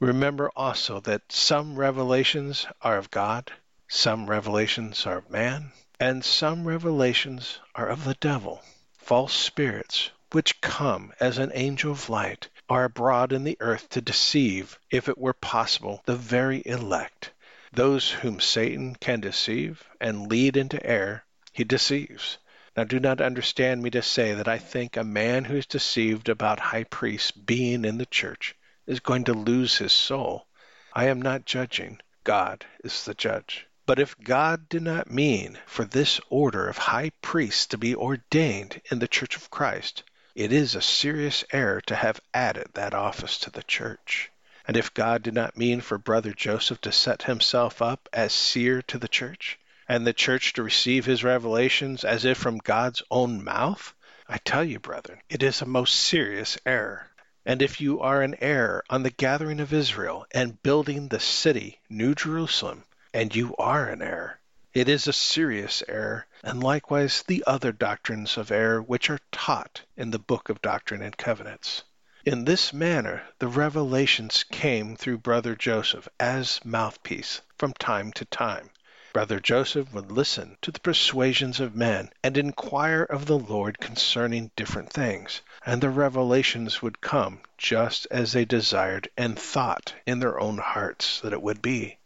Remember 0.00 0.50
also 0.54 1.00
that 1.00 1.32
some 1.32 1.76
revelations 1.76 2.66
are 2.82 2.98
of 2.98 3.10
God, 3.10 3.50
some 3.88 4.28
revelations 4.28 5.06
are 5.06 5.18
of 5.18 5.30
man, 5.30 5.72
and 5.98 6.22
some 6.24 6.66
revelations 6.66 7.58
are 7.74 7.88
of 7.88 8.04
the 8.04 8.14
devil. 8.14 8.62
False 8.98 9.32
spirits, 9.32 10.10
which 10.32 10.60
come 10.60 11.12
as 11.20 11.38
an 11.38 11.50
angel 11.54 11.92
of 11.92 12.10
light, 12.10 12.48
are 12.68 12.84
abroad 12.84 13.32
in 13.32 13.44
the 13.44 13.56
earth 13.60 13.88
to 13.88 14.00
deceive, 14.00 14.78
if 14.90 15.08
it 15.08 15.16
were 15.16 15.32
possible, 15.32 16.02
the 16.04 16.16
very 16.16 16.62
elect. 16.66 17.32
Those 17.72 18.10
whom 18.10 18.40
Satan 18.40 18.96
can 18.96 19.20
deceive 19.20 19.88
and 20.00 20.30
lead 20.30 20.56
into 20.56 20.84
error, 20.84 21.24
he 21.52 21.64
deceives. 21.64 22.38
Now, 22.76 22.84
do 22.84 23.00
not 23.00 23.22
understand 23.22 23.82
me 23.82 23.88
to 23.90 24.02
say 24.02 24.34
that 24.34 24.48
I 24.48 24.58
think 24.58 24.98
a 24.98 25.02
man 25.02 25.46
who 25.46 25.56
is 25.56 25.64
deceived 25.64 26.28
about 26.28 26.60
high 26.60 26.84
priests 26.84 27.30
being 27.30 27.86
in 27.86 27.96
the 27.96 28.04
church 28.04 28.54
is 28.86 29.00
going 29.00 29.24
to 29.24 29.32
lose 29.32 29.78
his 29.78 29.92
soul. 29.92 30.46
I 30.92 31.06
am 31.06 31.22
not 31.22 31.46
judging. 31.46 32.00
God 32.22 32.66
is 32.84 33.04
the 33.06 33.14
judge. 33.14 33.66
But 33.86 33.98
if 33.98 34.18
God 34.18 34.68
did 34.68 34.82
not 34.82 35.10
mean 35.10 35.58
for 35.64 35.86
this 35.86 36.20
order 36.28 36.68
of 36.68 36.76
high 36.76 37.12
priests 37.22 37.64
to 37.68 37.78
be 37.78 37.94
ordained 37.94 38.82
in 38.90 38.98
the 38.98 39.08
church 39.08 39.36
of 39.36 39.50
Christ, 39.50 40.02
it 40.34 40.52
is 40.52 40.74
a 40.74 40.82
serious 40.82 41.44
error 41.52 41.80
to 41.82 41.96
have 41.96 42.20
added 42.34 42.68
that 42.74 42.92
office 42.92 43.38
to 43.38 43.50
the 43.50 43.62
church. 43.62 44.30
And 44.68 44.76
if 44.76 44.92
God 44.92 45.22
did 45.22 45.32
not 45.32 45.56
mean 45.56 45.80
for 45.80 45.96
brother 45.96 46.34
Joseph 46.34 46.82
to 46.82 46.92
set 46.92 47.22
himself 47.22 47.80
up 47.80 48.06
as 48.12 48.34
seer 48.34 48.82
to 48.82 48.98
the 48.98 49.08
church, 49.08 49.58
and 49.88 50.06
the 50.06 50.12
church 50.12 50.52
to 50.52 50.62
receive 50.62 51.04
his 51.04 51.22
revelations 51.22 52.04
as 52.04 52.24
if 52.24 52.38
from 52.38 52.58
God's 52.58 53.02
own 53.10 53.44
mouth, 53.44 53.94
I 54.28 54.38
tell 54.38 54.64
you, 54.64 54.80
brethren, 54.80 55.20
it 55.28 55.42
is 55.42 55.62
a 55.62 55.66
most 55.66 55.94
serious 55.94 56.58
error. 56.66 57.10
And 57.44 57.62
if 57.62 57.80
you 57.80 58.00
are 58.00 58.22
in 58.22 58.34
error 58.40 58.84
on 58.90 59.04
the 59.04 59.10
gathering 59.10 59.60
of 59.60 59.72
Israel 59.72 60.26
and 60.32 60.62
building 60.62 61.08
the 61.08 61.20
city, 61.20 61.80
New 61.88 62.14
Jerusalem, 62.14 62.84
and 63.14 63.34
you 63.34 63.54
are 63.56 63.88
in 63.88 64.02
error. 64.02 64.40
It 64.74 64.88
is 64.90 65.06
a 65.06 65.12
serious 65.12 65.82
error, 65.88 66.26
and 66.42 66.62
likewise 66.62 67.22
the 67.22 67.44
other 67.46 67.72
doctrines 67.72 68.36
of 68.36 68.50
error 68.50 68.82
which 68.82 69.08
are 69.08 69.20
taught 69.32 69.82
in 69.96 70.10
the 70.10 70.18
book 70.18 70.48
of 70.48 70.60
Doctrine 70.60 71.00
and 71.00 71.16
Covenants. 71.16 71.84
In 72.24 72.44
this 72.44 72.72
manner 72.72 73.22
the 73.38 73.48
revelations 73.48 74.44
came 74.50 74.96
through 74.96 75.18
brother 75.18 75.54
Joseph 75.54 76.08
as 76.18 76.60
mouthpiece 76.64 77.40
from 77.56 77.72
time 77.74 78.12
to 78.14 78.24
time. 78.24 78.70
Brother 79.16 79.40
Joseph 79.40 79.94
would 79.94 80.12
listen 80.12 80.58
to 80.60 80.70
the 80.70 80.78
persuasions 80.78 81.58
of 81.58 81.74
men 81.74 82.10
and 82.22 82.36
inquire 82.36 83.02
of 83.04 83.24
the 83.24 83.38
Lord 83.38 83.78
concerning 83.80 84.50
different 84.56 84.92
things, 84.92 85.40
and 85.64 85.80
the 85.80 85.88
revelations 85.88 86.82
would 86.82 87.00
come 87.00 87.40
just 87.56 88.06
as 88.10 88.34
they 88.34 88.44
desired 88.44 89.08
and 89.16 89.38
thought 89.38 89.94
in 90.06 90.20
their 90.20 90.38
own 90.38 90.58
hearts 90.58 91.18
that 91.22 91.32
it 91.32 91.40
would 91.40 91.62
be. 91.62 91.96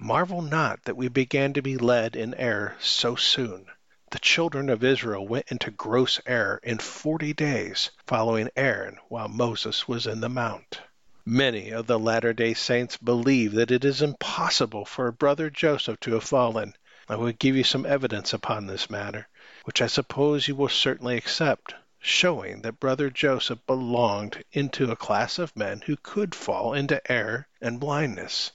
Marvel 0.00 0.42
not 0.42 0.82
that 0.82 0.96
we 0.96 1.06
began 1.06 1.52
to 1.52 1.62
be 1.62 1.76
led 1.76 2.16
in 2.16 2.34
error 2.34 2.74
so 2.80 3.14
soon. 3.14 3.66
The 4.10 4.18
children 4.18 4.68
of 4.68 4.82
Israel 4.82 5.24
went 5.24 5.46
into 5.52 5.70
gross 5.70 6.20
error 6.26 6.58
in 6.64 6.78
forty 6.78 7.32
days 7.32 7.92
following 8.08 8.50
Aaron 8.56 8.98
while 9.06 9.28
Moses 9.28 9.86
was 9.86 10.04
in 10.04 10.18
the 10.20 10.28
mount. 10.28 10.80
Many 11.28 11.70
of 11.70 11.88
the 11.88 11.98
latter 11.98 12.32
day 12.32 12.54
saints 12.54 12.96
believe 12.96 13.50
that 13.54 13.72
it 13.72 13.84
is 13.84 14.00
impossible 14.00 14.84
for 14.84 15.08
a 15.08 15.12
brother 15.12 15.50
Joseph 15.50 15.98
to 16.02 16.12
have 16.12 16.22
fallen. 16.22 16.76
I 17.08 17.16
will 17.16 17.32
give 17.32 17.56
you 17.56 17.64
some 17.64 17.84
evidence 17.84 18.32
upon 18.32 18.68
this 18.68 18.88
matter, 18.88 19.26
which 19.64 19.82
I 19.82 19.88
suppose 19.88 20.46
you 20.46 20.54
will 20.54 20.68
certainly 20.68 21.16
accept, 21.16 21.74
showing 21.98 22.62
that 22.62 22.78
brother 22.78 23.10
Joseph 23.10 23.58
belonged 23.66 24.44
into 24.52 24.88
a 24.92 24.94
class 24.94 25.40
of 25.40 25.56
men 25.56 25.80
who 25.86 25.96
could 25.96 26.32
fall 26.32 26.72
into 26.74 27.02
error 27.10 27.48
and 27.60 27.80
blindness. 27.80 28.52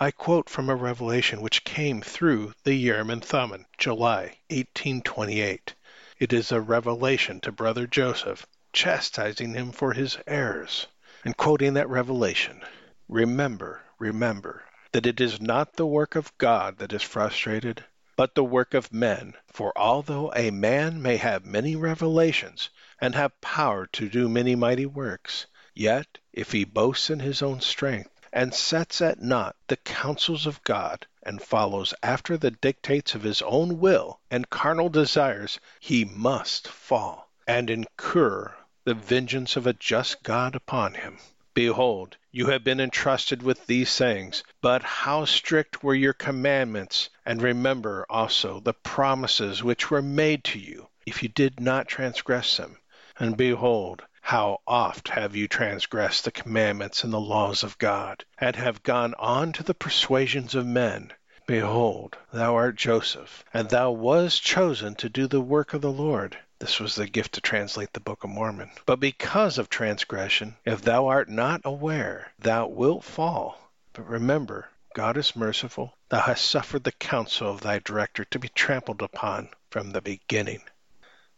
I 0.00 0.10
quote 0.10 0.50
from 0.50 0.68
a 0.68 0.74
revelation 0.74 1.40
which 1.40 1.62
came 1.62 2.00
through 2.02 2.52
the 2.64 2.74
Urim 2.74 3.20
Thummim, 3.20 3.64
July 3.78 4.38
1828. 4.50 5.72
It 6.18 6.32
is 6.32 6.50
a 6.50 6.60
revelation 6.60 7.38
to 7.42 7.52
brother 7.52 7.86
Joseph, 7.86 8.44
chastising 8.72 9.54
him 9.54 9.70
for 9.70 9.92
his 9.92 10.18
errors. 10.26 10.88
And 11.24 11.36
quoting 11.36 11.74
that 11.74 11.88
revelation, 11.88 12.62
remember, 13.08 13.82
remember, 13.98 14.62
that 14.92 15.04
it 15.04 15.20
is 15.20 15.40
not 15.40 15.72
the 15.72 15.84
work 15.84 16.14
of 16.14 16.36
God 16.38 16.78
that 16.78 16.92
is 16.92 17.02
frustrated, 17.02 17.84
but 18.14 18.36
the 18.36 18.44
work 18.44 18.72
of 18.72 18.92
men. 18.92 19.34
For 19.52 19.72
although 19.76 20.32
a 20.36 20.52
man 20.52 21.02
may 21.02 21.16
have 21.16 21.44
many 21.44 21.74
revelations, 21.74 22.70
and 23.00 23.16
have 23.16 23.40
power 23.40 23.86
to 23.94 24.08
do 24.08 24.28
many 24.28 24.54
mighty 24.54 24.86
works, 24.86 25.46
yet 25.74 26.18
if 26.32 26.52
he 26.52 26.64
boasts 26.64 27.10
in 27.10 27.18
his 27.18 27.42
own 27.42 27.60
strength, 27.60 28.10
and 28.32 28.54
sets 28.54 29.00
at 29.00 29.20
naught 29.20 29.56
the 29.66 29.76
counsels 29.78 30.46
of 30.46 30.62
God, 30.62 31.04
and 31.24 31.42
follows 31.42 31.94
after 32.00 32.36
the 32.36 32.52
dictates 32.52 33.16
of 33.16 33.24
his 33.24 33.42
own 33.42 33.80
will 33.80 34.20
and 34.30 34.50
carnal 34.50 34.88
desires, 34.88 35.58
he 35.80 36.04
must 36.04 36.68
fall, 36.68 37.28
and 37.44 37.70
incur 37.70 38.54
the 38.88 38.94
vengeance 38.94 39.54
of 39.54 39.66
a 39.66 39.74
just 39.74 40.22
God 40.22 40.54
upon 40.56 40.94
him. 40.94 41.18
Behold, 41.52 42.16
you 42.32 42.46
have 42.46 42.64
been 42.64 42.80
entrusted 42.80 43.42
with 43.42 43.66
these 43.66 43.94
things, 43.94 44.42
but 44.62 44.82
how 44.82 45.26
strict 45.26 45.84
were 45.84 45.94
your 45.94 46.14
commandments, 46.14 47.10
and 47.26 47.42
remember 47.42 48.06
also 48.08 48.60
the 48.60 48.72
promises 48.72 49.62
which 49.62 49.90
were 49.90 50.00
made 50.00 50.42
to 50.42 50.58
you, 50.58 50.88
if 51.04 51.22
you 51.22 51.28
did 51.28 51.60
not 51.60 51.86
transgress 51.86 52.56
them. 52.56 52.78
And 53.18 53.36
behold, 53.36 54.04
how 54.22 54.62
oft 54.66 55.08
have 55.08 55.36
you 55.36 55.48
transgressed 55.48 56.24
the 56.24 56.30
commandments 56.30 57.04
and 57.04 57.12
the 57.12 57.20
laws 57.20 57.62
of 57.62 57.76
God, 57.76 58.24
and 58.38 58.56
have 58.56 58.82
gone 58.82 59.12
on 59.18 59.52
to 59.52 59.62
the 59.62 59.74
persuasions 59.74 60.54
of 60.54 60.64
men? 60.64 61.12
Behold, 61.46 62.16
thou 62.32 62.54
art 62.54 62.76
Joseph, 62.76 63.44
and 63.52 63.68
thou 63.68 63.90
wast 63.90 64.42
chosen 64.42 64.94
to 64.94 65.10
do 65.10 65.26
the 65.26 65.42
work 65.42 65.74
of 65.74 65.82
the 65.82 65.92
Lord. 65.92 66.38
This 66.60 66.80
was 66.80 66.96
the 66.96 67.06
gift 67.06 67.34
to 67.34 67.40
translate 67.40 67.92
the 67.92 68.00
Book 68.00 68.24
of 68.24 68.30
Mormon. 68.30 68.72
But 68.84 68.98
because 68.98 69.58
of 69.58 69.70
transgression, 69.70 70.56
if 70.64 70.82
thou 70.82 71.06
art 71.06 71.28
not 71.28 71.60
aware, 71.64 72.32
thou 72.36 72.66
wilt 72.66 73.04
fall. 73.04 73.70
But 73.92 74.08
remember, 74.08 74.68
God 74.92 75.16
is 75.16 75.36
merciful. 75.36 75.96
Thou 76.08 76.20
hast 76.22 76.44
suffered 76.44 76.82
the 76.82 76.90
counsel 76.90 77.50
of 77.50 77.60
thy 77.60 77.78
director 77.78 78.24
to 78.24 78.38
be 78.40 78.48
trampled 78.48 79.02
upon 79.02 79.50
from 79.70 79.92
the 79.92 80.00
beginning. 80.00 80.62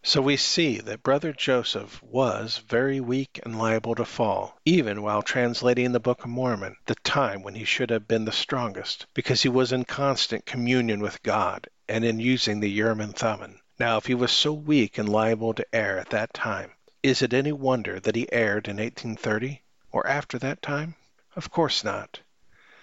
So 0.03 0.23
we 0.23 0.39
see 0.39 0.79
that 0.79 1.03
brother 1.03 1.35
Joseph 1.35 2.03
was 2.03 2.57
very 2.66 3.01
weak 3.01 3.39
and 3.45 3.59
liable 3.59 3.95
to 3.97 4.07
fall, 4.07 4.59
even 4.64 5.03
while 5.03 5.21
translating 5.21 5.93
the 5.93 6.01
Book 6.01 6.25
of 6.25 6.31
Mormon, 6.31 6.77
the 6.87 6.95
time 6.95 7.43
when 7.43 7.55
he 7.55 7.66
should 7.66 7.91
have 7.91 8.09
been 8.09 8.25
the 8.25 8.33
strongest, 8.33 9.05
because 9.12 9.43
he 9.43 9.51
was 9.51 9.73
in 9.73 9.85
constant 9.85 10.47
communion 10.47 11.01
with 11.01 11.23
God 11.23 11.68
and 11.87 12.07
in 12.07 12.18
using 12.18 12.61
the 12.61 12.71
Urim 12.71 13.03
and 13.03 13.14
Thummim. 13.14 13.59
Now, 13.83 13.97
if 13.97 14.05
he 14.05 14.14
was 14.14 14.31
so 14.31 14.53
weak 14.53 14.99
and 14.99 15.09
liable 15.09 15.55
to 15.55 15.64
err 15.74 15.99
at 15.99 16.11
that 16.11 16.35
time, 16.35 16.72
is 17.03 17.22
it 17.22 17.33
any 17.33 17.51
wonder 17.51 17.99
that 17.99 18.14
he 18.14 18.31
erred 18.31 18.68
in 18.68 18.76
1830 18.76 19.62
or 19.91 20.07
after 20.07 20.39
that 20.39 20.61
time? 20.61 20.97
Of 21.35 21.51
course 21.51 21.83
not. 21.83 22.20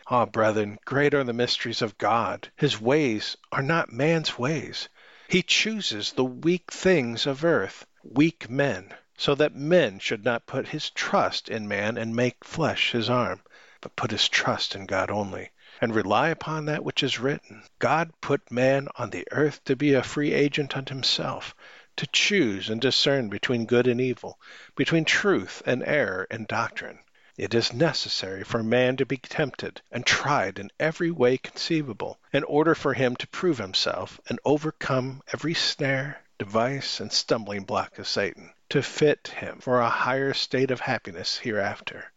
Ah, 0.07 0.25
brethren, 0.25 0.79
great 0.85 1.13
are 1.13 1.23
the 1.23 1.33
mysteries 1.33 1.83
of 1.83 1.99
God. 1.99 2.49
His 2.55 2.81
ways 2.81 3.37
are 3.51 3.61
not 3.61 3.91
man's 3.93 4.39
ways. 4.39 4.89
He 5.27 5.43
chooses 5.43 6.13
the 6.13 6.25
weak 6.25 6.71
things 6.71 7.27
of 7.27 7.45
earth, 7.45 7.85
weak 8.01 8.49
men, 8.49 8.91
so 9.15 9.35
that 9.35 9.53
men 9.53 9.99
should 9.99 10.25
not 10.25 10.47
put 10.47 10.69
his 10.69 10.89
trust 10.89 11.47
in 11.47 11.67
man 11.67 11.99
and 11.99 12.15
make 12.15 12.43
flesh 12.43 12.91
his 12.93 13.07
arm, 13.07 13.43
but 13.81 13.95
put 13.95 14.09
his 14.09 14.27
trust 14.27 14.73
in 14.73 14.87
God 14.87 15.11
only, 15.11 15.51
and 15.79 15.93
rely 15.93 16.29
upon 16.29 16.65
that 16.65 16.83
which 16.83 17.03
is 17.03 17.19
written. 17.19 17.63
God 17.79 18.11
put 18.21 18.51
man 18.51 18.87
on 18.95 19.09
the 19.09 19.27
earth 19.31 19.63
to 19.65 19.75
be 19.75 19.93
a 19.93 20.03
free 20.03 20.33
agent 20.33 20.75
unto 20.75 20.93
himself, 20.93 21.53
to 21.97 22.07
choose 22.07 22.69
and 22.69 22.79
discern 22.79 23.29
between 23.29 23.65
good 23.65 23.87
and 23.87 23.99
evil, 23.99 24.39
between 24.75 25.05
truth 25.05 25.61
and 25.65 25.83
error 25.83 26.27
and 26.29 26.47
doctrine. 26.47 26.99
It 27.37 27.53
is 27.53 27.71
necessary 27.71 28.43
for 28.43 28.63
man 28.63 28.97
to 28.97 29.05
be 29.05 29.17
tempted 29.17 29.81
and 29.91 30.03
tried 30.03 30.57
in 30.57 30.71
every 30.79 31.11
way 31.11 31.37
conceivable, 31.37 32.19
in 32.33 32.43
order 32.43 32.73
for 32.73 32.95
him 32.95 33.15
to 33.17 33.27
prove 33.27 33.59
himself 33.59 34.19
and 34.27 34.39
overcome 34.43 35.21
every 35.31 35.53
snare, 35.53 36.23
device, 36.39 36.99
and 36.99 37.11
stumbling 37.11 37.63
block 37.63 37.99
of 37.99 38.07
Satan, 38.07 38.51
to 38.69 38.81
fit 38.81 39.27
him 39.27 39.59
for 39.59 39.79
a 39.79 39.89
higher 39.89 40.33
state 40.33 40.71
of 40.71 40.79
happiness 40.79 41.37
hereafter. 41.37 42.11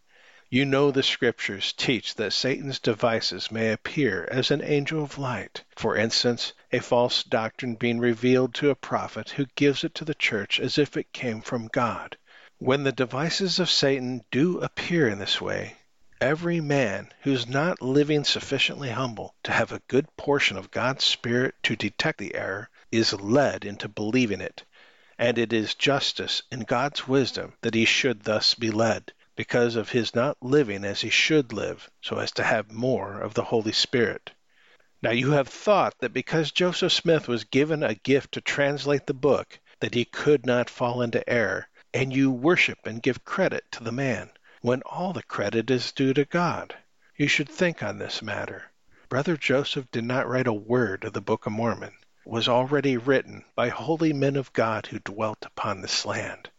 You 0.53 0.65
know 0.65 0.91
the 0.91 1.05
Scriptures 1.05 1.73
teach 1.73 2.17
that 2.17 2.33
Satan's 2.33 2.81
devices 2.81 3.53
may 3.53 3.71
appear 3.71 4.27
as 4.33 4.51
an 4.51 4.65
angel 4.65 5.05
of 5.05 5.17
light. 5.17 5.63
For 5.77 5.95
instance, 5.97 6.55
a 6.73 6.81
false 6.81 7.23
doctrine 7.23 7.77
being 7.77 8.01
revealed 8.01 8.53
to 8.55 8.71
a 8.71 8.75
prophet 8.75 9.31
who 9.31 9.47
gives 9.55 9.85
it 9.85 9.95
to 9.95 10.05
the 10.05 10.13
church 10.13 10.59
as 10.59 10.77
if 10.77 10.97
it 10.97 11.13
came 11.13 11.41
from 11.41 11.69
God. 11.69 12.17
When 12.59 12.83
the 12.83 12.91
devices 12.91 13.61
of 13.61 13.71
Satan 13.71 14.25
do 14.33 14.59
appear 14.59 15.09
in 15.09 15.21
this 15.21 15.41
way, 15.41 15.77
every 16.21 16.61
man 16.61 17.13
who's 17.21 17.47
not 17.47 17.81
living 17.81 18.25
sufficiently 18.25 18.91
humble 18.91 19.37
to 19.45 19.53
have 19.53 19.71
a 19.71 19.83
good 19.87 20.09
portion 20.17 20.57
of 20.57 20.73
God's 20.73 21.05
Spirit 21.05 21.55
to 21.63 21.77
detect 21.77 22.19
the 22.19 22.35
error 22.35 22.69
is 22.91 23.13
led 23.13 23.65
into 23.65 23.89
believing 23.89 24.41
it. 24.41 24.65
And 25.17 25.39
it 25.39 25.53
is 25.53 25.77
justice 25.77 26.43
in 26.51 26.63
God's 26.63 27.07
wisdom 27.07 27.53
that 27.61 27.75
he 27.75 27.85
should 27.85 28.25
thus 28.25 28.57
be 28.57 28.73
led 28.73 29.13
because 29.41 29.75
of 29.75 29.89
his 29.89 30.15
not 30.15 30.37
living 30.43 30.85
as 30.85 31.01
he 31.01 31.09
should 31.09 31.51
live, 31.51 31.91
so 32.03 32.19
as 32.19 32.31
to 32.31 32.43
have 32.43 32.71
more 32.71 33.23
of 33.23 33.33
the 33.33 33.45
Holy 33.45 33.73
Spirit. 33.73 34.31
Now 35.01 35.13
you 35.13 35.31
have 35.31 35.49
thought 35.49 35.99
that 36.01 36.13
because 36.13 36.53
Joseph 36.53 36.93
Smith 36.93 37.27
was 37.27 37.45
given 37.45 37.83
a 37.83 37.95
gift 37.95 38.33
to 38.33 38.43
translate 38.43 39.07
the 39.07 39.15
book, 39.15 39.59
that 39.81 39.95
he 39.95 40.05
could 40.05 40.45
not 40.45 40.69
fall 40.69 41.01
into 41.01 41.27
error, 41.27 41.69
and 41.95 42.15
you 42.15 42.31
worship 42.31 42.81
and 42.85 43.03
give 43.03 43.25
credit 43.25 43.65
to 43.73 43.83
the 43.83 43.93
man, 43.93 44.31
when 44.61 44.83
all 44.83 45.15
the 45.15 45.23
credit 45.23 45.71
is 45.71 45.91
due 45.93 46.13
to 46.13 46.27
God. 46.27 46.77
You 47.17 47.27
should 47.27 47.49
think 47.49 47.83
on 47.83 47.97
this 47.97 48.21
matter. 48.21 48.71
Brother 49.09 49.39
Joseph 49.39 49.91
did 49.91 50.05
not 50.05 50.29
write 50.29 50.49
a 50.49 50.53
word 50.53 51.03
of 51.05 51.15
the 51.15 51.23
Book 51.23 51.47
of 51.47 51.53
Mormon. 51.53 51.95
It 52.27 52.31
was 52.31 52.47
already 52.47 52.99
written 52.99 53.47
by 53.55 53.71
holy 53.71 54.13
men 54.13 54.37
of 54.37 54.53
God 54.53 54.89
who 54.89 54.99
dwelt 54.99 55.47
upon 55.47 55.81
this 55.81 56.05
land. 56.05 56.51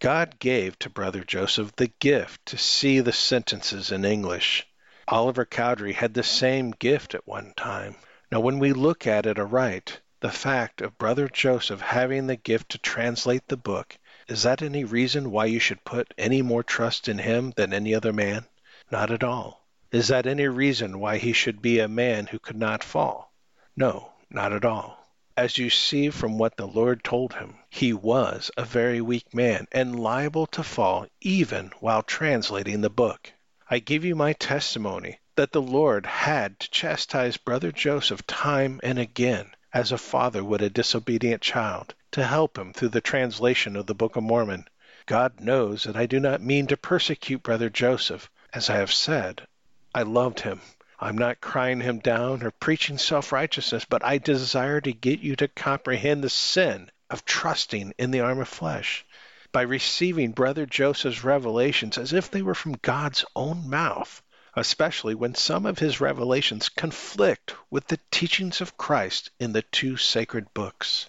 God 0.00 0.38
gave 0.38 0.78
to 0.78 0.90
Brother 0.90 1.24
Joseph 1.24 1.74
the 1.74 1.88
gift 1.98 2.46
to 2.46 2.56
see 2.56 3.00
the 3.00 3.12
sentences 3.12 3.90
in 3.90 4.04
English. 4.04 4.64
Oliver 5.08 5.44
Cowdery 5.44 5.92
had 5.92 6.14
the 6.14 6.22
same 6.22 6.70
gift 6.70 7.16
at 7.16 7.26
one 7.26 7.52
time. 7.56 7.96
Now, 8.30 8.38
when 8.38 8.60
we 8.60 8.72
look 8.72 9.08
at 9.08 9.26
it 9.26 9.40
aright, 9.40 10.00
the 10.20 10.30
fact 10.30 10.80
of 10.80 10.98
Brother 10.98 11.28
Joseph 11.28 11.80
having 11.80 12.28
the 12.28 12.36
gift 12.36 12.68
to 12.70 12.78
translate 12.78 13.48
the 13.48 13.56
book, 13.56 13.98
is 14.28 14.44
that 14.44 14.62
any 14.62 14.84
reason 14.84 15.32
why 15.32 15.46
you 15.46 15.58
should 15.58 15.84
put 15.84 16.14
any 16.16 16.42
more 16.42 16.62
trust 16.62 17.08
in 17.08 17.18
him 17.18 17.52
than 17.56 17.72
any 17.72 17.92
other 17.92 18.12
man? 18.12 18.46
Not 18.92 19.10
at 19.10 19.24
all. 19.24 19.66
Is 19.90 20.06
that 20.08 20.28
any 20.28 20.46
reason 20.46 21.00
why 21.00 21.18
he 21.18 21.32
should 21.32 21.60
be 21.60 21.80
a 21.80 21.88
man 21.88 22.28
who 22.28 22.38
could 22.38 22.56
not 22.56 22.84
fall? 22.84 23.32
No, 23.74 24.12
not 24.30 24.52
at 24.52 24.64
all. 24.64 25.08
As 25.36 25.58
you 25.58 25.70
see 25.70 26.10
from 26.10 26.38
what 26.38 26.56
the 26.56 26.68
Lord 26.68 27.02
told 27.02 27.34
him, 27.34 27.57
he 27.70 27.92
was 27.92 28.50
a 28.56 28.64
very 28.64 28.98
weak 28.98 29.34
man 29.34 29.68
and 29.72 30.00
liable 30.00 30.46
to 30.46 30.62
fall 30.62 31.06
even 31.20 31.70
while 31.80 32.02
translating 32.02 32.80
the 32.80 32.88
book. 32.88 33.30
I 33.68 33.78
give 33.78 34.06
you 34.06 34.16
my 34.16 34.32
testimony 34.32 35.18
that 35.36 35.52
the 35.52 35.60
Lord 35.60 36.06
had 36.06 36.58
to 36.60 36.70
chastise 36.70 37.36
Brother 37.36 37.70
Joseph 37.70 38.26
time 38.26 38.80
and 38.82 38.98
again, 38.98 39.50
as 39.74 39.92
a 39.92 39.98
father 39.98 40.42
would 40.42 40.62
a 40.62 40.70
disobedient 40.70 41.42
child, 41.42 41.94
to 42.12 42.24
help 42.24 42.56
him 42.56 42.72
through 42.72 42.88
the 42.88 43.02
translation 43.02 43.76
of 43.76 43.84
the 43.84 43.94
Book 43.94 44.16
of 44.16 44.22
Mormon. 44.22 44.66
God 45.04 45.38
knows 45.38 45.82
that 45.82 45.94
I 45.94 46.06
do 46.06 46.18
not 46.18 46.40
mean 46.40 46.68
to 46.68 46.76
persecute 46.78 47.42
Brother 47.42 47.68
Joseph. 47.68 48.30
As 48.54 48.70
I 48.70 48.76
have 48.76 48.94
said, 48.94 49.46
I 49.94 50.04
loved 50.04 50.40
him 50.40 50.62
I'm 51.00 51.16
not 51.16 51.40
crying 51.40 51.80
him 51.80 52.00
down 52.00 52.42
or 52.42 52.50
preaching 52.50 52.98
self 52.98 53.30
righteousness, 53.30 53.84
but 53.84 54.04
I 54.04 54.18
desire 54.18 54.80
to 54.80 54.92
get 54.92 55.20
you 55.20 55.36
to 55.36 55.46
comprehend 55.46 56.24
the 56.24 56.28
sin 56.28 56.90
of 57.10 57.24
trusting 57.24 57.94
in 57.98 58.10
the 58.10 58.20
arm 58.20 58.40
of 58.40 58.48
flesh 58.48 59.04
by 59.52 59.62
receiving 59.62 60.32
Brother 60.32 60.66
Joseph's 60.66 61.24
revelations 61.24 61.96
as 61.96 62.12
if 62.12 62.30
they 62.30 62.42
were 62.42 62.54
from 62.54 62.78
God's 62.82 63.24
own 63.34 63.68
mouth, 63.68 64.22
especially 64.54 65.14
when 65.14 65.34
some 65.34 65.64
of 65.66 65.78
his 65.78 66.00
revelations 66.00 66.68
conflict 66.68 67.54
with 67.70 67.86
the 67.86 68.00
teachings 68.10 68.60
of 68.60 68.76
Christ 68.76 69.30
in 69.38 69.52
the 69.52 69.62
two 69.62 69.96
sacred 69.96 70.52
books. 70.52 71.08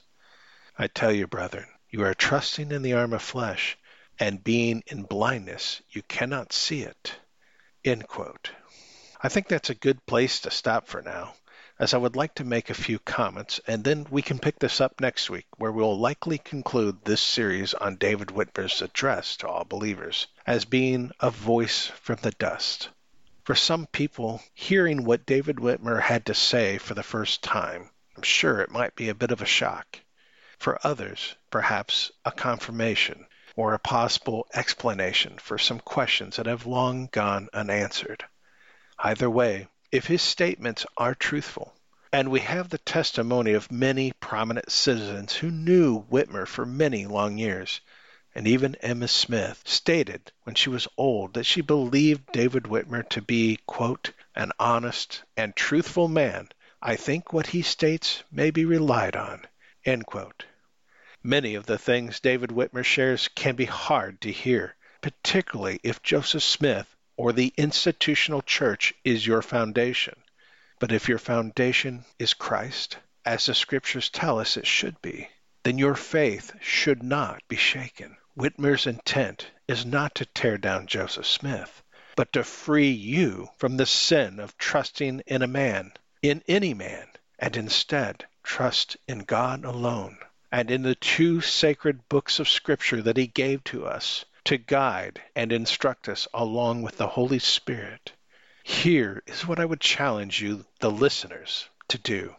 I 0.78 0.88
tell 0.88 1.12
you, 1.12 1.28
brethren, 1.28 1.68
you 1.89 2.04
are 2.04 2.14
trusting 2.14 2.72
in 2.72 2.82
the 2.82 2.93
arm 2.93 3.14
of 3.14 3.22
flesh, 3.22 3.78
and 4.20 4.43
being 4.43 4.84
in 4.88 5.04
blindness, 5.04 5.82
you 5.89 6.02
cannot 6.04 6.54
see 6.54 6.84
it. 6.84 7.14
End 7.84 8.08
quote. 8.08 8.52
I 9.22 9.28
think 9.28 9.47
that's 9.47 9.70
a 9.70 9.76
good 9.76 10.06
place 10.06 10.41
to 10.41 10.52
stop 10.52 10.88
for 10.88 11.02
now, 11.02 11.34
as 11.80 11.93
I 11.93 11.97
would 11.97 12.17
like 12.17 12.36
to 12.36 12.43
make 12.43 12.69
a 12.69 12.73
few 12.73 12.99
comments, 12.99 13.61
and 13.65 13.86
then 13.86 14.05
we 14.11 14.21
can 14.21 14.38
pick 14.38 14.59
this 14.59 14.82
up 14.82 14.99
next 14.99 15.30
week, 15.30 15.45
where 15.55 15.71
we'll 15.71 15.97
likely 15.97 16.38
conclude 16.38 17.05
this 17.05 17.21
series 17.21 17.73
on 17.73 17.95
David 17.95 18.27
Whitmer's 18.27 18.82
address 18.82 19.38
to 19.38 19.47
all 19.47 19.63
believers 19.63 20.27
as 20.45 20.65
being 20.65 21.11
a 21.21 21.32
voice 21.32 21.88
from 21.88 22.17
the 22.21 22.32
dust. 22.32 22.89
For 23.45 23.55
some 23.55 23.88
people, 23.88 24.43
hearing 24.53 25.05
what 25.05 25.25
David 25.25 25.55
Whitmer 25.55 26.01
had 26.01 26.25
to 26.25 26.34
say 26.34 26.77
for 26.77 26.95
the 26.95 27.01
first 27.01 27.41
time, 27.41 27.89
I'm 28.17 28.23
sure 28.23 28.59
it 28.59 28.69
might 28.69 28.95
be 28.95 29.07
a 29.07 29.15
bit 29.15 29.32
of 29.32 29.41
a 29.41 29.45
shock. 29.45 30.01
For 30.57 30.86
others, 30.86 31.36
perhaps 31.49 32.11
a 32.25 32.34
confirmation 32.34 33.25
or 33.55 33.73
a 33.73 33.80
possible 33.80 34.45
explanation 34.53 35.38
for 35.38 35.57
some 35.57 35.80
questions 35.80 36.36
that 36.36 36.45
have 36.45 36.65
long 36.65 37.07
gone 37.13 37.47
unanswered. 37.53 38.25
Either 38.99 39.30
way, 39.30 39.67
if 39.91 40.05
his 40.05 40.21
statements 40.21 40.85
are 40.97 41.15
truthful, 41.15 41.73
and 42.13 42.29
we 42.29 42.41
have 42.41 42.69
the 42.69 42.77
testimony 42.77 43.53
of 43.53 43.71
many 43.71 44.11
prominent 44.19 44.71
citizens 44.71 45.33
who 45.33 45.49
knew 45.49 46.03
Whitmer 46.03 46.47
for 46.47 46.63
many 46.63 47.07
long 47.07 47.39
years, 47.39 47.81
and 48.35 48.47
even 48.47 48.75
Emma 48.81 49.07
Smith 49.07 49.63
stated 49.65 50.31
when 50.43 50.53
she 50.53 50.69
was 50.69 50.87
old 50.95 51.33
that 51.33 51.45
she 51.45 51.61
believed 51.61 52.31
David 52.31 52.65
Whitmer 52.65 53.01
to 53.09 53.19
be, 53.19 53.57
quote, 53.65 54.11
an 54.35 54.51
honest 54.59 55.23
and 55.35 55.55
truthful 55.55 56.07
man, 56.07 56.49
I 56.83 56.95
think 56.95 57.33
what 57.33 57.47
he 57.47 57.63
states 57.63 58.23
may 58.31 58.51
be 58.51 58.65
relied 58.65 59.15
on, 59.15 59.47
end 59.85 60.05
quote. 60.05 60.45
Many 61.23 61.55
of 61.55 61.65
the 61.65 61.79
things 61.79 62.19
David 62.19 62.51
Whitmer 62.51 62.85
shares 62.85 63.27
can 63.29 63.55
be 63.55 63.65
hard 63.65 64.21
to 64.21 64.31
hear, 64.31 64.75
particularly 65.01 65.79
if 65.81 66.03
Joseph 66.03 66.43
Smith 66.43 66.95
or 67.20 67.34
the 67.34 67.53
institutional 67.57 68.41
church 68.41 68.93
is 69.03 69.28
your 69.28 69.41
foundation. 69.41 70.15
But 70.80 70.93
if 70.93 71.09
your 71.09 71.17
foundation 71.17 72.05
is 72.17 72.34
Christ, 72.34 72.95
as 73.26 73.45
the 73.45 73.53
scriptures 73.53 74.09
tell 74.09 74.39
us 74.39 74.55
it 74.55 74.65
should 74.65 75.01
be, 75.01 75.28
then 75.63 75.78
your 75.78 75.95
faith 75.95 76.53
should 76.61 77.03
not 77.03 77.43
be 77.49 77.57
shaken. 77.57 78.15
Whitmer's 78.38 78.88
intent 78.88 79.51
is 79.67 79.86
not 79.86 80.15
to 80.15 80.26
tear 80.28 80.57
down 80.57 80.88
Joseph 80.88 81.26
Smith, 81.26 81.84
but 82.15 82.32
to 82.32 82.43
free 82.45 82.91
you 82.91 83.49
from 83.57 83.76
the 83.76 83.86
sin 83.86 84.39
of 84.39 84.57
trusting 84.57 85.22
in 85.28 85.41
a 85.41 85.47
man, 85.47 85.91
in 86.22 86.41
any 86.47 86.74
man, 86.74 87.05
and 87.38 87.57
instead 87.57 88.28
trust 88.43 88.95
in 89.09 89.26
God 89.26 89.65
alone 89.65 90.17
and 90.53 90.72
in 90.72 90.84
the 90.84 90.95
two 90.95 91.41
sacred 91.41 92.07
books 92.07 92.39
of 92.39 92.47
Scripture 92.47 93.01
that 93.01 93.17
He 93.17 93.28
gave 93.28 93.61
to 93.65 93.86
us 93.86 94.24
to 94.50 94.58
guide 94.58 95.22
and 95.36 95.52
instruct 95.52 96.10
us 96.10 96.28
along 96.34 96.82
with 96.82 96.97
the 96.97 97.06
Holy 97.06 97.38
Spirit. 97.38 98.14
Here 98.64 99.22
is 99.28 99.45
what 99.45 99.60
I 99.60 99.66
would 99.66 99.80
challenge 99.80 100.41
you, 100.41 100.66
the 100.80 100.89
listeners, 100.89 101.70
to 101.89 102.00
do 102.00 102.34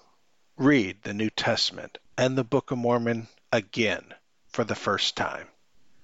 read 0.56 1.00
the 1.04 1.14
New 1.14 1.30
Testament 1.30 1.98
and 2.18 2.36
the 2.36 2.42
Book 2.42 2.72
of 2.72 2.78
Mormon 2.78 3.28
again 3.52 4.12
for 4.48 4.64
the 4.64 4.74
first 4.74 5.16
time. 5.16 5.46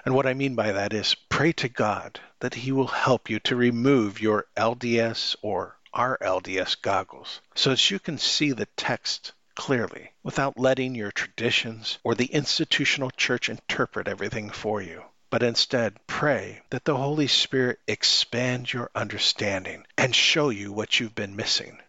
And 0.05 0.15
what 0.15 0.29
I 0.29 0.35
mean 0.35 0.55
by 0.55 0.71
that 0.71 0.93
is 0.93 1.17
pray 1.29 1.53
to 1.55 1.69
God 1.69 2.21
that 2.39 2.55
He 2.55 2.71
will 2.71 2.87
help 2.87 3.29
you 3.29 3.41
to 3.41 3.57
remove 3.57 4.21
your 4.21 4.47
LDS 4.57 5.35
or 5.43 5.77
RLDS 5.93 6.81
goggles 6.83 7.41
so 7.57 7.71
that 7.71 7.91
you 7.91 7.99
can 7.99 8.19
see 8.19 8.53
the 8.53 8.69
text 8.77 9.33
clearly 9.57 10.13
without 10.23 10.57
letting 10.57 10.95
your 10.95 11.11
traditions 11.11 11.99
or 12.05 12.15
the 12.15 12.27
institutional 12.27 13.11
church 13.11 13.49
interpret 13.49 14.07
everything 14.07 14.51
for 14.51 14.81
you 14.81 15.03
but 15.31 15.43
instead 15.43 16.07
pray 16.07 16.62
that 16.70 16.85
the 16.85 16.97
Holy 16.97 17.27
Spirit 17.27 17.81
expand 17.89 18.72
your 18.72 18.91
understanding 18.95 19.85
and 19.99 20.14
show 20.14 20.51
you 20.51 20.72
what 20.72 21.01
you've 21.01 21.14
been 21.14 21.35
missing. 21.35 21.81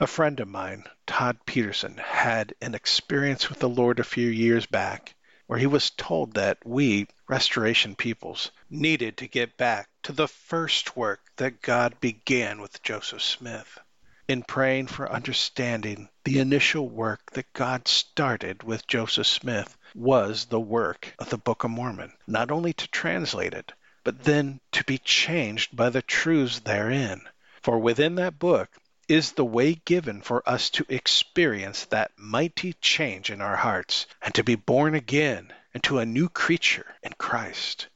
A 0.00 0.06
friend 0.06 0.38
of 0.40 0.48
mine, 0.48 0.84
Todd 1.06 1.38
Peterson, 1.46 1.96
had 1.96 2.54
an 2.60 2.74
experience 2.74 3.48
with 3.48 3.58
the 3.58 3.68
Lord 3.68 3.98
a 3.98 4.04
few 4.04 4.28
years 4.28 4.66
back 4.66 5.14
where 5.46 5.58
he 5.58 5.66
was 5.66 5.90
told 5.90 6.34
that 6.34 6.58
we, 6.64 7.06
restoration 7.28 7.94
peoples, 7.94 8.50
needed 8.70 9.16
to 9.16 9.28
get 9.28 9.56
back 9.56 9.88
to 10.02 10.12
the 10.12 10.28
first 10.28 10.96
work 10.96 11.20
that 11.36 11.62
God 11.62 12.00
began 12.00 12.60
with 12.60 12.82
Joseph 12.82 13.22
Smith. 13.22 13.78
In 14.26 14.42
praying 14.42 14.86
for 14.86 15.12
understanding, 15.12 16.08
the 16.24 16.38
initial 16.38 16.88
work 16.88 17.32
that 17.32 17.52
God 17.52 17.88
started 17.88 18.62
with 18.62 18.86
Joseph 18.86 19.26
Smith 19.26 19.76
was 19.94 20.46
the 20.46 20.60
work 20.60 21.14
of 21.18 21.30
the 21.30 21.38
Book 21.38 21.64
of 21.64 21.70
Mormon, 21.70 22.12
not 22.26 22.50
only 22.50 22.72
to 22.72 22.88
translate 22.88 23.54
it, 23.54 23.72
but 24.02 24.24
then 24.24 24.60
to 24.72 24.84
be 24.84 24.98
changed 24.98 25.74
by 25.74 25.88
the 25.88 26.02
truths 26.02 26.58
therein. 26.60 27.22
For 27.62 27.78
within 27.78 28.16
that 28.16 28.38
book 28.38 28.68
is 29.08 29.32
the 29.32 29.44
way 29.44 29.74
given 29.74 30.20
for 30.20 30.46
us 30.48 30.70
to 30.70 30.86
experience 30.88 31.84
that 31.86 32.10
mighty 32.16 32.72
change 32.74 33.30
in 33.30 33.40
our 33.40 33.56
hearts 33.56 34.06
and 34.20 34.34
to 34.34 34.42
be 34.44 34.54
born 34.54 34.94
again 34.94 35.52
into 35.72 35.98
a 35.98 36.06
new 36.06 36.28
creature 36.28 36.94
in 37.02 37.12
Christ. 37.12 37.88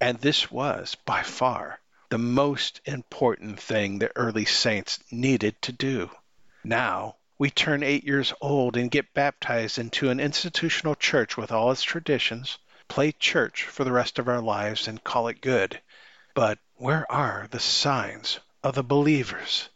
And 0.00 0.18
this 0.18 0.50
was, 0.50 0.96
by 1.06 1.22
far, 1.22 1.80
the 2.10 2.18
most 2.18 2.80
important 2.84 3.58
thing 3.60 3.98
the 3.98 4.16
early 4.16 4.44
saints 4.44 5.00
needed 5.10 5.60
to 5.62 5.72
do. 5.72 6.10
Now, 6.62 7.16
we 7.38 7.50
turn 7.50 7.82
eight 7.82 8.04
years 8.04 8.32
old 8.40 8.76
and 8.76 8.90
get 8.90 9.12
baptized 9.12 9.78
into 9.78 10.08
an 10.08 10.18
institutional 10.18 10.94
church 10.94 11.36
with 11.36 11.52
all 11.52 11.70
its 11.70 11.82
traditions, 11.82 12.56
play 12.88 13.12
church 13.12 13.64
for 13.64 13.84
the 13.84 13.92
rest 13.92 14.18
of 14.18 14.28
our 14.28 14.40
lives, 14.40 14.88
and 14.88 15.04
call 15.04 15.28
it 15.28 15.42
good. 15.42 15.78
But 16.34 16.58
where 16.76 17.10
are 17.12 17.46
the 17.50 17.60
signs 17.60 18.40
of 18.62 18.74
the 18.74 18.82
believers? 18.82 19.68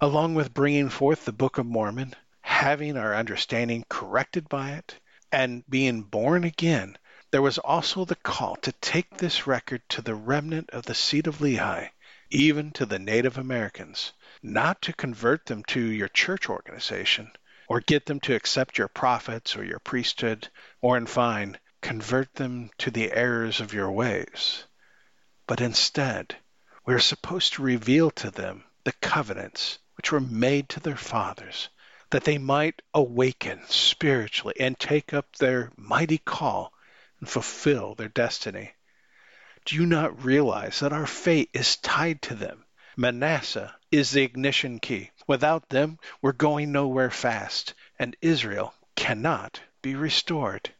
Along 0.00 0.34
with 0.34 0.54
bringing 0.54 0.88
forth 0.88 1.24
the 1.24 1.32
Book 1.32 1.58
of 1.58 1.66
Mormon, 1.66 2.16
having 2.40 2.96
our 2.96 3.14
understanding 3.14 3.84
corrected 3.88 4.48
by 4.48 4.72
it, 4.72 4.98
and 5.30 5.62
being 5.68 6.02
born 6.02 6.42
again, 6.42 6.98
there 7.30 7.42
was 7.42 7.58
also 7.58 8.04
the 8.04 8.16
call 8.16 8.56
to 8.56 8.72
take 8.72 9.16
this 9.16 9.46
record 9.46 9.82
to 9.88 10.02
the 10.02 10.14
remnant 10.14 10.70
of 10.70 10.84
the 10.86 10.94
seed 10.94 11.28
of 11.28 11.38
Lehi, 11.38 11.90
even 12.30 12.72
to 12.72 12.84
the 12.86 12.98
Native 12.98 13.38
Americans, 13.38 14.12
not 14.42 14.82
to 14.82 14.92
convert 14.92 15.46
them 15.46 15.62
to 15.64 15.80
your 15.80 16.08
church 16.08 16.48
organization 16.48 17.30
or 17.68 17.80
get 17.80 18.06
them 18.06 18.20
to 18.20 18.34
accept 18.34 18.76
your 18.76 18.88
prophets 18.88 19.56
or 19.56 19.64
your 19.64 19.78
priesthood, 19.78 20.48
or 20.80 20.96
in 20.96 21.06
fine, 21.06 21.56
convert 21.80 22.34
them 22.34 22.68
to 22.76 22.90
the 22.90 23.10
errors 23.12 23.60
of 23.60 23.72
your 23.72 23.90
ways. 23.90 24.64
But 25.46 25.60
instead, 25.60 26.36
we 26.84 26.92
are 26.92 26.98
supposed 26.98 27.54
to 27.54 27.62
reveal 27.62 28.10
to 28.10 28.30
them 28.30 28.64
the 28.84 28.92
covenants 28.92 29.78
which 29.96 30.10
were 30.10 30.20
made 30.20 30.68
to 30.70 30.80
their 30.80 30.96
fathers, 30.96 31.68
that 32.10 32.24
they 32.24 32.38
might 32.38 32.82
awaken 32.92 33.62
spiritually 33.68 34.56
and 34.58 34.78
take 34.78 35.14
up 35.14 35.36
their 35.36 35.70
mighty 35.76 36.18
call 36.18 36.72
and 37.20 37.28
fulfill 37.28 37.94
their 37.94 38.08
destiny. 38.08 38.74
Do 39.64 39.76
you 39.76 39.86
not 39.86 40.24
realize 40.24 40.80
that 40.80 40.92
our 40.92 41.06
fate 41.06 41.50
is 41.54 41.76
tied 41.76 42.20
to 42.22 42.34
them? 42.34 42.64
Manasseh 42.96 43.74
is 43.92 44.10
the 44.10 44.22
ignition 44.22 44.80
key. 44.80 45.10
Without 45.26 45.68
them, 45.68 45.98
we're 46.22 46.32
going 46.32 46.72
nowhere 46.72 47.10
fast, 47.10 47.74
and 47.98 48.16
Israel 48.22 48.72
cannot 48.96 49.60
be 49.82 49.94
restored. 49.94 50.70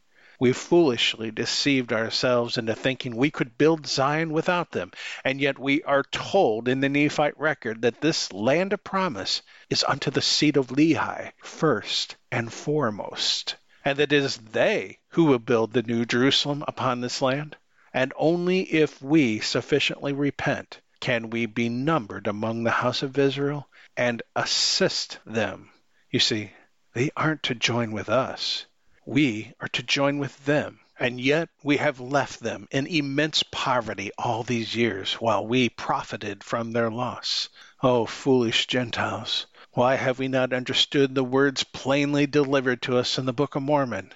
We 0.40 0.54
foolishly 0.54 1.30
deceived 1.30 1.92
ourselves 1.92 2.56
into 2.56 2.74
thinking 2.74 3.14
we 3.14 3.30
could 3.30 3.58
build 3.58 3.86
Zion 3.86 4.32
without 4.32 4.70
them, 4.70 4.92
and 5.26 5.42
yet 5.42 5.58
we 5.58 5.82
are 5.82 6.04
told 6.04 6.68
in 6.68 6.80
the 6.80 6.88
Nephite 6.88 7.38
record 7.38 7.82
that 7.82 8.00
this 8.00 8.32
land 8.32 8.72
of 8.72 8.82
promise 8.82 9.42
is 9.68 9.84
unto 9.86 10.10
the 10.10 10.22
seed 10.22 10.56
of 10.56 10.68
Lehi 10.68 11.32
first 11.42 12.16
and 12.30 12.50
foremost, 12.50 13.56
and 13.84 13.98
that 13.98 14.12
it 14.12 14.24
is 14.24 14.38
they 14.38 14.98
who 15.10 15.24
will 15.24 15.38
build 15.38 15.74
the 15.74 15.82
new 15.82 16.06
Jerusalem 16.06 16.64
upon 16.66 17.02
this 17.02 17.20
land. 17.20 17.56
And 17.92 18.14
only 18.16 18.62
if 18.72 19.02
we 19.02 19.38
sufficiently 19.40 20.14
repent 20.14 20.80
can 21.03 21.30
we 21.30 21.46
be 21.46 21.68
numbered 21.68 22.28
among 22.28 22.62
the 22.62 22.70
house 22.70 23.03
of 23.03 23.18
Israel 23.18 23.68
and 23.96 24.22
assist 24.36 25.18
them. 25.26 25.68
You 26.12 26.20
see, 26.20 26.53
they 26.94 27.11
aren't 27.16 27.42
to 27.42 27.57
join 27.57 27.90
with 27.90 28.09
us. 28.09 28.66
We 29.05 29.53
are 29.59 29.66
to 29.70 29.82
join 29.82 30.18
with 30.18 30.44
them, 30.44 30.78
and 30.96 31.20
yet 31.20 31.48
we 31.64 31.78
have 31.78 31.98
left 31.98 32.38
them 32.38 32.68
in 32.70 32.86
immense 32.86 33.42
poverty 33.42 34.12
all 34.16 34.44
these 34.44 34.76
years 34.76 35.14
while 35.14 35.44
we 35.44 35.68
profited 35.68 36.44
from 36.44 36.70
their 36.70 36.88
loss. 36.88 37.48
O 37.82 38.03
oh, 38.03 38.07
foolish 38.07 38.68
Gentiles, 38.68 39.46
why 39.72 39.96
have 39.96 40.20
we 40.20 40.28
not 40.28 40.53
understood 40.53 41.16
the 41.16 41.24
words 41.24 41.64
plainly 41.64 42.28
delivered 42.28 42.80
to 42.82 42.96
us 42.96 43.18
in 43.18 43.26
the 43.26 43.32
Book 43.32 43.57
of 43.57 43.62
Mormon? 43.64 44.12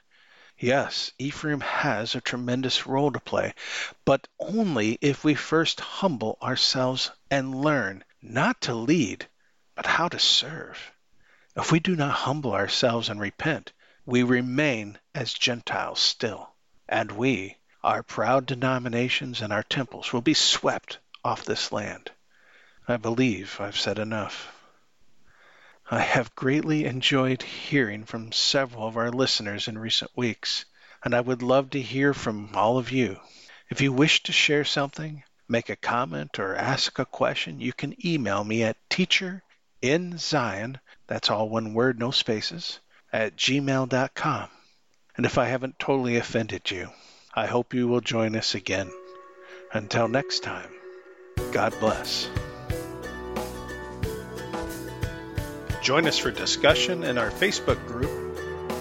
Yes, 0.59 1.13
Ephraim 1.19 1.61
has 1.61 2.15
a 2.15 2.21
tremendous 2.23 2.87
role 2.87 3.13
to 3.13 3.21
play, 3.21 3.55
but 4.07 4.27
only 4.39 4.97
if 5.03 5.23
we 5.23 5.35
first 5.35 5.81
humble 5.81 6.39
ourselves 6.41 7.11
and 7.31 7.55
learn 7.55 8.03
not 8.23 8.63
to 8.63 8.75
lead, 8.75 9.29
but 9.75 9.85
how 9.85 10.09
to 10.09 10.19
serve. 10.19 10.93
If 11.55 11.71
we 11.71 11.79
do 11.79 11.95
not 11.95 12.13
humble 12.13 12.55
ourselves 12.55 13.11
and 13.11 13.21
repent, 13.21 13.73
we 14.07 14.23
remain 14.23 14.99
as 15.15 15.35
Gentiles 15.35 16.01
still, 16.01 16.55
and 16.89 17.13
we, 17.13 17.59
our 17.85 18.03
proud 18.03 18.47
denominations 18.47 19.43
and 19.43 19.53
our 19.53 19.63
temples, 19.63 20.15
will 20.15 20.23
be 20.23 20.33
swept 20.33 20.99
off 21.23 21.45
this 21.45 21.71
land. 21.71 22.13
I 22.89 22.97
believe 22.97 23.61
I've 23.61 23.79
said 23.79 23.99
enough. 23.99 24.56
I 25.89 26.01
have 26.01 26.35
greatly 26.35 26.85
enjoyed 26.85 27.43
hearing 27.43 28.05
from 28.07 28.33
several 28.33 28.89
of 28.89 28.97
our 28.97 29.11
listeners 29.11 29.69
in 29.69 29.79
recent 29.79 30.11
weeks, 30.17 30.65
and 31.05 31.15
I 31.15 31.21
would 31.21 31.43
love 31.43 31.71
to 31.71 31.81
hear 31.81 32.13
from 32.13 32.51
all 32.55 32.77
of 32.77 32.91
you. 32.91 33.21
If 33.71 33.81
you 33.81 33.93
wish 33.93 34.25
to 34.25 34.33
share 34.33 34.65
something, 34.65 35.23
make 35.49 35.71
a 35.71 35.77
comment, 35.77 36.41
or 36.41 36.57
ask 36.57 36.99
a 36.99 37.05
question, 37.05 37.61
you 37.61 37.73
can 37.73 37.95
email 38.05 38.43
me 38.43 38.65
at 38.65 38.77
teacherinzion, 38.91 40.81
that's 41.07 41.31
all 41.31 41.49
one 41.49 41.73
word, 41.73 42.01
no 42.01 42.11
spaces, 42.11 42.81
at 43.13 43.37
gmail.com. 43.37 44.49
And 45.17 45.25
if 45.25 45.39
I 45.39 45.45
haven't 45.45 45.79
totally 45.79 46.17
offended 46.17 46.69
you, 46.69 46.91
I 47.33 47.47
hope 47.47 47.75
you 47.75 47.87
will 47.87 48.01
join 48.01 48.35
us 48.35 48.57
again. 48.57 48.91
Until 49.73 50.09
next 50.09 50.41
time, 50.41 50.71
God 51.53 51.75
bless. 51.79 52.29
Join 55.87 56.09
us 56.09 56.19
for 56.19 56.33
discussion 56.33 57.05
in 57.05 57.17
our 57.17 57.31
Facebook 57.31 57.87
group, 57.87 58.11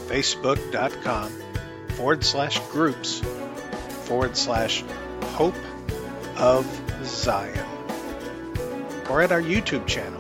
facebook.com 0.08 1.32
forward 1.89 2.24
slash 2.24 2.58
groups 2.72 3.22
forward 4.06 4.36
slash 4.36 4.84
hope 5.22 5.53
of 6.36 6.66
Zion. 7.03 7.64
Or 9.08 9.22
at 9.22 9.32
our 9.32 9.39
YouTube 9.39 9.86
channel, 9.86 10.20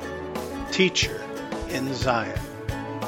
Teacher 0.71 1.19
in 1.69 1.91
Zion. 1.95 2.39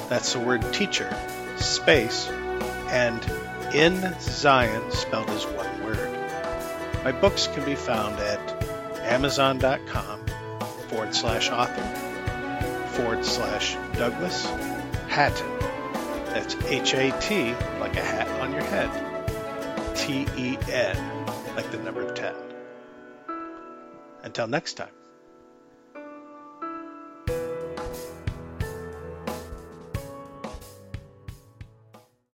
That's 0.10 0.34
the 0.34 0.40
word 0.40 0.74
teacher, 0.74 1.16
space, 1.58 2.28
and 2.88 3.24
in 3.76 4.20
Zion 4.20 4.90
spelled 4.90 5.30
as 5.30 5.46
one 5.46 5.84
word. 5.84 6.20
My 7.04 7.12
books 7.12 7.46
can 7.46 7.64
be 7.64 7.76
found 7.76 8.20
at 8.22 8.40
amazon.com 9.04 10.26
forward 10.90 11.14
slash 11.14 11.52
author 11.52 12.07
forward 12.98 13.24
slash 13.24 13.76
Douglas 13.94 14.48
Hatten. 15.08 15.48
That's 16.34 16.56
H 16.66 16.96
A 16.96 17.12
T, 17.22 17.54
like 17.80 17.96
a 17.96 18.02
hat 18.02 18.28
on 18.42 18.52
your 18.52 18.64
head. 18.64 18.90
T 19.96 20.26
E 20.36 20.58
N, 20.72 21.26
like 21.56 21.70
the 21.72 21.78
number 21.78 22.12
10. 22.12 22.34
Until 24.24 24.48
next 24.48 24.74
time. 24.74 24.97